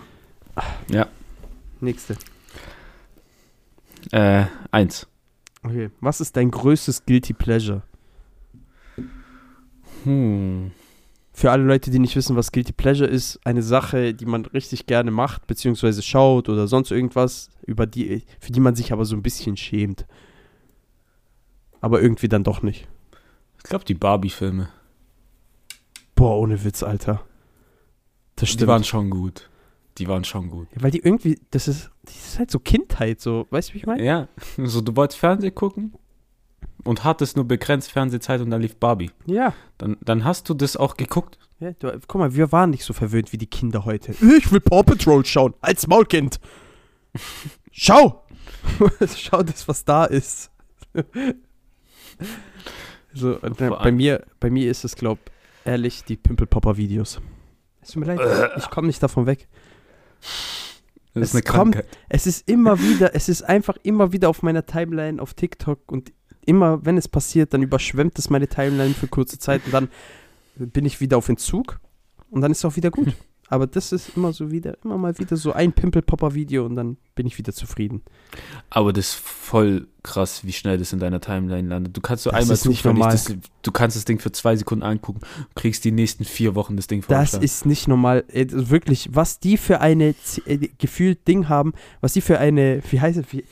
Nächste. 1.80 2.16
Äh, 4.10 4.46
eins. 4.72 5.06
Okay, 5.62 5.90
was 6.00 6.20
ist 6.20 6.36
dein 6.36 6.50
größtes 6.50 7.06
Guilty 7.06 7.34
Pleasure? 7.34 7.82
Hm. 10.04 10.72
Für 11.38 11.52
alle 11.52 11.62
Leute, 11.62 11.92
die 11.92 12.00
nicht 12.00 12.16
wissen, 12.16 12.34
was 12.34 12.50
Guilty 12.50 12.72
Pleasure 12.72 13.08
ist, 13.08 13.38
eine 13.46 13.62
Sache, 13.62 14.12
die 14.12 14.26
man 14.26 14.44
richtig 14.46 14.86
gerne 14.86 15.12
macht, 15.12 15.46
beziehungsweise 15.46 16.02
schaut 16.02 16.48
oder 16.48 16.66
sonst 16.66 16.90
irgendwas, 16.90 17.50
über 17.64 17.86
die, 17.86 18.24
für 18.40 18.50
die 18.50 18.58
man 18.58 18.74
sich 18.74 18.92
aber 18.92 19.04
so 19.04 19.14
ein 19.14 19.22
bisschen 19.22 19.56
schämt. 19.56 20.04
Aber 21.80 22.02
irgendwie 22.02 22.26
dann 22.26 22.42
doch 22.42 22.62
nicht. 22.62 22.88
Ich 23.58 23.62
glaube, 23.62 23.84
die 23.84 23.94
Barbie-Filme. 23.94 24.68
Boah, 26.16 26.38
ohne 26.40 26.64
Witz, 26.64 26.82
Alter. 26.82 27.24
Das 28.34 28.48
Die 28.48 28.54
stimmt. 28.54 28.68
waren 28.70 28.82
schon 28.82 29.08
gut. 29.08 29.48
Die 29.98 30.08
waren 30.08 30.24
schon 30.24 30.50
gut. 30.50 30.66
ja, 30.74 30.82
weil 30.82 30.90
die 30.90 31.04
irgendwie, 31.04 31.38
das 31.52 31.68
ist, 31.68 31.92
das 32.02 32.16
ist 32.16 32.38
halt 32.40 32.50
so 32.50 32.58
Kindheit, 32.58 33.20
so, 33.20 33.46
weißt 33.50 33.68
du, 33.68 33.74
wie 33.74 33.78
ich 33.78 33.86
meine? 33.86 34.04
Ja, 34.04 34.26
so 34.64 34.80
du 34.80 34.96
wolltest 34.96 35.20
Fernsehen 35.20 35.54
gucken 35.54 35.94
und 36.84 37.04
hattest 37.04 37.36
nur 37.36 37.46
begrenzt 37.46 37.90
Fernsehzeit 37.90 38.40
und 38.40 38.50
dann 38.50 38.62
lief 38.62 38.76
Barbie. 38.76 39.10
Ja. 39.26 39.52
Dann, 39.78 39.96
dann 40.00 40.24
hast 40.24 40.48
du 40.48 40.54
das 40.54 40.76
auch 40.76 40.96
geguckt. 40.96 41.38
ja 41.60 41.72
du, 41.72 41.98
guck 42.06 42.20
mal, 42.20 42.34
wir 42.34 42.52
waren 42.52 42.70
nicht 42.70 42.84
so 42.84 42.92
verwöhnt 42.92 43.32
wie 43.32 43.38
die 43.38 43.46
Kinder 43.46 43.84
heute. 43.84 44.12
Ich 44.12 44.50
will 44.52 44.60
Paw 44.60 44.82
Patrol 44.82 45.24
schauen, 45.24 45.54
als 45.60 45.86
Maulkind. 45.86 46.40
Schau! 47.70 48.24
Schau 49.16 49.42
das, 49.42 49.68
was 49.68 49.84
da 49.84 50.04
ist. 50.04 50.50
so, 53.12 53.38
Vor 53.38 53.78
bei 53.78 53.92
mir, 53.92 54.26
bei 54.40 54.50
mir 54.50 54.70
ist 54.70 54.84
es, 54.84 54.96
glaub, 54.96 55.18
ehrlich, 55.64 56.04
die 56.04 56.16
Pimple-Popper-Videos. 56.16 57.20
Es 57.80 57.90
tut 57.90 58.06
mir 58.06 58.16
leid, 58.16 58.50
ich 58.56 58.70
komme 58.70 58.86
nicht 58.86 59.02
davon 59.02 59.26
weg. 59.26 59.48
Das 61.14 61.22
Es 61.22 61.28
ist 61.30 61.34
eine 61.34 61.42
kommt-. 61.42 61.84
Es 62.08 62.26
ist 62.26 62.48
immer 62.48 62.80
wieder, 62.80 63.14
es 63.14 63.28
ist 63.28 63.42
einfach 63.42 63.76
immer 63.82 64.12
wieder 64.12 64.28
auf 64.28 64.42
meiner 64.42 64.66
Timeline 64.66 65.20
auf 65.20 65.34
TikTok 65.34 65.90
und 65.90 66.12
immer, 66.48 66.84
wenn 66.84 66.96
es 66.96 67.06
passiert, 67.08 67.52
dann 67.54 67.62
überschwemmt 67.62 68.18
es 68.18 68.30
meine 68.30 68.48
Timeline 68.48 68.94
für 68.94 69.06
kurze 69.06 69.38
Zeit 69.38 69.62
und 69.66 69.72
dann 69.72 69.88
bin 70.56 70.84
ich 70.86 71.00
wieder 71.00 71.16
auf 71.18 71.28
Entzug 71.28 71.78
und 72.30 72.40
dann 72.40 72.50
ist 72.50 72.58
es 72.58 72.64
auch 72.64 72.76
wieder 72.76 72.90
gut. 72.90 73.12
Aber 73.50 73.66
das 73.66 73.92
ist 73.92 74.14
immer 74.14 74.34
so 74.34 74.50
wieder, 74.50 74.76
immer 74.84 74.98
mal 74.98 75.18
wieder 75.18 75.34
so 75.38 75.52
ein 75.54 75.72
Pimpel-Popper-Video 75.72 76.66
und 76.66 76.76
dann 76.76 76.98
bin 77.14 77.26
ich 77.26 77.38
wieder 77.38 77.54
zufrieden. 77.54 78.02
Aber 78.68 78.92
das 78.92 79.08
ist 79.08 79.14
voll 79.14 79.88
krass, 80.02 80.44
wie 80.44 80.52
schnell 80.52 80.76
das 80.76 80.92
in 80.92 80.98
deiner 80.98 81.18
Timeline 81.22 81.66
landet. 81.66 81.96
Du 81.96 82.02
kannst 82.02 82.24
so 82.24 82.30
Das 82.30 82.40
einmal 82.42 82.52
ist 82.52 82.66
nicht 82.66 82.84
normal. 82.84 83.10
das, 83.12 83.34
du 83.62 83.72
kannst 83.72 83.96
das 83.96 84.04
Ding 84.04 84.18
für 84.18 84.32
zwei 84.32 84.54
Sekunden 84.54 84.82
angucken, 84.84 85.20
kriegst 85.54 85.82
die 85.86 85.92
nächsten 85.92 86.26
vier 86.26 86.54
Wochen 86.56 86.76
das 86.76 86.88
Ding 86.88 87.00
Das 87.00 87.06
vorgeschlagen. 87.06 87.44
ist 87.46 87.64
nicht 87.64 87.88
normal. 87.88 88.24
Äh, 88.28 88.48
Wirklich, 88.50 89.08
was 89.14 89.40
die 89.40 89.56
für 89.56 89.80
eine 89.80 90.14
äh, 90.44 90.68
gefühlt 90.76 91.26
Ding 91.26 91.48
haben, 91.48 91.72
was 92.02 92.12
die 92.12 92.20
für 92.20 92.38
eine, 92.38 92.82
wie 92.90 93.00
heißt 93.00 93.16
es, 93.18 93.32
wie, 93.32 93.44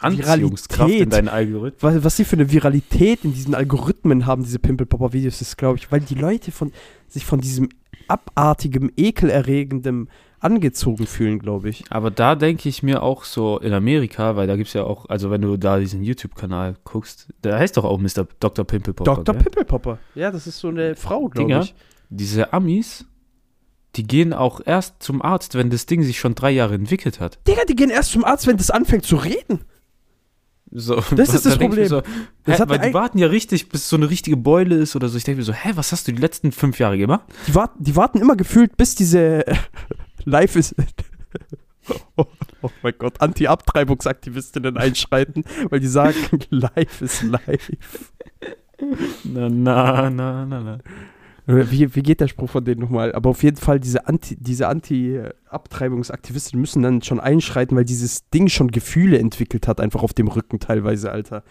Anziehungskraft 0.00 0.90
in 0.90 0.96
Viralität. 0.96 1.12
deinen 1.12 1.28
Algorithmen. 1.28 1.94
was, 1.94 2.04
was 2.04 2.16
sie 2.16 2.24
für 2.24 2.36
eine 2.36 2.50
Viralität 2.50 3.24
in 3.24 3.32
diesen 3.32 3.54
Algorithmen 3.54 4.26
haben, 4.26 4.42
diese 4.44 4.58
Pimpel-Popper-Videos, 4.58 5.40
ist, 5.40 5.56
glaube 5.56 5.78
ich, 5.78 5.90
weil 5.90 6.00
die 6.00 6.14
Leute 6.14 6.52
von, 6.52 6.72
sich 7.08 7.24
von 7.24 7.40
diesem 7.40 7.68
abartigem, 8.08 8.90
ekelerregendem 8.96 10.08
angezogen 10.40 11.06
fühlen, 11.06 11.38
glaube 11.38 11.68
ich. 11.68 11.84
Aber 11.90 12.10
da 12.10 12.34
denke 12.34 12.68
ich 12.68 12.82
mir 12.82 13.02
auch 13.02 13.24
so 13.24 13.58
in 13.58 13.72
Amerika, 13.72 14.36
weil 14.36 14.46
da 14.46 14.56
gibt 14.56 14.68
es 14.68 14.74
ja 14.74 14.84
auch, 14.84 15.06
also 15.08 15.30
wenn 15.30 15.42
du 15.42 15.56
da 15.56 15.78
diesen 15.78 16.02
YouTube-Kanal 16.02 16.76
guckst, 16.84 17.28
der 17.42 17.58
heißt 17.58 17.76
doch 17.76 17.84
auch 17.84 17.98
Mr. 17.98 18.26
Dr. 18.38 18.64
Pimpelpopper. 18.64 19.16
Dr. 19.16 19.34
gell? 19.34 19.42
Pimpelpopper. 19.42 19.98
Ja, 20.14 20.30
das 20.30 20.46
ist 20.46 20.58
so 20.58 20.68
eine 20.68 20.94
Frau, 20.94 21.28
glaube 21.28 21.60
ich. 21.62 21.74
diese 22.08 22.52
Amis, 22.52 23.04
die 23.96 24.06
gehen 24.06 24.32
auch 24.32 24.60
erst 24.64 25.02
zum 25.02 25.22
Arzt, 25.22 25.54
wenn 25.56 25.70
das 25.70 25.86
Ding 25.86 26.02
sich 26.02 26.18
schon 26.18 26.34
drei 26.34 26.50
Jahre 26.52 26.74
entwickelt 26.74 27.20
hat. 27.20 27.38
Digga, 27.48 27.64
die 27.68 27.74
gehen 27.74 27.90
erst 27.90 28.12
zum 28.12 28.24
Arzt, 28.24 28.46
wenn 28.46 28.56
das 28.56 28.70
anfängt 28.70 29.04
zu 29.04 29.16
reden. 29.16 29.64
So, 30.70 31.02
Das 31.14 31.34
ist 31.34 31.46
das 31.46 31.58
Problem. 31.58 31.86
So, 31.88 32.02
Das 32.44 32.60
hä, 32.60 32.64
weil 32.66 32.78
die 32.78 32.94
warten 32.94 33.18
ja 33.18 33.26
richtig, 33.28 33.68
bis 33.68 33.88
so 33.88 33.96
eine 33.96 34.10
richtige 34.10 34.36
Beule 34.36 34.76
ist 34.76 34.96
oder 34.96 35.08
so. 35.08 35.16
Ich 35.16 35.24
denke 35.24 35.38
mir 35.38 35.44
so, 35.44 35.52
hä, 35.52 35.72
was 35.74 35.92
hast 35.92 36.08
du 36.08 36.12
die 36.12 36.20
letzten 36.20 36.52
fünf 36.52 36.78
Jahre 36.78 36.98
gemacht? 36.98 37.22
Die 37.46 37.54
warten, 37.54 37.82
die 37.82 37.96
warten 37.96 38.18
immer 38.18 38.36
gefühlt, 38.36 38.76
bis 38.76 38.94
diese 38.94 39.44
Live 40.24 40.56
ist. 40.56 40.74
Oh, 42.16 42.26
oh 42.60 42.68
mein 42.82 42.92
Gott, 42.98 43.18
Anti-Abtreibungsaktivistinnen 43.22 44.76
einschreiten, 44.76 45.42
weil 45.70 45.80
die 45.80 45.86
sagen, 45.86 46.18
live 46.50 47.00
ist 47.00 47.22
live. 47.22 47.70
Na, 49.24 49.48
na, 49.48 50.10
na, 50.10 50.44
na, 50.44 50.60
na. 50.60 50.78
Wie, 51.50 51.94
wie 51.94 52.02
geht 52.02 52.20
der 52.20 52.28
Spruch 52.28 52.50
von 52.50 52.62
denen 52.62 52.82
nochmal? 52.82 53.14
Aber 53.14 53.30
auf 53.30 53.42
jeden 53.42 53.56
Fall, 53.56 53.80
diese 53.80 54.06
Anti- 54.06 54.36
diese 54.38 54.68
Anti-Abtreibungsaktivisten 54.68 56.60
müssen 56.60 56.82
dann 56.82 57.00
schon 57.00 57.20
einschreiten, 57.20 57.74
weil 57.74 57.86
dieses 57.86 58.28
Ding 58.28 58.48
schon 58.48 58.70
Gefühle 58.70 59.18
entwickelt 59.18 59.66
hat, 59.66 59.80
einfach 59.80 60.02
auf 60.02 60.12
dem 60.12 60.28
Rücken 60.28 60.60
teilweise, 60.60 61.10
Alter. 61.10 61.42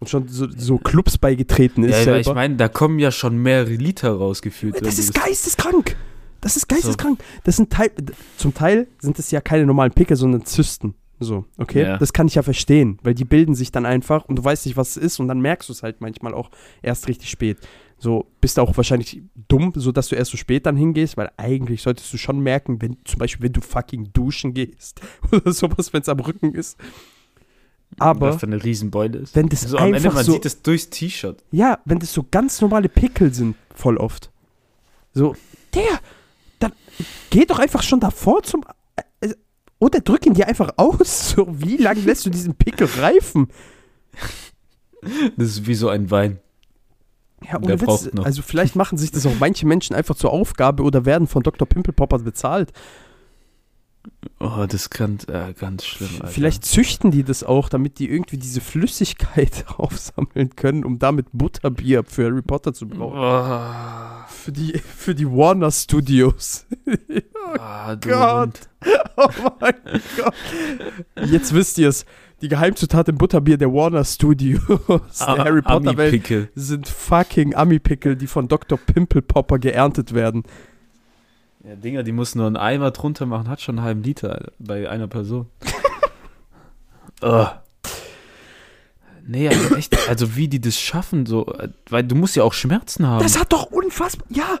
Und 0.00 0.08
schon 0.08 0.28
so, 0.28 0.48
so 0.50 0.78
Clubs 0.78 1.18
beigetreten 1.18 1.84
ist. 1.84 2.06
Ja, 2.06 2.16
ich 2.16 2.32
meine, 2.32 2.56
da 2.56 2.68
kommen 2.68 2.98
ja 2.98 3.10
schon 3.10 3.36
mehrere 3.36 3.74
Liter 3.74 4.12
rausgefühlt. 4.12 4.76
Das 4.80 4.98
ist 4.98 5.12
geisteskrank. 5.12 5.94
Das 6.40 6.56
ist 6.56 6.66
geisteskrank. 6.66 7.18
Das 7.44 7.56
sind 7.56 7.70
Teil, 7.70 7.90
zum 8.38 8.54
Teil 8.54 8.86
sind 8.98 9.18
es 9.18 9.30
ja 9.30 9.42
keine 9.42 9.66
normalen 9.66 9.92
Pickel, 9.92 10.16
sondern 10.16 10.46
Zysten. 10.46 10.94
So, 11.20 11.44
okay? 11.58 11.82
Ja. 11.82 11.98
Das 11.98 12.12
kann 12.12 12.28
ich 12.28 12.36
ja 12.36 12.42
verstehen, 12.42 12.98
weil 13.02 13.12
die 13.12 13.24
bilden 13.24 13.56
sich 13.56 13.72
dann 13.72 13.84
einfach 13.84 14.24
und 14.26 14.36
du 14.36 14.44
weißt 14.44 14.66
nicht, 14.66 14.76
was 14.76 14.90
es 14.90 14.96
ist 14.96 15.20
und 15.20 15.26
dann 15.26 15.40
merkst 15.40 15.68
du 15.68 15.72
es 15.72 15.82
halt 15.82 16.00
manchmal 16.00 16.32
auch 16.32 16.50
erst 16.80 17.08
richtig 17.08 17.28
spät. 17.28 17.58
So, 18.00 18.26
bist 18.40 18.56
du 18.56 18.62
auch 18.62 18.76
wahrscheinlich 18.76 19.22
dumm, 19.48 19.72
so 19.74 19.90
dass 19.90 20.08
du 20.08 20.14
erst 20.14 20.30
so 20.30 20.36
spät 20.36 20.66
dann 20.66 20.76
hingehst, 20.76 21.16
weil 21.16 21.30
eigentlich 21.36 21.82
solltest 21.82 22.12
du 22.12 22.16
schon 22.16 22.38
merken, 22.40 22.80
wenn, 22.80 22.96
zum 23.04 23.18
Beispiel, 23.18 23.46
wenn 23.46 23.52
du 23.52 23.60
fucking 23.60 24.12
duschen 24.12 24.54
gehst 24.54 25.00
oder 25.32 25.52
sowas, 25.52 25.92
wenn 25.92 26.02
es 26.02 26.08
am 26.08 26.20
Rücken 26.20 26.54
ist. 26.54 26.78
Aber 27.98 28.28
was 28.28 28.36
für 28.40 28.46
eine 28.46 28.62
Riesenbeule 28.62 29.18
ist. 29.18 29.34
wenn 29.34 29.48
das 29.48 29.62
so 29.62 29.78
am 29.78 29.94
Ende, 29.94 30.10
man 30.10 30.24
so, 30.24 30.32
sieht 30.32 30.46
es 30.46 30.62
durchs 30.62 30.90
T-Shirt. 30.90 31.42
ja, 31.50 31.80
wenn 31.86 31.98
das 31.98 32.12
so 32.12 32.24
ganz 32.30 32.60
normale 32.60 32.88
Pickel 32.88 33.32
sind, 33.32 33.56
voll 33.74 33.96
oft. 33.96 34.30
So, 35.12 35.34
der, 35.74 35.98
dann 36.60 36.72
geh 37.30 37.46
doch 37.46 37.58
einfach 37.58 37.82
schon 37.82 37.98
davor 37.98 38.42
zum. 38.42 38.62
äh, 39.20 39.30
Oder 39.80 40.00
drück 40.00 40.26
ihn 40.26 40.34
dir 40.34 40.46
einfach 40.46 40.70
aus. 40.76 41.30
So, 41.34 41.46
wie 41.48 41.78
lange 41.78 42.00
lässt 42.02 42.26
du 42.26 42.30
diesen 42.30 42.54
Pickel 42.54 42.86
reifen? 42.98 43.48
Das 45.36 45.48
ist 45.48 45.66
wie 45.66 45.74
so 45.74 45.88
ein 45.88 46.10
Wein. 46.10 46.38
Ja, 47.46 47.58
ohne 47.60 47.80
Witz. 47.80 48.10
Also, 48.22 48.42
vielleicht 48.42 48.76
machen 48.76 48.98
sich 48.98 49.10
das 49.10 49.26
auch 49.26 49.34
manche 49.38 49.66
Menschen 49.66 49.94
einfach 49.94 50.14
zur 50.14 50.32
Aufgabe 50.32 50.82
oder 50.82 51.04
werden 51.04 51.26
von 51.26 51.42
Dr. 51.42 51.68
Pimpelpopper 51.68 52.18
bezahlt. 52.18 52.72
Oh, 54.40 54.66
das 54.68 54.90
kann 54.90 55.18
äh, 55.28 55.52
ganz 55.52 55.84
schlimm. 55.84 56.10
Alter. 56.14 56.28
Vielleicht 56.28 56.64
züchten 56.64 57.10
die 57.10 57.24
das 57.24 57.42
auch, 57.42 57.68
damit 57.68 57.98
die 57.98 58.08
irgendwie 58.08 58.36
diese 58.36 58.60
Flüssigkeit 58.60 59.64
aufsammeln 59.76 60.54
können, 60.56 60.84
um 60.84 60.98
damit 60.98 61.26
Butterbier 61.32 62.04
für 62.04 62.26
Harry 62.26 62.42
Potter 62.42 62.72
zu 62.72 62.88
brauchen. 62.88 63.18
Oh, 63.18 64.28
Für 64.28 64.52
die, 64.52 64.78
für 64.78 65.14
die 65.14 65.26
Warner 65.26 65.70
Studios. 65.70 66.66
ah, 67.58 67.96
du 67.96 68.08
Gott. 68.08 68.40
Hund. 68.40 68.68
Oh 69.20 69.50
mein 69.58 69.74
Gott. 70.16 70.34
Jetzt 71.28 71.52
wisst 71.52 71.76
ihr 71.78 71.88
es. 71.88 72.06
Die 72.40 72.48
Geheimzutat 72.48 73.08
im 73.08 73.18
Butterbier 73.18 73.58
der 73.58 73.72
Warner 73.72 74.04
Studios 74.04 74.62
der 74.88 75.00
Ah, 75.20 75.38
Harry 75.38 75.62
Potter 75.62 75.96
Welt 75.96 76.50
sind 76.54 76.86
fucking 76.86 77.54
Ami-Pickel, 77.54 78.14
die 78.16 78.28
von 78.28 78.46
Dr. 78.46 78.78
Pimpelpopper 78.78 79.58
geerntet 79.58 80.14
werden. 80.14 80.44
Ja, 81.64 81.74
Dinger, 81.74 82.04
die 82.04 82.12
muss 82.12 82.36
nur 82.36 82.46
einen 82.46 82.56
Eimer 82.56 82.92
drunter 82.92 83.26
machen, 83.26 83.48
hat 83.48 83.60
schon 83.60 83.78
einen 83.78 83.84
halben 83.84 84.02
Liter 84.02 84.32
Alter, 84.32 84.52
bei 84.60 84.88
einer 84.88 85.08
Person. 85.08 85.46
oh. 87.22 87.46
Nee, 89.26 89.48
aber 89.48 89.76
echt, 89.76 90.08
also 90.08 90.36
wie 90.36 90.48
die 90.48 90.60
das 90.60 90.78
schaffen, 90.78 91.26
so, 91.26 91.52
weil 91.90 92.04
du 92.04 92.14
musst 92.14 92.36
ja 92.36 92.44
auch 92.44 92.54
Schmerzen 92.54 93.06
haben. 93.06 93.22
Das 93.22 93.38
hat 93.38 93.52
doch 93.52 93.64
unfassbar. 93.64 94.26
Ja, 94.30 94.58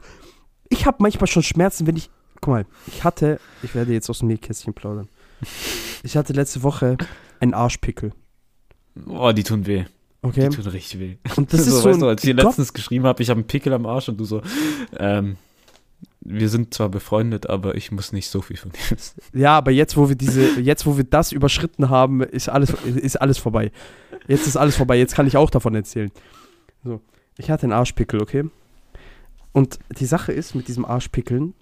ich 0.68 0.84
habe 0.84 0.98
manchmal 1.00 1.28
schon 1.28 1.42
Schmerzen, 1.42 1.86
wenn 1.86 1.96
ich. 1.96 2.10
Guck 2.40 2.52
mal, 2.52 2.66
ich 2.86 3.02
hatte. 3.02 3.40
Ich 3.62 3.74
werde 3.74 3.92
jetzt 3.92 4.10
aus 4.10 4.18
dem 4.18 4.28
Nähkästchen 4.28 4.74
plaudern. 4.74 5.08
Ich 6.02 6.16
hatte 6.16 6.34
letzte 6.34 6.62
Woche 6.62 6.98
einen 7.40 7.54
Arschpickel. 7.54 8.12
oh, 9.06 9.32
die 9.32 9.42
tun 9.42 9.66
weh. 9.66 9.84
Okay? 10.22 10.48
Die 10.48 10.56
tun 10.56 10.66
richtig 10.66 11.00
weh. 11.00 11.16
Und 11.36 11.52
das 11.52 11.64
so, 11.64 11.76
ist 11.76 11.82
so. 11.82 11.88
weißt 11.88 11.96
ein 11.96 12.00
du, 12.00 12.08
als 12.08 12.24
ich 12.24 12.34
dir 12.34 12.42
letztens 12.42 12.72
geschrieben 12.72 13.06
habe, 13.06 13.22
ich 13.22 13.30
habe 13.30 13.38
einen 13.38 13.46
Pickel 13.46 13.72
am 13.72 13.86
Arsch 13.86 14.08
und 14.08 14.18
du 14.18 14.24
so, 14.24 14.42
ähm, 14.98 15.36
wir 16.20 16.48
sind 16.48 16.74
zwar 16.74 16.88
befreundet, 16.88 17.48
aber 17.48 17.74
ich 17.76 17.90
muss 17.92 18.12
nicht 18.12 18.28
so 18.28 18.42
viel 18.42 18.56
von 18.56 18.72
dir 18.72 18.90
wissen. 18.90 19.20
Ja, 19.32 19.56
aber 19.56 19.70
jetzt, 19.70 19.96
wo 19.96 20.08
wir 20.08 20.16
diese, 20.16 20.60
jetzt, 20.60 20.86
wo 20.86 20.96
wir 20.96 21.04
das 21.04 21.32
überschritten 21.32 21.88
haben, 21.88 22.22
ist 22.22 22.48
alles, 22.48 22.70
ist 22.84 23.16
alles 23.16 23.38
vorbei. 23.38 23.70
Jetzt 24.26 24.46
ist 24.46 24.56
alles 24.56 24.76
vorbei. 24.76 24.98
Jetzt 24.98 25.14
kann 25.14 25.26
ich 25.26 25.36
auch 25.36 25.50
davon 25.50 25.74
erzählen. 25.74 26.10
So, 26.84 27.00
ich 27.36 27.50
hatte 27.50 27.64
einen 27.64 27.72
Arschpickel, 27.72 28.20
okay? 28.20 28.44
Und 29.52 29.78
die 29.98 30.06
Sache 30.06 30.32
ist 30.32 30.54
mit 30.54 30.68
diesem 30.68 30.84
Arschpickeln, 30.84 31.54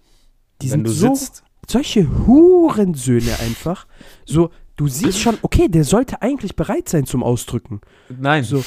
die 0.62 0.70
Wenn 0.70 0.85
sind 0.85 0.89
so 0.89 1.14
sitzt, 1.14 1.45
solche 1.68 2.27
Hurensöhne 2.27 3.39
einfach. 3.41 3.87
So, 4.24 4.51
du 4.77 4.89
siehst 4.89 5.18
schon, 5.20 5.39
okay, 5.43 5.68
der 5.68 5.85
sollte 5.85 6.22
eigentlich 6.22 6.57
bereit 6.57 6.89
sein 6.89 7.07
zum 7.07 7.22
Ausdrücken. 7.22 7.81
nein, 8.09 8.45
So, 8.45 8.64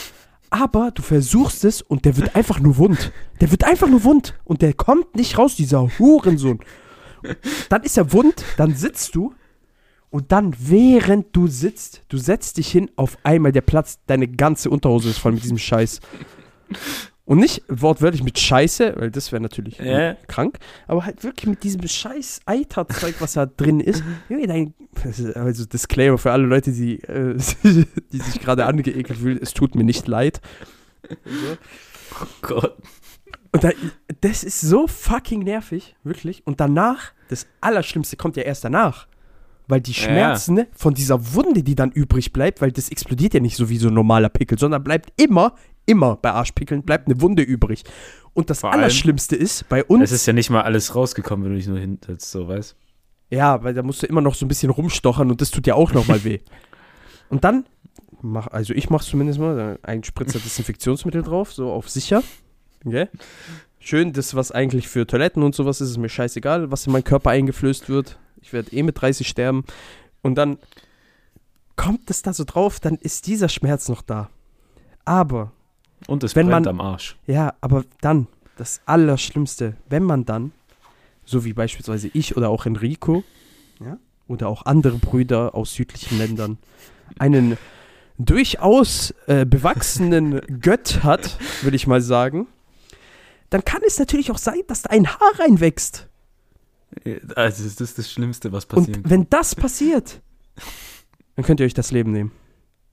aber 0.49 0.91
du 0.91 1.01
versuchst 1.01 1.63
es 1.63 1.81
und 1.81 2.05
der 2.05 2.17
wird 2.17 2.35
einfach 2.35 2.59
nur 2.59 2.77
wund. 2.77 3.11
Der 3.39 3.51
wird 3.51 3.63
einfach 3.63 3.87
nur 3.87 4.03
wund 4.03 4.33
und 4.43 4.61
der 4.61 4.73
kommt 4.73 5.15
nicht 5.15 5.37
raus, 5.37 5.55
dieser 5.55 5.87
Hurensohn. 5.99 6.59
Dann 7.69 7.83
ist 7.83 7.97
er 7.97 8.11
wund, 8.13 8.43
dann 8.57 8.73
sitzt 8.75 9.13
du 9.15 9.33
und 10.09 10.31
dann, 10.31 10.55
während 10.57 11.35
du 11.35 11.47
sitzt, 11.47 12.01
du 12.09 12.17
setzt 12.17 12.57
dich 12.57 12.71
hin, 12.71 12.89
auf 12.95 13.17
einmal 13.23 13.51
der 13.51 13.61
Platz, 13.61 13.99
deine 14.07 14.27
ganze 14.27 14.69
Unterhose 14.69 15.09
ist 15.09 15.19
voll 15.19 15.33
mit 15.33 15.43
diesem 15.43 15.57
Scheiß. 15.57 15.99
Und 17.29 17.37
nicht 17.37 17.61
wortwörtlich 17.67 18.23
mit 18.23 18.39
Scheiße, 18.39 18.95
weil 18.97 19.11
das 19.11 19.31
wäre 19.31 19.39
natürlich 19.39 19.77
Ja. 19.77 20.15
krank, 20.27 20.57
aber 20.87 21.05
halt 21.05 21.23
wirklich 21.23 21.45
mit 21.47 21.63
diesem 21.63 21.87
scheiß 21.87 22.41
Eiterzeug, 22.47 23.13
was 23.19 23.33
da 23.33 23.45
drin 23.45 23.79
ist. 23.79 24.03
Also 25.35 25.65
Disclaimer 25.65 26.17
für 26.17 26.31
alle 26.31 26.47
Leute, 26.47 26.71
die, 26.71 27.03
äh, 27.03 27.35
die 28.11 28.17
sich 28.17 28.39
gerade 28.41 28.65
angeekelt 28.65 29.19
fühlen, 29.19 29.37
es 29.39 29.53
tut 29.53 29.75
mir 29.75 29.83
nicht 29.83 30.07
leid. 30.07 30.41
oh 32.21 32.25
Gott. 32.41 32.77
Und 33.51 33.63
da, 33.63 33.69
das 34.21 34.43
ist 34.43 34.61
so 34.61 34.87
fucking 34.87 35.41
nervig, 35.43 35.95
wirklich. 36.03 36.45
Und 36.45 36.59
danach, 36.59 37.11
das 37.29 37.47
Allerschlimmste 37.61 38.17
kommt 38.17 38.37
ja 38.37 38.43
erst 38.43 38.63
danach. 38.63 39.07
Weil 39.67 39.81
die 39.81 39.91
Ja, 39.91 39.97
Schmerzen 40.03 40.65
von 40.75 40.95
dieser 40.95 41.33
Wunde, 41.35 41.61
die 41.61 41.75
dann 41.75 41.91
übrig 41.91 42.33
bleibt, 42.33 42.59
weil 42.61 42.71
das 42.71 42.89
explodiert 42.89 43.35
ja 43.35 43.39
nicht 43.39 43.55
so 43.55 43.69
wie 43.69 43.77
so 43.77 43.89
ein 43.89 43.93
normaler 43.93 44.29
Pickel, 44.29 44.57
sondern 44.57 44.83
bleibt 44.83 45.13
immer, 45.21 45.53
immer 45.85 46.15
bei 46.15 46.31
Arschpickeln 46.31 46.83
bleibt 46.83 47.07
eine 47.07 47.21
Wunde 47.21 47.43
übrig. 47.43 47.83
Und 48.33 48.49
das 48.49 48.61
Vor 48.61 48.71
Allerschlimmste 48.71 49.35
ist, 49.35 49.67
bei 49.69 49.83
uns. 49.83 50.03
Es 50.03 50.11
ist 50.11 50.25
ja 50.25 50.33
nicht 50.33 50.49
mal 50.49 50.61
alles 50.61 50.95
rausgekommen, 50.95 51.45
wenn 51.45 51.51
du 51.51 51.57
dich 51.57 51.67
nur 51.67 51.79
hinsetzt, 51.79 52.31
so, 52.31 52.47
weißt 52.47 52.75
Ja, 53.29 53.63
weil 53.63 53.73
da 53.73 53.83
musst 53.83 54.03
du 54.03 54.07
immer 54.07 54.21
noch 54.21 54.35
so 54.35 54.45
ein 54.45 54.49
bisschen 54.49 54.69
rumstochern 54.69 55.29
und 55.29 55.41
das 55.41 55.51
tut 55.51 55.67
ja 55.67 55.75
auch 55.75 55.93
nochmal 55.93 56.23
weh. 56.23 56.39
Und 57.29 57.43
dann, 57.43 57.65
mach, 58.23 58.47
also 58.47 58.73
ich 58.73 58.89
mach's 58.89 59.05
zumindest 59.05 59.39
mal, 59.39 59.77
ein 59.83 60.03
Spritzer 60.03 60.39
Desinfektionsmittel 60.39 61.21
drauf, 61.21 61.53
so 61.53 61.71
auf 61.71 61.87
sicher. 61.87 62.23
Okay? 62.83 63.07
Schön, 63.79 64.13
das, 64.13 64.35
was 64.35 64.51
eigentlich 64.51 64.87
für 64.87 65.07
Toiletten 65.07 65.43
und 65.43 65.53
sowas 65.53 65.79
ist, 65.79 65.91
ist 65.91 65.97
mir 65.97 66.09
scheißegal, 66.09 66.71
was 66.71 66.87
in 66.87 66.93
meinen 66.93 67.03
Körper 67.03 67.29
eingeflößt 67.29 67.87
wird. 67.87 68.19
Ich 68.41 68.51
werde 68.51 68.71
eh 68.73 68.83
mit 68.83 68.99
30 68.99 69.27
sterben. 69.27 69.63
Und 70.21 70.35
dann 70.35 70.57
kommt 71.75 72.09
es 72.09 72.21
da 72.21 72.33
so 72.33 72.43
drauf, 72.43 72.79
dann 72.79 72.95
ist 72.95 73.27
dieser 73.27 73.47
Schmerz 73.47 73.87
noch 73.87 74.01
da. 74.01 74.29
Aber 75.05 75.53
Und 76.07 76.23
es 76.23 76.35
Wenn 76.35 76.47
brennt 76.47 76.65
man- 76.65 76.79
am 76.79 76.81
Arsch. 76.81 77.17
ja, 77.27 77.53
aber 77.61 77.83
dann, 78.01 78.27
das 78.57 78.81
Allerschlimmste, 78.85 79.75
wenn 79.89 80.03
man 80.03 80.25
dann, 80.25 80.51
so 81.25 81.45
wie 81.45 81.53
beispielsweise 81.53 82.09
ich 82.13 82.35
oder 82.37 82.49
auch 82.49 82.65
Enrico, 82.65 83.23
ja, 83.79 83.97
oder 84.27 84.47
auch 84.47 84.65
andere 84.65 84.97
Brüder 84.97 85.55
aus 85.55 85.73
südlichen 85.73 86.17
Ländern, 86.17 86.57
einen 87.17 87.57
durchaus 88.17 89.13
äh, 89.27 89.45
bewachsenen 89.45 90.41
Gött 90.61 91.03
hat, 91.03 91.37
würde 91.61 91.75
ich 91.75 91.87
mal 91.87 92.01
sagen, 92.01 92.47
dann 93.49 93.63
kann 93.65 93.81
es 93.87 93.97
natürlich 93.97 94.29
auch 94.31 94.37
sein, 94.37 94.61
dass 94.67 94.83
da 94.83 94.89
ein 94.91 95.07
Haar 95.07 95.39
reinwächst. 95.39 96.07
Also, 97.35 97.63
das 97.63 97.77
ist 97.79 97.97
das 97.97 98.11
Schlimmste, 98.11 98.51
was 98.51 98.65
passieren 98.65 99.03
Und 99.03 99.09
wenn 99.09 99.27
das 99.29 99.55
passiert, 99.55 100.21
dann 101.35 101.45
könnt 101.45 101.59
ihr 101.59 101.65
euch 101.65 101.73
das 101.73 101.91
Leben 101.91 102.11
nehmen. 102.11 102.31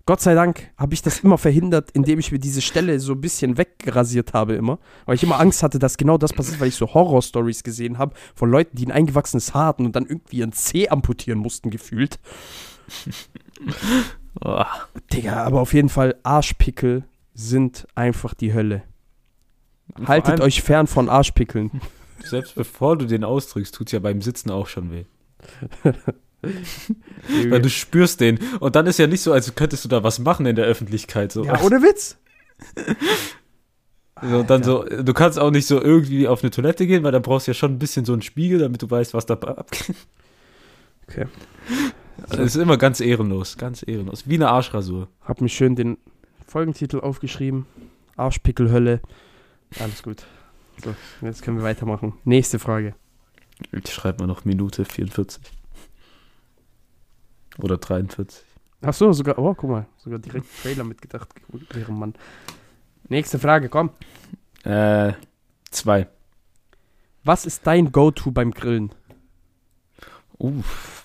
Gott 0.07 0.21
sei 0.21 0.35
Dank 0.35 0.71
habe 0.79 0.95
ich 0.95 1.03
das 1.03 1.21
immer 1.21 1.37
verhindert, 1.37 1.91
indem 1.91 2.21
ich 2.21 2.31
mir 2.31 2.39
diese 2.39 2.63
Stelle 2.63 3.01
so 3.01 3.13
ein 3.13 3.21
bisschen 3.21 3.59
wegrasiert 3.59 4.35
habe 4.35 4.55
immer. 4.55 4.79
Weil 5.05 5.17
ich 5.17 5.25
immer 5.25 5.41
Angst 5.41 5.65
hatte, 5.65 5.81
dass 5.81 5.97
genau 5.97 6.17
das 6.17 6.33
passiert, 6.33 6.61
weil 6.61 6.69
ich 6.69 6.77
so 6.77 6.95
Horror-Stories 6.95 7.65
gesehen 7.65 7.99
habe 7.99 8.15
von 8.37 8.49
Leuten, 8.49 8.77
die 8.77 8.87
ein 8.87 8.93
eingewachsenes 8.93 9.53
Haar 9.53 9.67
hatten 9.67 9.85
und 9.85 9.97
dann 9.97 10.07
irgendwie 10.07 10.39
ihren 10.39 10.53
Zeh 10.53 10.89
amputieren 10.89 11.41
mussten, 11.41 11.71
gefühlt. 11.71 12.19
Oh. 14.45 14.65
Digga, 15.15 15.45
aber 15.45 15.63
auf 15.63 15.73
jeden 15.73 15.89
Fall, 15.89 16.15
Arschpickel 16.23 17.05
sind 17.33 17.87
einfach 17.95 18.35
die 18.35 18.53
Hölle. 18.53 18.83
Und 19.95 20.09
Haltet 20.09 20.41
euch 20.41 20.63
fern 20.63 20.87
von 20.87 21.09
Arschpickeln. 21.09 21.81
Selbst 22.23 22.55
bevor 22.55 22.99
du 22.99 23.07
den 23.07 23.25
ausdrückst, 23.25 23.75
tut 23.75 23.89
es 23.89 23.93
ja 23.93 23.99
beim 23.99 24.21
Sitzen 24.21 24.51
auch 24.51 24.67
schon 24.67 24.91
weh. 24.91 25.05
Weil 27.49 27.63
du 27.63 27.69
spürst 27.69 28.21
den. 28.21 28.39
Und 28.61 28.77
dann 28.77 28.87
ist 28.87 28.99
ja 28.99 29.07
nicht 29.07 29.21
so, 29.21 29.33
als 29.33 29.55
könntest 29.55 29.85
du 29.85 29.89
da 29.89 30.03
was 30.03 30.19
machen 30.19 30.47
in 30.47 30.57
der 30.57 30.65
Öffentlichkeit. 30.67 31.33
So. 31.33 31.45
ja, 31.45 31.61
ohne 31.63 31.83
Witz. 31.83 32.19
so, 34.23 34.43
dann 34.43 34.63
so, 34.63 34.85
du 34.85 35.13
kannst 35.13 35.39
auch 35.39 35.51
nicht 35.51 35.67
so 35.67 35.81
irgendwie 35.81 36.29
auf 36.29 36.43
eine 36.43 36.51
Toilette 36.51 36.87
gehen, 36.87 37.03
weil 37.03 37.13
da 37.13 37.19
brauchst 37.19 37.47
du 37.47 37.51
ja 37.51 37.55
schon 37.55 37.73
ein 37.73 37.79
bisschen 37.79 38.05
so 38.05 38.13
einen 38.13 38.23
Spiegel, 38.23 38.59
damit 38.59 38.83
du 38.83 38.91
weißt, 38.91 39.15
was 39.15 39.27
da 39.27 39.35
abgeht. 39.35 39.95
Okay. 41.09 41.27
Also, 42.23 42.39
das 42.39 42.57
ist 42.57 42.61
immer 42.61 42.79
ganz 42.79 43.01
ehrenlos, 43.01 43.59
ganz 43.59 43.85
ehrenlos. 43.87 44.29
Wie 44.29 44.35
eine 44.35 44.49
Arschrasur. 44.49 45.07
Hab 45.23 45.41
mir 45.41 45.49
schön 45.49 45.77
den 45.77 45.99
Folgentitel 46.45 46.99
aufgeschrieben. 46.99 47.67
Arschpickelhölle. 48.17 49.01
Alles 49.79 50.03
gut. 50.03 50.27
So, 50.83 50.95
jetzt 51.23 51.43
können 51.43 51.59
wir 51.59 51.65
weitermachen. 51.65 52.15
Nächste 52.25 52.59
Frage. 52.59 52.95
Ich 53.73 53.93
schreibe 53.93 54.21
mal 54.21 54.27
noch 54.27 54.45
Minute 54.45 54.85
44. 54.85 55.43
Oder 57.63 57.79
43. 57.79 58.45
Ach 58.83 58.93
so, 58.95 59.13
sogar, 59.13 59.39
oh, 59.39 59.55
guck 59.55 59.71
mal, 59.71 59.87
sogar 59.97 60.19
direkt 60.19 60.47
Trailer 60.63 60.85
mitgedacht. 60.85 61.29
Wäre 61.73 61.93
Mann. 61.93 62.15
Nächste 63.09 63.39
Frage, 63.39 63.69
komm. 63.69 63.91
Äh, 64.65 65.13
zwei. 65.71 66.09
Was 67.25 67.47
ist 67.47 67.67
dein 67.67 67.91
Go-To 67.93 68.31
beim 68.31 68.51
Grillen? 68.53 68.93
Uff. 70.39 71.05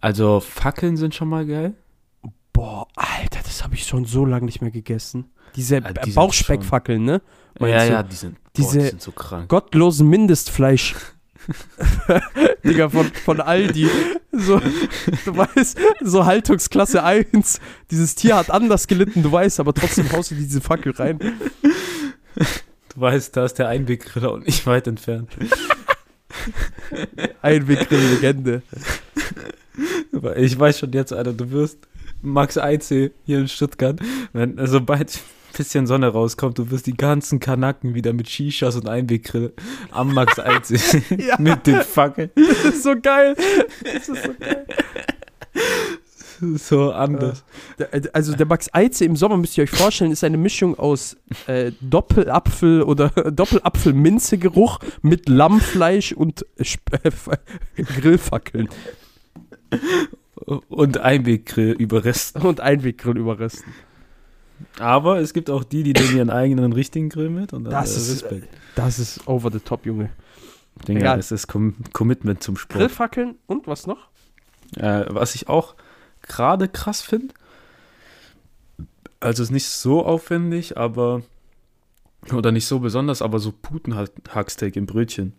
Also, 0.00 0.40
Fackeln 0.40 0.96
sind 0.96 1.14
schon 1.14 1.28
mal 1.28 1.46
geil. 1.46 1.74
Boah, 2.52 2.88
Alter, 2.96 3.40
das 3.44 3.62
habe 3.62 3.74
ich 3.74 3.84
schon 3.84 4.04
so 4.04 4.24
lange 4.24 4.46
nicht 4.46 4.60
mehr 4.60 4.70
gegessen. 4.70 5.30
Diese 5.54 5.76
Ah, 5.76 5.92
die 5.92 6.00
äh, 6.00 6.04
sind 6.04 6.14
Bauchspeckfackeln, 6.16 7.02
ne? 7.04 7.22
Meinst 7.58 7.74
ja, 7.74 7.84
du? 7.86 7.92
ja, 7.92 8.02
die 8.02 8.16
sind, 8.16 8.36
diese- 8.56 8.76
boah, 8.78 8.82
die 8.84 8.88
sind 8.90 9.02
so 9.02 9.12
krank. 9.12 9.48
Gottlosen 9.48 10.08
Mindestfleisch. 10.08 10.94
Digga, 12.64 12.88
von, 12.88 13.06
von 13.06 13.40
Aldi. 13.40 13.88
So, 14.32 14.60
du 15.24 15.36
weißt, 15.36 15.78
so 16.00 16.24
Haltungsklasse 16.24 17.02
1. 17.02 17.60
Dieses 17.90 18.14
Tier 18.14 18.36
hat 18.36 18.50
anders 18.50 18.86
gelitten, 18.86 19.22
du 19.22 19.32
weißt, 19.32 19.60
aber 19.60 19.74
trotzdem 19.74 20.10
haust 20.12 20.30
du 20.30 20.34
diese 20.34 20.60
Fackel 20.60 20.92
rein. 20.92 21.18
Du 22.94 23.00
weißt, 23.00 23.36
da 23.36 23.44
ist 23.44 23.54
der 23.54 23.68
Einweggriller 23.68 24.32
und 24.32 24.46
nicht 24.46 24.66
weit 24.66 24.86
entfernt. 24.86 25.30
Einweggrill-Legende. 27.42 28.62
Ich 30.36 30.58
weiß 30.58 30.78
schon 30.78 30.92
jetzt, 30.92 31.12
Alter, 31.12 31.32
du 31.32 31.50
wirst 31.50 31.78
Max 32.22 32.56
Eize 32.58 33.10
hier 33.24 33.38
in 33.40 33.48
Stuttgart, 33.48 34.00
wenn 34.32 34.58
sobald 34.66 35.14
ein 35.16 35.56
bisschen 35.56 35.86
Sonne 35.86 36.08
rauskommt, 36.08 36.56
du 36.58 36.70
wirst 36.70 36.86
die 36.86 36.96
ganzen 36.96 37.38
Kanaken 37.40 37.94
wieder 37.94 38.12
mit 38.14 38.28
Shishas 38.30 38.76
und 38.76 38.88
Einweggrill 38.88 39.52
am 39.90 40.14
Max 40.14 40.38
Eize 40.38 40.76
Ja. 41.18 41.36
mit 41.38 41.66
den 41.66 41.82
Fackeln. 41.82 42.30
Das 42.34 42.64
ist 42.74 42.82
so 42.84 42.94
geil. 43.00 43.34
Das 43.84 44.08
ist 44.08 44.24
so 44.24 44.30
geil. 44.38 44.66
So 46.56 46.90
anders. 46.92 47.44
Der- 47.78 47.90
Also 48.14 48.34
der 48.34 48.46
Max 48.46 48.68
Eize 48.72 49.04
im 49.04 49.14
Sommer, 49.14 49.36
müsst 49.36 49.56
ihr 49.58 49.62
euch 49.64 49.70
vorstellen, 49.70 50.10
ist 50.10 50.24
eine 50.24 50.38
Mischung 50.38 50.76
aus 50.76 51.16
äh, 51.46 51.70
Doppelapfel 51.80 52.82
oder 52.82 53.10
Doppelapfel-Minze-Geruch 53.30 54.80
mit 55.02 55.28
Lammfleisch 55.28 56.12
und 56.12 56.44
äh, 56.56 56.62
Sp- 56.66 56.98
äh, 57.04 57.82
Grillfackeln 57.82 58.68
Und 60.46 60.98
Einweggrill 60.98 61.72
überresten. 61.72 62.42
und 62.42 62.60
Einweggrill-Überresten. 62.60 63.72
Aber 64.78 65.18
es 65.20 65.32
gibt 65.32 65.50
auch 65.50 65.64
die, 65.64 65.82
die 65.82 65.92
nehmen 65.92 66.16
ihren 66.16 66.30
eigenen 66.30 66.72
richtigen 66.72 67.08
Grill 67.08 67.30
mit 67.30 67.52
und 67.52 67.64
Das 67.64 67.94
äh, 67.94 67.98
ist, 67.98 68.24
Respekt. 68.24 68.48
das 68.74 68.98
ist 68.98 69.26
over 69.26 69.50
the 69.50 69.58
top, 69.60 69.86
Junge. 69.86 70.10
Digga, 70.86 71.00
egal. 71.00 71.18
es 71.18 71.30
ist 71.32 71.48
Com 71.48 71.74
Commitment 71.92 72.42
zum 72.42 72.56
Sport. 72.56 72.78
Grillfackeln 72.78 73.36
und 73.46 73.66
was 73.66 73.86
noch? 73.86 74.08
Äh, 74.76 75.04
was 75.08 75.34
ich 75.34 75.48
auch 75.48 75.74
gerade 76.22 76.68
krass 76.68 77.02
finde, 77.02 77.34
also 79.20 79.42
ist 79.42 79.50
nicht 79.50 79.66
so 79.66 80.04
aufwendig, 80.04 80.76
aber 80.76 81.22
oder 82.32 82.52
nicht 82.52 82.66
so 82.66 82.78
besonders, 82.80 83.20
aber 83.20 83.38
so 83.38 83.52
Putenhacksteak 83.52 84.76
im 84.76 84.86
Brötchen. 84.86 85.34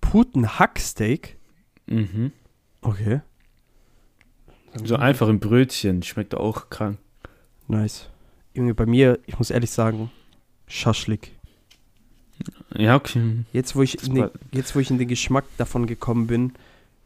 Putenhacksteak? 0.00 1.36
Mhm. 1.86 2.32
Okay. 2.82 3.20
So 4.84 4.96
einfach 4.96 5.28
im 5.28 5.40
Brötchen, 5.40 6.02
schmeckt 6.02 6.34
auch 6.34 6.70
krank. 6.70 6.98
Nice. 7.68 8.08
Junge, 8.54 8.74
bei 8.74 8.86
mir, 8.86 9.18
ich 9.26 9.38
muss 9.38 9.50
ehrlich 9.50 9.70
sagen, 9.70 10.10
Schaschlik. 10.66 11.32
Ja, 12.76 12.96
okay. 12.96 13.44
Jetzt 13.52 13.74
wo, 13.74 13.82
ich 13.82 13.96
Das 13.96 14.08
in 14.08 14.14
den, 14.14 14.30
jetzt, 14.52 14.74
wo 14.74 14.80
ich 14.80 14.90
in 14.90 14.98
den 14.98 15.08
Geschmack 15.08 15.44
davon 15.56 15.86
gekommen 15.86 16.26
bin, 16.26 16.52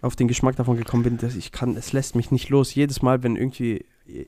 auf 0.03 0.17
den 0.17 0.29
Geschmack 0.29 0.57
davon 0.57 0.77
gekommen 0.77 1.05
bin, 1.05 1.19
dass 1.19 1.37
ich 1.37 1.53
kann, 1.53 1.77
es 1.77 1.93
lässt 1.93 2.17
mich 2.17 2.31
nicht 2.31 2.49
los. 2.49 2.75
Jedes 2.75 3.03
Mal, 3.03 3.23
wenn 3.23 3.37
irgendwie 3.37 3.85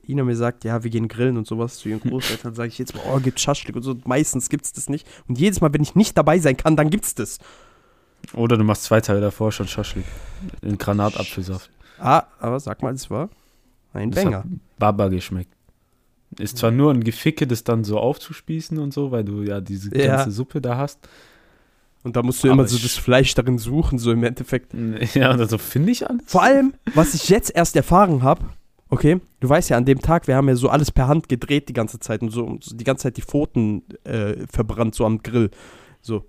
Ina 0.07 0.23
mir 0.23 0.35
sagt, 0.35 0.63
ja, 0.63 0.83
wir 0.83 0.89
gehen 0.89 1.07
grillen 1.07 1.37
und 1.37 1.45
sowas 1.45 1.77
zu 1.77 1.89
ihren 1.89 1.99
Großeltern, 2.09 2.55
sage 2.55 2.69
ich 2.69 2.79
jetzt 2.79 2.95
mal, 2.95 3.03
oh, 3.11 3.19
gibt 3.19 3.39
Schaschlik 3.39 3.75
und 3.75 3.83
so. 3.83 3.95
Meistens 4.05 4.49
gibt's 4.49 4.71
das 4.73 4.89
nicht. 4.89 5.07
Und 5.27 5.37
jedes 5.37 5.61
Mal, 5.61 5.73
wenn 5.73 5.83
ich 5.83 5.95
nicht 5.95 6.17
dabei 6.17 6.39
sein 6.39 6.57
kann, 6.57 6.75
dann 6.75 6.89
gibt's 6.89 7.13
das. 7.13 7.39
Oder 8.33 8.57
du 8.57 8.63
machst 8.63 8.83
zwei 8.83 9.01
Tage 9.01 9.21
davor 9.21 9.51
schon 9.51 9.67
Schaschlik. 9.67 10.05
In 10.61 10.77
Granatapfelsaft. 10.77 11.69
Ah, 11.99 12.23
aber 12.39 12.59
sag 12.59 12.81
mal, 12.81 12.93
es 12.93 13.09
war 13.09 13.29
ein 13.93 14.11
Das 14.11 14.23
Banger. 14.23 14.37
hat 14.39 14.45
Baba 14.77 15.07
geschmeckt. 15.07 15.51
Ist 16.39 16.57
zwar 16.57 16.71
nur 16.71 16.91
ein 16.91 17.03
Geficke, 17.03 17.47
das 17.47 17.63
dann 17.63 17.83
so 17.83 17.97
aufzuspießen 17.99 18.77
und 18.77 18.93
so, 18.93 19.11
weil 19.11 19.23
du 19.23 19.43
ja 19.43 19.61
diese 19.61 19.95
Ja. 19.97 20.17
ganze 20.17 20.31
Suppe 20.31 20.59
da 20.61 20.75
hast. 20.77 21.07
Und 22.03 22.15
da 22.15 22.21
musst 22.23 22.43
du 22.43 22.47
Aber 22.49 22.61
immer 22.61 22.67
so 22.67 22.77
das 22.77 22.97
Fleisch 22.97 23.33
darin 23.33 23.57
suchen, 23.57 23.97
so 23.97 24.11
im 24.11 24.23
Endeffekt. 24.23 24.73
Ja, 25.15 25.31
und 25.31 25.39
also 25.39 25.57
finde 25.57 25.91
ich 25.91 26.07
alles. 26.07 26.21
Vor 26.25 26.43
allem, 26.43 26.73
was 26.93 27.13
ich 27.13 27.29
jetzt 27.29 27.55
erst 27.55 27.75
erfahren 27.75 28.21
habe, 28.21 28.43
okay, 28.89 29.19
du 29.39 29.49
weißt 29.49 29.69
ja, 29.69 29.77
an 29.77 29.85
dem 29.85 30.01
Tag, 30.01 30.27
wir 30.27 30.35
haben 30.35 30.47
ja 30.49 30.55
so 30.55 30.69
alles 30.69 30.91
per 30.91 31.07
Hand 31.07 31.29
gedreht 31.29 31.69
die 31.69 31.73
ganze 31.73 31.99
Zeit 31.99 32.21
und 32.21 32.29
so, 32.31 32.43
und 32.43 32.63
so 32.63 32.75
die 32.75 32.83
ganze 32.83 33.03
Zeit 33.03 33.17
die 33.17 33.21
Pfoten 33.23 33.83
äh, 34.03 34.45
verbrannt, 34.51 34.93
so 34.93 35.05
am 35.05 35.23
Grill. 35.23 35.49
So. 36.01 36.25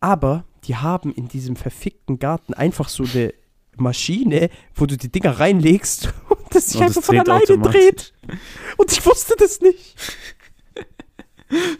Aber 0.00 0.44
die 0.64 0.76
haben 0.76 1.12
in 1.12 1.28
diesem 1.28 1.56
verfickten 1.56 2.18
Garten 2.18 2.54
einfach 2.54 2.88
so 2.88 3.04
eine 3.04 3.32
Maschine, 3.80 4.50
wo 4.74 4.86
du 4.86 4.96
die 4.96 5.10
Dinger 5.10 5.38
reinlegst 5.40 6.12
und 6.28 6.54
das 6.54 6.66
sich 6.70 6.76
Und 6.76 6.82
einfach 6.82 6.94
das 6.96 7.06
von 7.06 7.18
alleine 7.18 7.58
dreht. 7.58 8.12
Und 8.76 8.92
ich 8.92 9.04
wusste 9.04 9.34
das 9.38 9.60
nicht. 9.60 9.96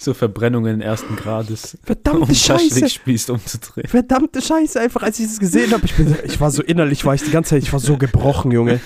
So 0.00 0.14
Verbrennungen 0.14 0.80
ersten 0.80 1.14
Grades. 1.14 1.78
Verdammte 1.84 2.22
um 2.22 2.34
Scheiße. 2.34 2.86
Umzudrehen. 3.32 3.86
Verdammte 3.88 4.42
Scheiße, 4.42 4.80
einfach 4.80 5.02
als 5.04 5.20
ich 5.20 5.26
das 5.26 5.38
gesehen 5.38 5.70
habe. 5.72 5.84
Ich, 5.86 5.94
bin- 5.94 6.16
ich 6.24 6.40
war 6.40 6.50
so 6.50 6.62
innerlich, 6.62 7.04
war 7.04 7.14
ich 7.14 7.22
die 7.22 7.30
ganze 7.30 7.50
Zeit, 7.50 7.62
ich 7.62 7.72
war 7.72 7.78
so 7.78 7.96
gebrochen, 7.96 8.50
Junge. 8.50 8.80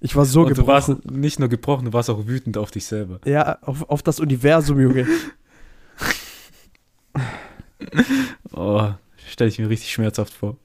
Ich 0.00 0.14
war 0.14 0.24
so 0.24 0.42
und 0.42 0.50
du 0.50 0.54
gebrochen. 0.54 0.68
warst 0.96 1.10
nicht 1.10 1.40
nur 1.40 1.48
gebrochen, 1.48 1.86
du 1.86 1.92
warst 1.92 2.08
auch 2.08 2.28
wütend 2.28 2.56
auf 2.56 2.70
dich 2.70 2.84
selber. 2.84 3.18
Ja, 3.24 3.58
auf, 3.62 3.88
auf 3.90 4.00
das 4.04 4.20
Universum, 4.20 4.78
Junge. 4.80 5.08
Oh, 8.52 8.88
stelle 9.30 9.48
ich 9.50 9.58
mir 9.58 9.68
richtig 9.68 9.92
schmerzhaft 9.92 10.32
vor. 10.34 10.56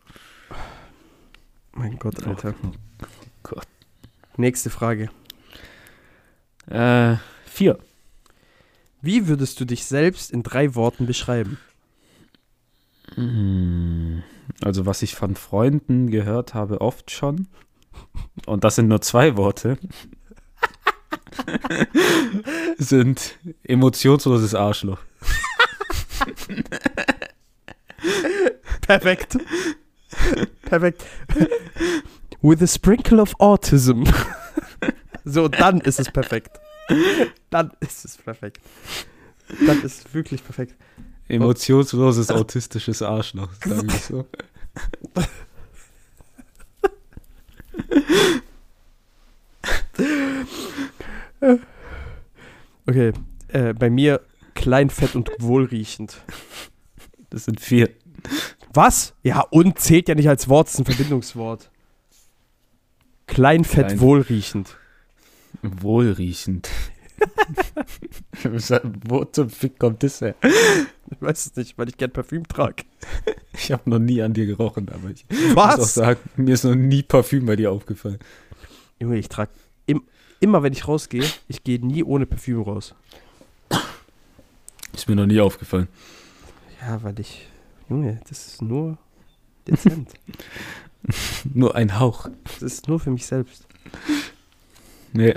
Mein 1.74 1.98
Gott, 1.98 2.26
Alter. 2.26 2.54
Oh 2.64 3.08
Gott. 3.44 3.68
Nächste 4.38 4.70
Frage. 4.70 5.10
Äh, 6.68 7.16
vier. 7.46 7.80
Wie 9.02 9.28
würdest 9.28 9.60
du 9.60 9.66
dich 9.66 9.86
selbst 9.86 10.32
in 10.32 10.44
drei 10.44 10.76
Worten 10.76 11.06
beschreiben? 11.06 11.58
Hm, 13.16 14.24
Also, 14.64 14.86
was 14.86 15.02
ich 15.02 15.16
von 15.16 15.36
Freunden 15.36 16.10
gehört 16.10 16.54
habe, 16.54 16.82
oft 16.82 17.12
schon. 17.12 17.48
Und 18.46 18.64
das 18.64 18.76
sind 18.76 18.88
nur 18.88 19.02
zwei 19.02 19.36
Worte. 19.38 19.78
sind 22.78 23.38
emotionsloses 23.64 24.56
Arschloch. 24.56 25.00
Perfekt. 28.82 29.38
Perfekt. 30.66 31.06
With 32.42 32.62
a 32.62 32.68
sprinkle 32.68 33.22
of 33.22 33.34
autism. 33.40 34.04
so, 35.26 35.48
dann 35.48 35.82
ist 35.82 36.00
es 36.00 36.12
perfekt. 36.12 36.60
Dann 37.50 37.72
ist 37.80 38.06
es 38.06 38.18
perfekt. 38.18 38.60
Dann 39.66 39.82
ist 39.84 40.06
es 40.06 40.14
wirklich 40.14 40.44
perfekt. 40.44 40.76
Emotionsloses 41.28 42.30
autistisches 42.32 43.02
Arschloch, 43.02 43.50
sage 43.66 43.88
ich 43.88 44.02
so. 44.02 44.28
Okay, 52.86 53.14
äh, 53.50 53.74
bei 53.74 53.90
mir 53.90 54.22
klein, 54.54 54.90
fett 54.90 55.16
und 55.16 55.30
wohlriechend. 55.40 56.22
Das 57.30 57.46
sind 57.46 57.60
vier. 57.62 57.90
Was? 58.74 59.14
Ja, 59.24 59.42
und 59.42 59.80
zählt 59.80 60.10
ja 60.10 60.16
nicht 60.16 60.30
als 60.30 60.50
Wort, 60.50 60.68
ist 60.68 60.80
ein 60.80 60.86
Verbindungswort. 60.86 61.70
Klein, 63.28 63.64
fett, 63.64 63.88
Klein. 63.88 64.00
wohlriechend. 64.00 64.78
Wohlriechend. 65.62 66.70
Wo 69.08 69.24
zum 69.26 69.50
Fick 69.50 69.80
kommt 69.80 70.04
das 70.04 70.20
her? 70.22 70.36
Ich 70.42 71.22
weiß 71.22 71.46
es 71.46 71.56
nicht, 71.56 71.78
weil 71.78 71.88
ich 71.88 71.98
gern 71.98 72.12
Parfüm 72.12 72.48
trage. 72.48 72.84
Ich 73.54 73.72
habe 73.72 73.90
noch 73.90 74.00
nie 74.00 74.22
an 74.22 74.34
dir 74.34 74.46
gerochen, 74.46 74.90
aber 74.90 75.10
ich 75.12 75.26
muss 75.30 75.56
auch 75.56 75.78
Was? 75.78 75.94
sagen, 75.94 76.20
mir 76.36 76.54
ist 76.54 76.64
noch 76.66 76.76
nie 76.76 77.04
Parfüm 77.04 77.46
bei 77.46 77.56
dir 77.56 77.72
aufgefallen. 77.72 78.20
Junge, 79.00 79.18
ich 79.18 79.30
trage 79.30 79.52
im, 79.86 80.04
immer, 80.40 80.64
wenn 80.64 80.74
ich 80.74 80.88
rausgehe, 80.88 81.24
ich 81.48 81.64
gehe 81.64 81.80
nie 81.86 82.04
ohne 82.04 82.26
Parfüm 82.26 82.62
raus. 82.62 82.96
Ist 84.94 85.08
mir 85.08 85.16
noch 85.16 85.26
nie 85.26 85.40
aufgefallen. 85.40 85.88
Ja, 86.82 87.02
weil 87.04 87.20
ich, 87.20 87.48
Junge, 87.94 88.20
das 88.28 88.48
ist 88.48 88.62
nur 88.64 88.98
dezent. 89.68 90.10
Nur 91.54 91.76
ein 91.76 92.00
Hauch. 92.00 92.28
das 92.46 92.62
ist 92.64 92.88
nur 92.88 92.98
für 93.00 93.12
mich 93.12 93.26
selbst. 93.28 93.68
Nee. 95.12 95.36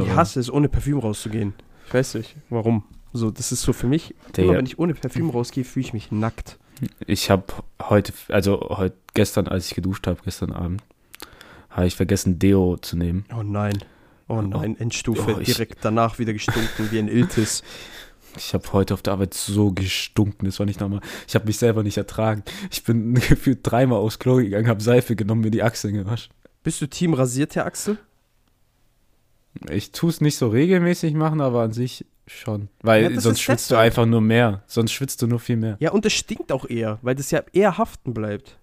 Ich 0.00 0.10
hasse 0.10 0.40
es, 0.40 0.50
ohne 0.50 0.68
Parfüm 0.70 0.98
rauszugehen. 0.98 1.52
Ich 1.86 1.92
weiß 1.94 2.14
nicht, 2.14 2.34
warum. 2.48 2.82
So, 3.12 3.30
das 3.30 3.52
ist 3.52 3.60
so 3.62 3.72
für 3.74 3.86
mich, 3.86 4.14
Digga. 4.34 4.48
immer 4.48 4.58
wenn 4.58 4.66
ich 4.66 4.78
ohne 4.78 4.94
Parfüm 4.94 5.28
rausgehe, 5.30 5.62
fühle 5.64 5.84
ich 5.86 5.92
mich 5.92 6.10
nackt. 6.10 6.58
Ich 7.06 7.30
habe 7.30 7.44
heute, 7.82 8.12
also 8.28 8.58
heute 8.70 8.96
gestern, 9.12 9.46
als 9.46 9.68
ich 9.68 9.74
geduscht 9.76 10.06
habe, 10.08 10.18
gestern 10.24 10.52
Abend, 10.52 10.82
habe 11.70 11.86
ich 11.86 11.94
vergessen, 11.94 12.38
Deo 12.40 12.76
zu 12.78 12.96
nehmen. 12.96 13.24
Oh 13.38 13.42
nein. 13.42 13.78
Oh 14.26 14.40
nein, 14.40 14.74
Endstufe, 14.80 15.34
Oh, 15.36 15.38
ich- 15.38 15.46
direkt 15.52 15.84
danach 15.84 16.18
wieder 16.18 16.32
gestunken 16.32 16.90
wie 16.90 16.98
ein 16.98 17.08
Iltis. 17.08 17.62
Ich 18.36 18.54
habe 18.54 18.72
heute 18.72 18.94
auf 18.94 19.02
der 19.02 19.12
Arbeit 19.12 19.34
so 19.34 19.72
gestunken, 19.72 20.46
das 20.46 20.58
war 20.58 20.66
nicht 20.66 20.80
normal. 20.80 21.00
Ich 21.28 21.34
habe 21.34 21.46
mich 21.46 21.58
selber 21.58 21.82
nicht 21.82 21.96
ertragen. 21.96 22.42
Ich 22.70 22.84
bin 22.84 23.14
gefühlt 23.28 23.60
dreimal 23.62 23.98
aufs 23.98 24.18
Klo 24.18 24.36
gegangen, 24.36 24.68
habe 24.68 24.82
Seife 24.82 25.16
genommen, 25.16 25.42
mir 25.42 25.50
die 25.50 25.62
Achseln 25.62 25.94
gewaschen. 25.94 26.32
Bist 26.62 26.80
du 26.80 26.86
Team 26.86 27.14
rasiert, 27.14 27.54
Herr 27.56 27.66
Axel? 27.66 27.98
Ich 29.70 29.92
tue 29.92 30.10
es 30.10 30.20
nicht 30.20 30.36
so 30.36 30.48
regelmäßig 30.48 31.14
machen, 31.14 31.40
aber 31.40 31.62
an 31.62 31.72
sich 31.72 32.06
schon. 32.26 32.68
Weil 32.82 33.12
Ja, 33.12 33.20
sonst 33.20 33.40
schwitzt 33.40 33.70
du 33.70 33.76
einfach 33.76 34.06
nur 34.06 34.20
mehr. 34.20 34.62
Sonst 34.66 34.92
schwitzt 34.92 35.22
du 35.22 35.26
nur 35.26 35.38
viel 35.38 35.56
mehr. 35.56 35.76
Ja, 35.78 35.92
und 35.92 36.04
es 36.06 36.12
stinkt 36.12 36.50
auch 36.50 36.68
eher, 36.68 36.98
weil 37.02 37.14
das 37.14 37.30
ja 37.30 37.42
eher 37.52 37.78
haften 37.78 38.14
bleibt. 38.14 38.58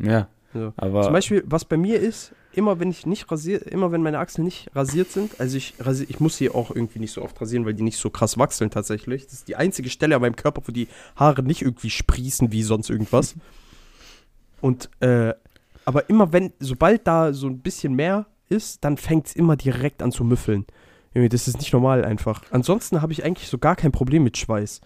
Ja. 0.00 0.28
So. 0.52 0.72
Aber 0.76 1.02
Zum 1.02 1.12
Beispiel, 1.12 1.42
was 1.46 1.64
bei 1.64 1.76
mir 1.76 2.00
ist, 2.00 2.32
immer 2.56 2.80
wenn 2.80 2.90
ich 2.90 3.06
nicht 3.06 3.30
rasiert, 3.30 3.62
immer 3.64 3.92
wenn 3.92 4.02
meine 4.02 4.18
Achseln 4.18 4.44
nicht 4.44 4.70
rasiert 4.74 5.10
sind, 5.10 5.40
also 5.40 5.56
ich 5.56 5.74
rasier, 5.78 6.06
ich 6.08 6.20
muss 6.20 6.36
sie 6.36 6.50
auch 6.50 6.70
irgendwie 6.70 6.98
nicht 6.98 7.12
so 7.12 7.22
oft 7.22 7.40
rasieren, 7.40 7.66
weil 7.66 7.74
die 7.74 7.82
nicht 7.82 7.98
so 7.98 8.10
krass 8.10 8.38
wachseln 8.38 8.70
tatsächlich. 8.70 9.24
Das 9.24 9.34
ist 9.34 9.48
die 9.48 9.56
einzige 9.56 9.90
Stelle 9.90 10.16
an 10.16 10.22
meinem 10.22 10.36
Körper, 10.36 10.62
wo 10.66 10.72
die 10.72 10.88
Haare 11.16 11.42
nicht 11.42 11.62
irgendwie 11.62 11.90
sprießen 11.90 12.52
wie 12.52 12.62
sonst 12.62 12.90
irgendwas. 12.90 13.34
Und, 14.60 14.88
äh, 15.00 15.34
aber 15.84 16.08
immer 16.08 16.32
wenn, 16.32 16.52
sobald 16.58 17.06
da 17.06 17.34
so 17.34 17.48
ein 17.48 17.58
bisschen 17.58 17.94
mehr 17.94 18.26
ist, 18.48 18.82
dann 18.84 18.96
fängt 18.96 19.26
es 19.26 19.36
immer 19.36 19.56
direkt 19.56 20.02
an 20.02 20.12
zu 20.12 20.24
müffeln. 20.24 20.64
Das 21.12 21.46
ist 21.46 21.58
nicht 21.58 21.72
normal 21.72 22.04
einfach. 22.04 22.42
Ansonsten 22.50 23.00
habe 23.00 23.12
ich 23.12 23.24
eigentlich 23.24 23.48
so 23.48 23.58
gar 23.58 23.76
kein 23.76 23.92
Problem 23.92 24.24
mit 24.24 24.36
Schweiß. 24.36 24.80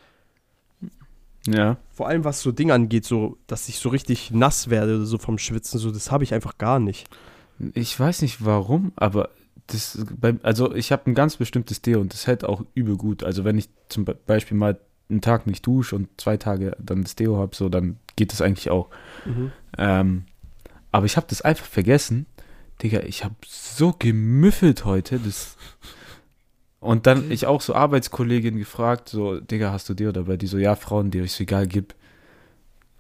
ja. 1.47 1.79
Vor 1.91 2.09
allem 2.09 2.25
was 2.25 2.43
so 2.43 2.53
Dinge 2.53 2.75
angeht, 2.75 3.05
so, 3.05 3.39
dass 3.47 3.69
ich 3.69 3.79
so 3.79 3.89
richtig 3.89 4.31
nass 4.31 4.69
werde, 4.69 5.07
so 5.07 5.17
vom 5.17 5.39
Schwitzen, 5.39 5.79
so, 5.79 5.91
das 5.91 6.11
habe 6.11 6.25
ich 6.25 6.35
einfach 6.35 6.59
gar 6.59 6.81
nicht. 6.81 7.09
Ich 7.75 7.99
weiß 7.99 8.23
nicht 8.23 8.45
warum, 8.45 8.93
aber 8.97 9.31
das 9.67 9.99
also 10.43 10.75
ich 10.75 10.93
habe 10.93 11.11
ein 11.11 11.15
ganz 11.15 11.37
bestimmtes 11.37 11.83
Deo 11.83 12.01
und 12.01 12.13
das 12.13 12.27
hält 12.27 12.45
auch 12.45 12.65
übel 12.75 12.97
gut. 12.97 13.23
Also 13.23 13.45
wenn 13.45 13.59
ich 13.59 13.69
zum 13.89 14.05
Be- 14.05 14.17
Beispiel 14.27 14.57
mal 14.57 14.79
einen 15.11 15.21
Tag 15.21 15.47
nicht 15.47 15.67
dusche 15.67 15.97
und 15.97 16.09
zwei 16.21 16.37
Tage 16.37 16.77
dann 16.79 17.03
das 17.03 17.17
Deo 17.17 17.39
habe, 17.39 17.55
so 17.57 17.69
dann 17.69 17.99
geht 18.17 18.33
das 18.33 18.41
eigentlich 18.41 18.71
auch. 18.71 18.89
Ähm, 19.77 20.25
aber 20.93 21.07
ich 21.07 21.17
habe 21.17 21.27
das 21.29 21.43
einfach 21.43 21.67
vergessen. 21.67 22.27
Digga, 22.83 23.01
ich 23.01 23.25
habe 23.25 23.35
so 23.47 23.95
gemüffelt 23.99 24.85
heute. 24.85 25.19
Das 25.19 25.57
und 26.81 27.07
dann 27.07 27.31
ich 27.31 27.47
auch 27.47 27.61
so 27.61 27.75
Arbeitskollegin 27.75 28.57
gefragt, 28.57 29.09
so, 29.09 29.41
Digga, 29.41 29.73
hast 29.73 29.89
du 29.89 29.95
Deo 29.95 30.13
dabei? 30.13 30.37
Die 30.37 30.47
so, 30.47 30.59
ja, 30.59 30.77
Frauen-Deo. 30.77 31.25
Ich 31.25 31.33
so, 31.33 31.43
egal, 31.43 31.67
gib. 31.67 31.95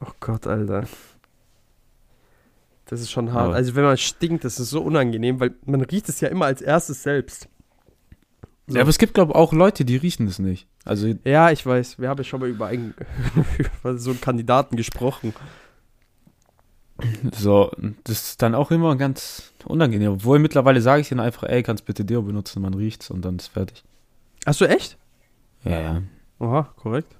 Oh 0.00 0.10
Gott, 0.20 0.46
Alter. 0.46 0.84
Das 2.88 3.00
ist 3.00 3.10
schon 3.10 3.32
hart. 3.32 3.46
Aber- 3.48 3.54
also 3.54 3.74
wenn 3.76 3.84
man 3.84 3.96
stinkt, 3.96 4.44
das 4.44 4.58
ist 4.58 4.70
so 4.70 4.82
unangenehm, 4.82 5.40
weil 5.40 5.54
man 5.64 5.80
riecht 5.82 6.08
es 6.08 6.20
ja 6.20 6.28
immer 6.28 6.46
als 6.46 6.60
erstes 6.60 7.02
selbst. 7.02 7.48
So. 8.66 8.74
Ja, 8.76 8.80
aber 8.82 8.90
es 8.90 8.98
gibt, 8.98 9.14
glaube 9.14 9.32
ich, 9.32 9.36
auch 9.36 9.52
Leute, 9.54 9.84
die 9.86 9.96
riechen 9.96 10.26
das 10.26 10.38
nicht. 10.38 10.66
Also, 10.84 11.14
Ja, 11.24 11.50
ich 11.50 11.64
weiß. 11.64 11.98
Wir 11.98 12.08
haben 12.10 12.18
ja 12.18 12.24
schon 12.24 12.40
mal 12.40 12.48
über, 12.50 12.66
einen, 12.66 12.94
über 13.58 13.96
so 13.96 14.10
einen 14.10 14.20
Kandidaten 14.20 14.76
gesprochen. 14.76 15.32
so, 17.32 17.70
das 18.04 18.28
ist 18.30 18.42
dann 18.42 18.54
auch 18.54 18.70
immer 18.70 18.96
ganz 18.96 19.52
unangenehm. 19.64 20.12
Obwohl 20.12 20.38
mittlerweile 20.38 20.80
sage 20.80 21.00
ich 21.02 21.08
denen 21.08 21.20
einfach, 21.20 21.44
ey, 21.44 21.62
kannst 21.62 21.84
bitte 21.84 22.04
Deo 22.04 22.22
benutzen, 22.22 22.60
man 22.60 22.74
riecht's 22.74 23.10
und 23.10 23.24
dann 23.24 23.36
ist 23.36 23.48
fertig. 23.48 23.84
Achso, 24.44 24.64
echt? 24.64 24.98
Ja, 25.64 25.80
ja. 25.80 26.02
Aha, 26.40 26.72
korrekt. 26.76 27.14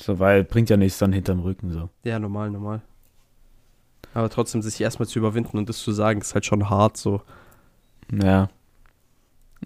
So, 0.00 0.18
weil 0.18 0.44
bringt 0.44 0.70
ja 0.70 0.76
nichts 0.76 0.98
dann 0.98 1.12
hinterm 1.12 1.40
Rücken 1.40 1.70
so. 1.72 1.88
Ja, 2.04 2.18
normal, 2.18 2.50
normal. 2.50 2.82
Aber 4.14 4.30
trotzdem 4.30 4.62
sich 4.62 4.80
erstmal 4.80 5.08
zu 5.08 5.18
überwinden 5.18 5.58
und 5.58 5.68
das 5.68 5.78
zu 5.78 5.92
sagen, 5.92 6.20
ist 6.20 6.34
halt 6.34 6.46
schon 6.46 6.70
hart 6.70 6.96
so. 6.96 7.20
Ja. 8.10 8.48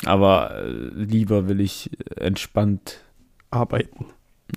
Aber 0.05 0.63
äh, 0.63 0.69
lieber 0.69 1.49
will 1.49 1.61
ich 1.61 1.91
entspannt 2.17 3.05
Arbeiten. 3.51 4.07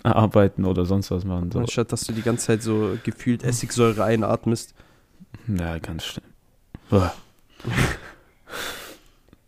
arbeiten 0.04 0.66
oder 0.66 0.86
sonst 0.86 1.12
was 1.12 1.26
machen. 1.26 1.52
So. 1.52 1.60
Anstatt 1.60 1.92
dass 1.92 2.06
du 2.06 2.14
die 2.14 2.22
ganze 2.22 2.48
Zeit 2.48 2.64
so 2.64 2.98
gefühlt 3.04 3.44
Essigsäure 3.44 4.04
einatmest. 4.04 4.74
Ja, 5.48 5.78
ganz 5.78 6.06
schlimm. 6.06 6.26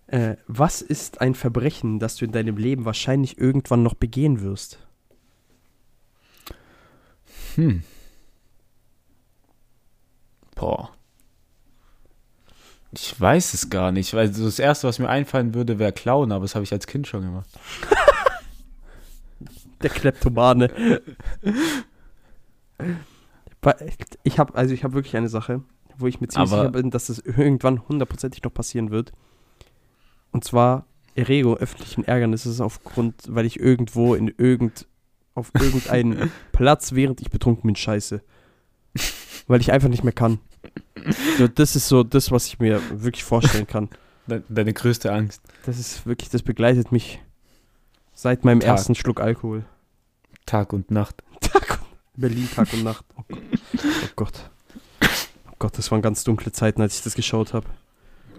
Äh, 0.07 0.37
was 0.45 0.83
ist 0.83 1.21
ein 1.21 1.33
Verbrechen, 1.33 1.97
das 1.97 2.17
du 2.17 2.25
in 2.25 2.31
deinem 2.31 2.55
Leben 2.55 2.85
wahrscheinlich 2.85 3.39
irgendwann 3.39 3.81
noch 3.81 3.95
begehen 3.95 4.41
wirst? 4.41 4.77
Hm. 7.55 7.83
Boah. 10.55 10.91
Ich 12.91 13.19
weiß 13.19 13.53
es 13.55 13.69
gar 13.71 13.91
nicht, 13.91 14.13
weil 14.13 14.29
das 14.29 14.59
Erste, 14.59 14.87
was 14.87 14.99
mir 14.99 15.09
einfallen 15.09 15.53
würde, 15.55 15.79
wäre 15.79 15.91
Klauen, 15.93 16.31
aber 16.31 16.43
das 16.43 16.53
habe 16.55 16.63
ich 16.63 16.71
als 16.71 16.85
Kind 16.87 17.07
schon 17.07 17.23
gemacht. 17.23 17.49
Der 19.81 19.89
Kleptomane. 19.89 21.01
Ich 24.23 24.39
habe 24.39 24.55
also 24.55 24.73
ich 24.73 24.83
habe 24.83 24.93
wirklich 24.93 25.15
eine 25.15 25.29
Sache, 25.29 25.61
wo 25.97 26.07
ich 26.07 26.19
mir 26.21 26.27
ziemlich 26.27 26.51
Aber- 26.51 26.61
sicher 26.61 26.71
bin, 26.71 26.91
dass 26.91 27.09
es 27.09 27.19
irgendwann 27.19 27.87
hundertprozentig 27.87 28.43
noch 28.43 28.53
passieren 28.53 28.91
wird. 28.91 29.11
Und 30.31 30.43
zwar 30.43 30.85
Erregung 31.15 31.57
öffentlichen 31.57 32.03
Ärgernisses 32.05 32.59
aufgrund, 32.61 33.15
weil 33.27 33.45
ich 33.45 33.59
irgendwo 33.59 34.15
in 34.15 34.33
irgend 34.37 34.87
auf 35.35 35.51
irgendeinen 35.59 36.31
Platz, 36.51 36.93
während 36.93 37.21
ich 37.21 37.29
betrunken 37.29 37.67
bin, 37.67 37.75
scheiße. 37.75 38.21
Weil 39.47 39.61
ich 39.61 39.71
einfach 39.71 39.89
nicht 39.89 40.03
mehr 40.03 40.13
kann. 40.13 40.39
So, 41.37 41.47
das 41.47 41.75
ist 41.75 41.87
so 41.87 42.03
das, 42.03 42.31
was 42.31 42.47
ich 42.47 42.59
mir 42.59 42.81
wirklich 42.91 43.23
vorstellen 43.23 43.67
kann. 43.67 43.89
De 44.27 44.41
deine 44.47 44.71
größte 44.71 45.11
Angst. 45.11 45.41
Das 45.65 45.77
ist 45.77 46.05
wirklich, 46.05 46.29
das 46.29 46.43
begleitet 46.43 46.93
mich 46.93 47.19
seit 48.13 48.45
meinem 48.45 48.61
Tag. 48.61 48.69
ersten 48.69 48.95
Schluck 48.95 49.19
Alkohol. 49.19 49.65
Tag 50.45 50.71
und 50.71 50.91
Nacht. 50.91 51.23
Tag 51.41 51.79
und 51.81 52.21
Berlin 52.21 52.49
Tag 52.53 52.71
und 52.71 52.83
Nacht. 52.83 53.05
Oh 53.17 53.23
Gott. 53.27 53.41
Oh 53.73 54.07
Gott. 54.15 54.49
Oh 55.51 55.55
Gott, 55.59 55.77
das 55.77 55.91
waren 55.91 56.01
ganz 56.01 56.23
dunkle 56.23 56.53
Zeiten, 56.53 56.81
als 56.81 56.97
ich 56.97 57.03
das 57.03 57.15
geschaut 57.15 57.53
habe. 57.53 57.67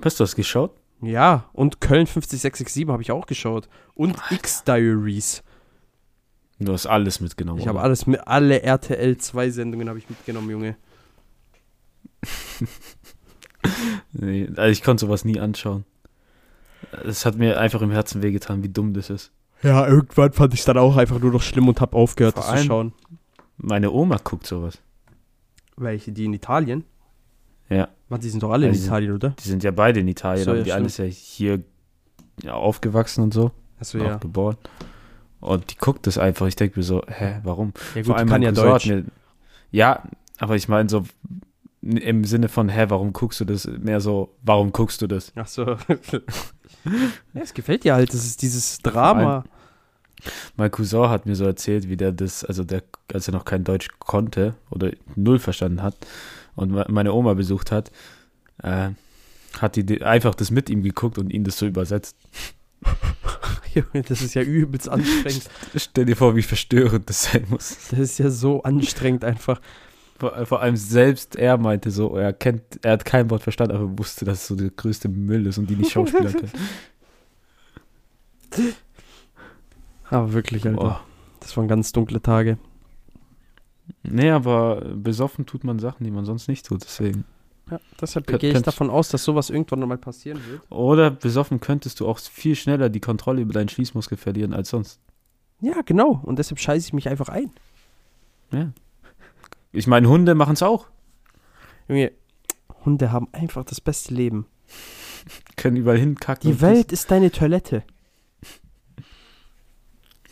Hast 0.02 0.20
du 0.20 0.24
das 0.24 0.34
geschaut? 0.34 0.74
Ja, 1.02 1.50
und 1.52 1.80
Köln 1.80 2.06
50667 2.06 2.88
habe 2.88 3.02
ich 3.02 3.12
auch 3.12 3.26
geschaut. 3.26 3.68
Und 3.94 4.16
X-Diaries. 4.30 5.42
Du 6.58 6.72
hast 6.72 6.86
alles 6.86 7.20
mitgenommen. 7.20 7.60
Ich 7.60 7.68
habe 7.68 7.80
alles 7.80 8.06
mit, 8.06 8.26
alle 8.26 8.62
RTL 8.62 9.18
2 9.18 9.50
Sendungen 9.50 9.88
habe 9.88 9.98
ich 9.98 10.08
mitgenommen, 10.08 10.50
Junge. 10.50 10.76
Nee, 14.12 14.48
also 14.56 14.70
ich 14.70 14.82
konnte 14.82 15.06
sowas 15.06 15.24
nie 15.24 15.40
anschauen. 15.40 15.84
Es 17.04 17.24
hat 17.24 17.36
mir 17.36 17.58
einfach 17.58 17.80
im 17.82 17.90
Herzen 17.90 18.22
wehgetan, 18.22 18.62
wie 18.62 18.68
dumm 18.68 18.92
das 18.94 19.10
ist. 19.10 19.32
Ja, 19.62 19.86
irgendwann 19.88 20.32
fand 20.32 20.52
ich 20.52 20.60
es 20.60 20.66
dann 20.66 20.76
auch 20.76 20.96
einfach 20.96 21.18
nur 21.18 21.32
noch 21.32 21.42
schlimm 21.42 21.66
und 21.68 21.80
habe 21.80 21.96
aufgehört, 21.96 22.34
Vor 22.34 22.44
das 22.52 22.60
zu 22.60 22.66
schauen. 22.66 22.92
Meine 23.56 23.90
Oma 23.90 24.18
guckt 24.22 24.46
sowas. 24.46 24.78
Welche? 25.76 26.12
Die 26.12 26.26
in 26.26 26.34
Italien? 26.34 26.84
Ja. 27.70 27.88
Warte, 28.08 28.22
die 28.24 28.28
sind 28.30 28.42
doch 28.42 28.50
alle 28.50 28.66
Ja, 28.66 28.72
in 28.72 28.74
sind- 28.76 28.86
Italien, 28.86 29.12
oder? 29.12 29.30
Die 29.30 29.48
sind 29.48 29.64
ja 29.64 29.70
beide 29.70 30.00
in 30.00 30.08
Italien, 30.08 30.44
So, 30.44 30.50
aber 30.50 30.58
ja, 30.58 30.64
die 30.64 30.72
eine 30.74 30.86
ist 30.86 30.98
ja 30.98 31.06
hier 31.06 31.62
ja, 32.42 32.52
aufgewachsen 32.52 33.22
und 33.24 33.32
so, 33.32 33.52
Achso, 33.80 33.98
ja. 33.98 34.18
geboren. 34.18 34.56
Und 35.40 35.70
die 35.72 35.76
guckt 35.78 36.06
das 36.06 36.18
einfach. 36.18 36.46
Ich 36.46 36.56
denke 36.56 36.78
mir 36.78 36.84
so, 36.84 37.02
hä, 37.06 37.40
warum? 37.44 37.72
Ja, 37.94 38.00
gut, 38.02 38.06
Vor 38.06 38.16
allem 38.18 38.28
kann 38.28 38.42
ja 38.42 38.50
Cousin 38.50 38.66
Deutsch. 38.68 38.86
Mir, 38.86 39.04
ja, 39.70 40.02
aber 40.38 40.56
ich 40.56 40.68
meine 40.68 40.88
so 40.88 41.04
im 41.84 42.24
Sinne 42.24 42.48
von, 42.48 42.68
hä, 42.68 42.86
warum 42.88 43.12
guckst 43.12 43.40
du 43.40 43.44
das? 43.44 43.66
Mehr 43.66 44.00
so, 44.00 44.34
warum 44.42 44.72
guckst 44.72 45.02
du 45.02 45.06
das? 45.06 45.32
Achso. 45.36 45.76
Ja, 47.32 47.40
es 47.40 47.54
gefällt 47.54 47.84
dir 47.84 47.94
halt, 47.94 48.12
das 48.12 48.26
ist 48.26 48.42
dieses 48.42 48.78
Drama. 48.78 49.44
Mein 50.56 50.70
Cousin 50.70 51.08
hat 51.08 51.24
mir 51.24 51.34
so 51.34 51.44
erzählt, 51.46 51.88
wie 51.88 51.96
der 51.96 52.12
das, 52.12 52.44
also 52.44 52.62
der, 52.62 52.82
als 53.12 53.26
er 53.26 53.32
noch 53.32 53.46
kein 53.46 53.64
Deutsch 53.64 53.88
konnte 54.00 54.54
oder 54.70 54.90
null 55.16 55.38
verstanden 55.38 55.82
hat 55.82 55.96
und 56.56 56.72
me- 56.72 56.84
meine 56.90 57.14
Oma 57.14 57.32
besucht 57.34 57.72
hat, 57.72 57.90
äh, 58.62 58.90
hat 59.60 59.76
die 59.76 59.84
die- 59.84 60.02
einfach 60.02 60.34
das 60.34 60.50
mit 60.50 60.68
ihm 60.68 60.82
geguckt 60.82 61.16
und 61.16 61.30
ihn 61.32 61.44
das 61.44 61.56
so 61.58 61.64
übersetzt. 61.66 62.16
Junge, 63.74 64.02
das 64.06 64.20
ist 64.20 64.34
ja 64.34 64.42
übelst 64.42 64.88
anstrengend. 64.88 65.48
Stell 65.74 66.04
dir 66.04 66.16
vor, 66.16 66.36
wie 66.36 66.42
verstörend 66.42 67.08
das 67.08 67.24
sein 67.24 67.46
muss. 67.48 67.76
Das 67.90 67.98
ist 67.98 68.18
ja 68.18 68.28
so 68.30 68.62
anstrengend 68.62 69.24
einfach. 69.24 69.60
Vor, 70.18 70.46
vor 70.46 70.60
allem 70.60 70.76
selbst 70.76 71.34
er 71.36 71.58
meinte 71.58 71.90
so, 71.90 72.16
er 72.16 72.32
kennt, 72.32 72.62
er 72.82 72.92
hat 72.92 73.04
kein 73.04 73.30
Wort 73.30 73.42
verstanden, 73.42 73.74
aber 73.76 73.98
wusste, 73.98 74.24
dass 74.24 74.42
es 74.42 74.46
so 74.46 74.54
der 74.54 74.70
größte 74.70 75.08
Müll 75.08 75.46
ist 75.46 75.58
und 75.58 75.68
die 75.68 75.76
nicht 75.76 75.90
Schauspieler 75.90 76.32
können. 76.32 76.52
Aber 80.10 80.32
wirklich, 80.32 80.64
Alter. 80.66 80.76
Boah. 80.80 81.00
Das 81.40 81.56
waren 81.56 81.68
ganz 81.68 81.92
dunkle 81.92 82.22
Tage. 82.22 82.58
Nee, 84.02 84.30
aber 84.30 84.80
besoffen 84.94 85.44
tut 85.46 85.64
man 85.64 85.78
Sachen, 85.78 86.04
die 86.04 86.10
man 86.10 86.24
sonst 86.24 86.48
nicht 86.48 86.64
tut, 86.66 86.82
deswegen. 86.84 87.24
Ja, 87.70 87.80
deshalb 88.00 88.26
Kön- 88.28 88.38
gehe 88.38 88.52
ich 88.52 88.62
davon 88.62 88.90
aus, 88.90 89.08
dass 89.08 89.24
sowas 89.24 89.50
irgendwann 89.50 89.80
nochmal 89.80 89.98
passieren 89.98 90.38
wird. 90.48 90.62
Oder 90.70 91.10
besoffen 91.10 91.60
könntest 91.60 92.00
du 92.00 92.06
auch 92.08 92.18
viel 92.18 92.56
schneller 92.56 92.88
die 92.88 93.00
Kontrolle 93.00 93.42
über 93.42 93.52
deinen 93.52 93.68
Schließmuskel 93.68 94.16
verlieren 94.16 94.54
als 94.54 94.70
sonst. 94.70 95.00
Ja, 95.60 95.80
genau. 95.82 96.20
Und 96.22 96.38
deshalb 96.38 96.60
scheiße 96.60 96.86
ich 96.88 96.92
mich 96.92 97.08
einfach 97.08 97.28
ein. 97.28 97.50
Ja. 98.52 98.70
Ich 99.74 99.86
meine, 99.88 100.08
Hunde 100.08 100.34
machen 100.36 100.52
es 100.54 100.62
auch. 100.62 100.86
Junge, 101.88 102.12
Hunde 102.84 103.10
haben 103.10 103.28
einfach 103.32 103.64
das 103.64 103.80
beste 103.80 104.14
Leben. 104.14 104.46
Können 105.56 105.76
überall 105.76 105.98
hinkacken. 105.98 106.48
Die 106.50 106.60
Welt 106.60 106.92
ist 106.92 107.10
deine 107.10 107.30
Toilette. 107.32 107.82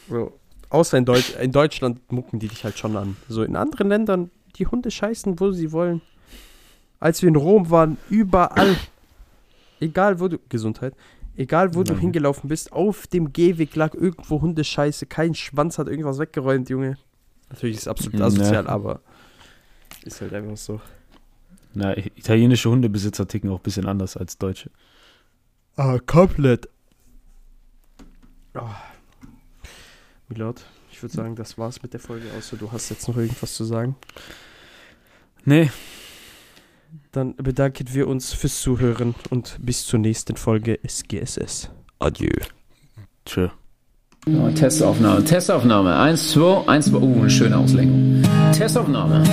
Bro. 0.09 0.33
Außer 0.71 0.97
in, 0.97 1.05
Deutsch, 1.05 1.35
in 1.41 1.53
Deutschland 1.53 2.11
mucken 2.11 2.39
die 2.39 2.49
dich 2.49 2.65
halt 2.65 2.79
schon 2.79 2.97
an. 2.97 3.17
So 3.29 3.43
in 3.43 3.57
anderen 3.57 3.89
Ländern, 3.89 4.31
die 4.57 4.67
Hunde 4.67 4.91
scheißen, 4.91 5.39
wo 5.41 5.51
sie 5.53 5.73
wollen. 5.73 6.01
Als 6.99 7.21
wir 7.21 7.29
in 7.29 7.37
Rom 7.37 7.69
waren, 7.71 7.99
überall. 8.09 8.77
Egal 9.81 10.21
wo 10.21 10.29
du. 10.29 10.39
Gesundheit. 10.49 10.95
Egal 11.37 11.75
wo 11.75 11.79
du 11.81 11.89
Danke. 11.89 12.01
hingelaufen 12.03 12.49
bist, 12.49 12.73
auf 12.73 13.07
dem 13.09 13.33
Gehweg 13.33 13.75
lag 13.75 13.95
irgendwo 13.95 14.41
Hundescheiße. 14.41 15.07
Kein 15.07 15.35
Schwanz 15.35 15.79
hat 15.79 15.89
irgendwas 15.89 16.19
weggeräumt, 16.19 16.71
Junge. 16.71 16.97
Natürlich 17.51 17.77
ist 17.77 17.83
es 17.83 17.89
absolut 17.89 18.21
Ja. 18.21 18.27
asozial, 18.27 18.67
aber 18.67 19.01
ist 20.05 20.21
halt 20.21 20.33
einfach 20.35 20.57
so. 20.57 20.81
Na, 21.75 21.97
italienische 21.97 22.69
Hundebesitzer 22.71 23.27
ticken 23.27 23.51
auch 23.51 23.59
ein 23.59 23.63
bisschen 23.63 23.87
anders 23.87 24.17
als 24.17 24.37
deutsche. 24.39 24.71
Ah, 25.77 25.99
komplett. 25.99 26.69
Oh. 28.55 28.69
Milord, 30.29 30.65
ich 30.91 31.03
würde 31.03 31.15
sagen, 31.15 31.35
das 31.37 31.57
war's 31.59 31.83
mit 31.83 31.93
der 31.95 32.01
Folge, 32.01 32.27
außer 32.37 32.57
du 32.57 32.71
hast 32.73 32.91
jetzt 32.91 33.09
noch 33.09 33.17
irgendwas 33.17 33.55
zu 33.55 33.65
sagen. 33.65 33.97
Nee, 35.45 35.71
Dann 37.11 37.35
bedanken 37.37 37.93
wir 37.93 38.07
uns 38.07 38.33
fürs 38.33 38.61
Zuhören 38.61 39.15
und 39.31 39.57
bis 39.61 39.87
zur 39.87 39.99
nächsten 39.99 40.37
Folge 40.37 40.79
SGSS. 40.87 41.71
Adieu. 41.99 42.31
tschö. 43.25 43.49
So, 44.25 44.49
Testaufnahme, 44.55 45.25
Testaufnahme. 45.25 45.97
Eins, 45.97 46.31
zwei, 46.31 46.63
eins, 46.69 46.87
zwei. 46.87 46.99
Uh, 46.99 47.23
eine 47.23 47.29
schöne 47.29 47.57
Auslenkung. 47.57 48.23
Testaufnahme. 48.57 49.25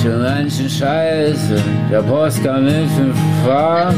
Schon 0.00 0.22
ganz 0.22 0.56
schön 0.56 0.70
scheiße, 0.70 1.60
der 1.90 2.02
Post 2.02 2.44
kam 2.44 2.66
mit 2.66 2.88
fünf 2.96 3.16
Fahren. 3.44 3.96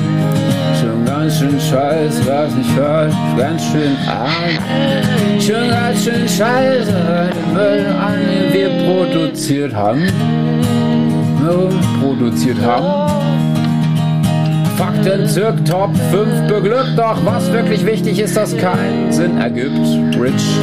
Schon 0.80 1.04
ganz 1.04 1.38
schön 1.38 1.60
scheiße, 1.60 2.26
was 2.26 2.52
ich 2.58 2.74
hört, 2.74 3.12
ganz 3.36 3.62
schön 3.62 3.94
arm. 4.08 5.38
Schon 5.38 5.68
ganz 5.68 6.04
schön 6.04 6.26
scheiße, 6.26 7.30
den 7.54 8.52
wir 8.54 8.70
produziert 8.86 9.74
haben. 9.74 10.06
No, 11.44 11.68
produziert 12.00 12.56
haben. 12.62 13.21
Fakten 14.82 15.28
zirk 15.28 15.64
Top 15.64 15.90
5 16.10 16.48
beglückt, 16.48 16.94
doch 16.98 17.24
was 17.24 17.52
wirklich 17.52 17.86
wichtig 17.86 18.18
ist, 18.18 18.36
das 18.36 18.56
keinen 18.56 19.12
Sinn 19.12 19.38
ergibt. 19.38 19.76
Rich. 20.20 20.56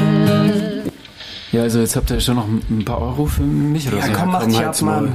Ja, 1.53 1.61
also 1.61 1.79
jetzt 1.79 1.95
habt 1.95 2.11
ihr 2.11 2.19
schon 2.19 2.35
noch 2.35 2.45
ein 2.45 2.83
paar 2.83 3.01
Euro 3.01 3.27
für 3.27 3.43
mich 3.43 3.87
oder 3.87 3.99
Ja, 3.99 4.07
so. 4.07 4.11
komm, 4.11 4.31
mach 4.33 4.45
dich 4.45 4.57
halt's 4.61 4.81
ab. 4.83 4.87
Mann. 4.89 5.13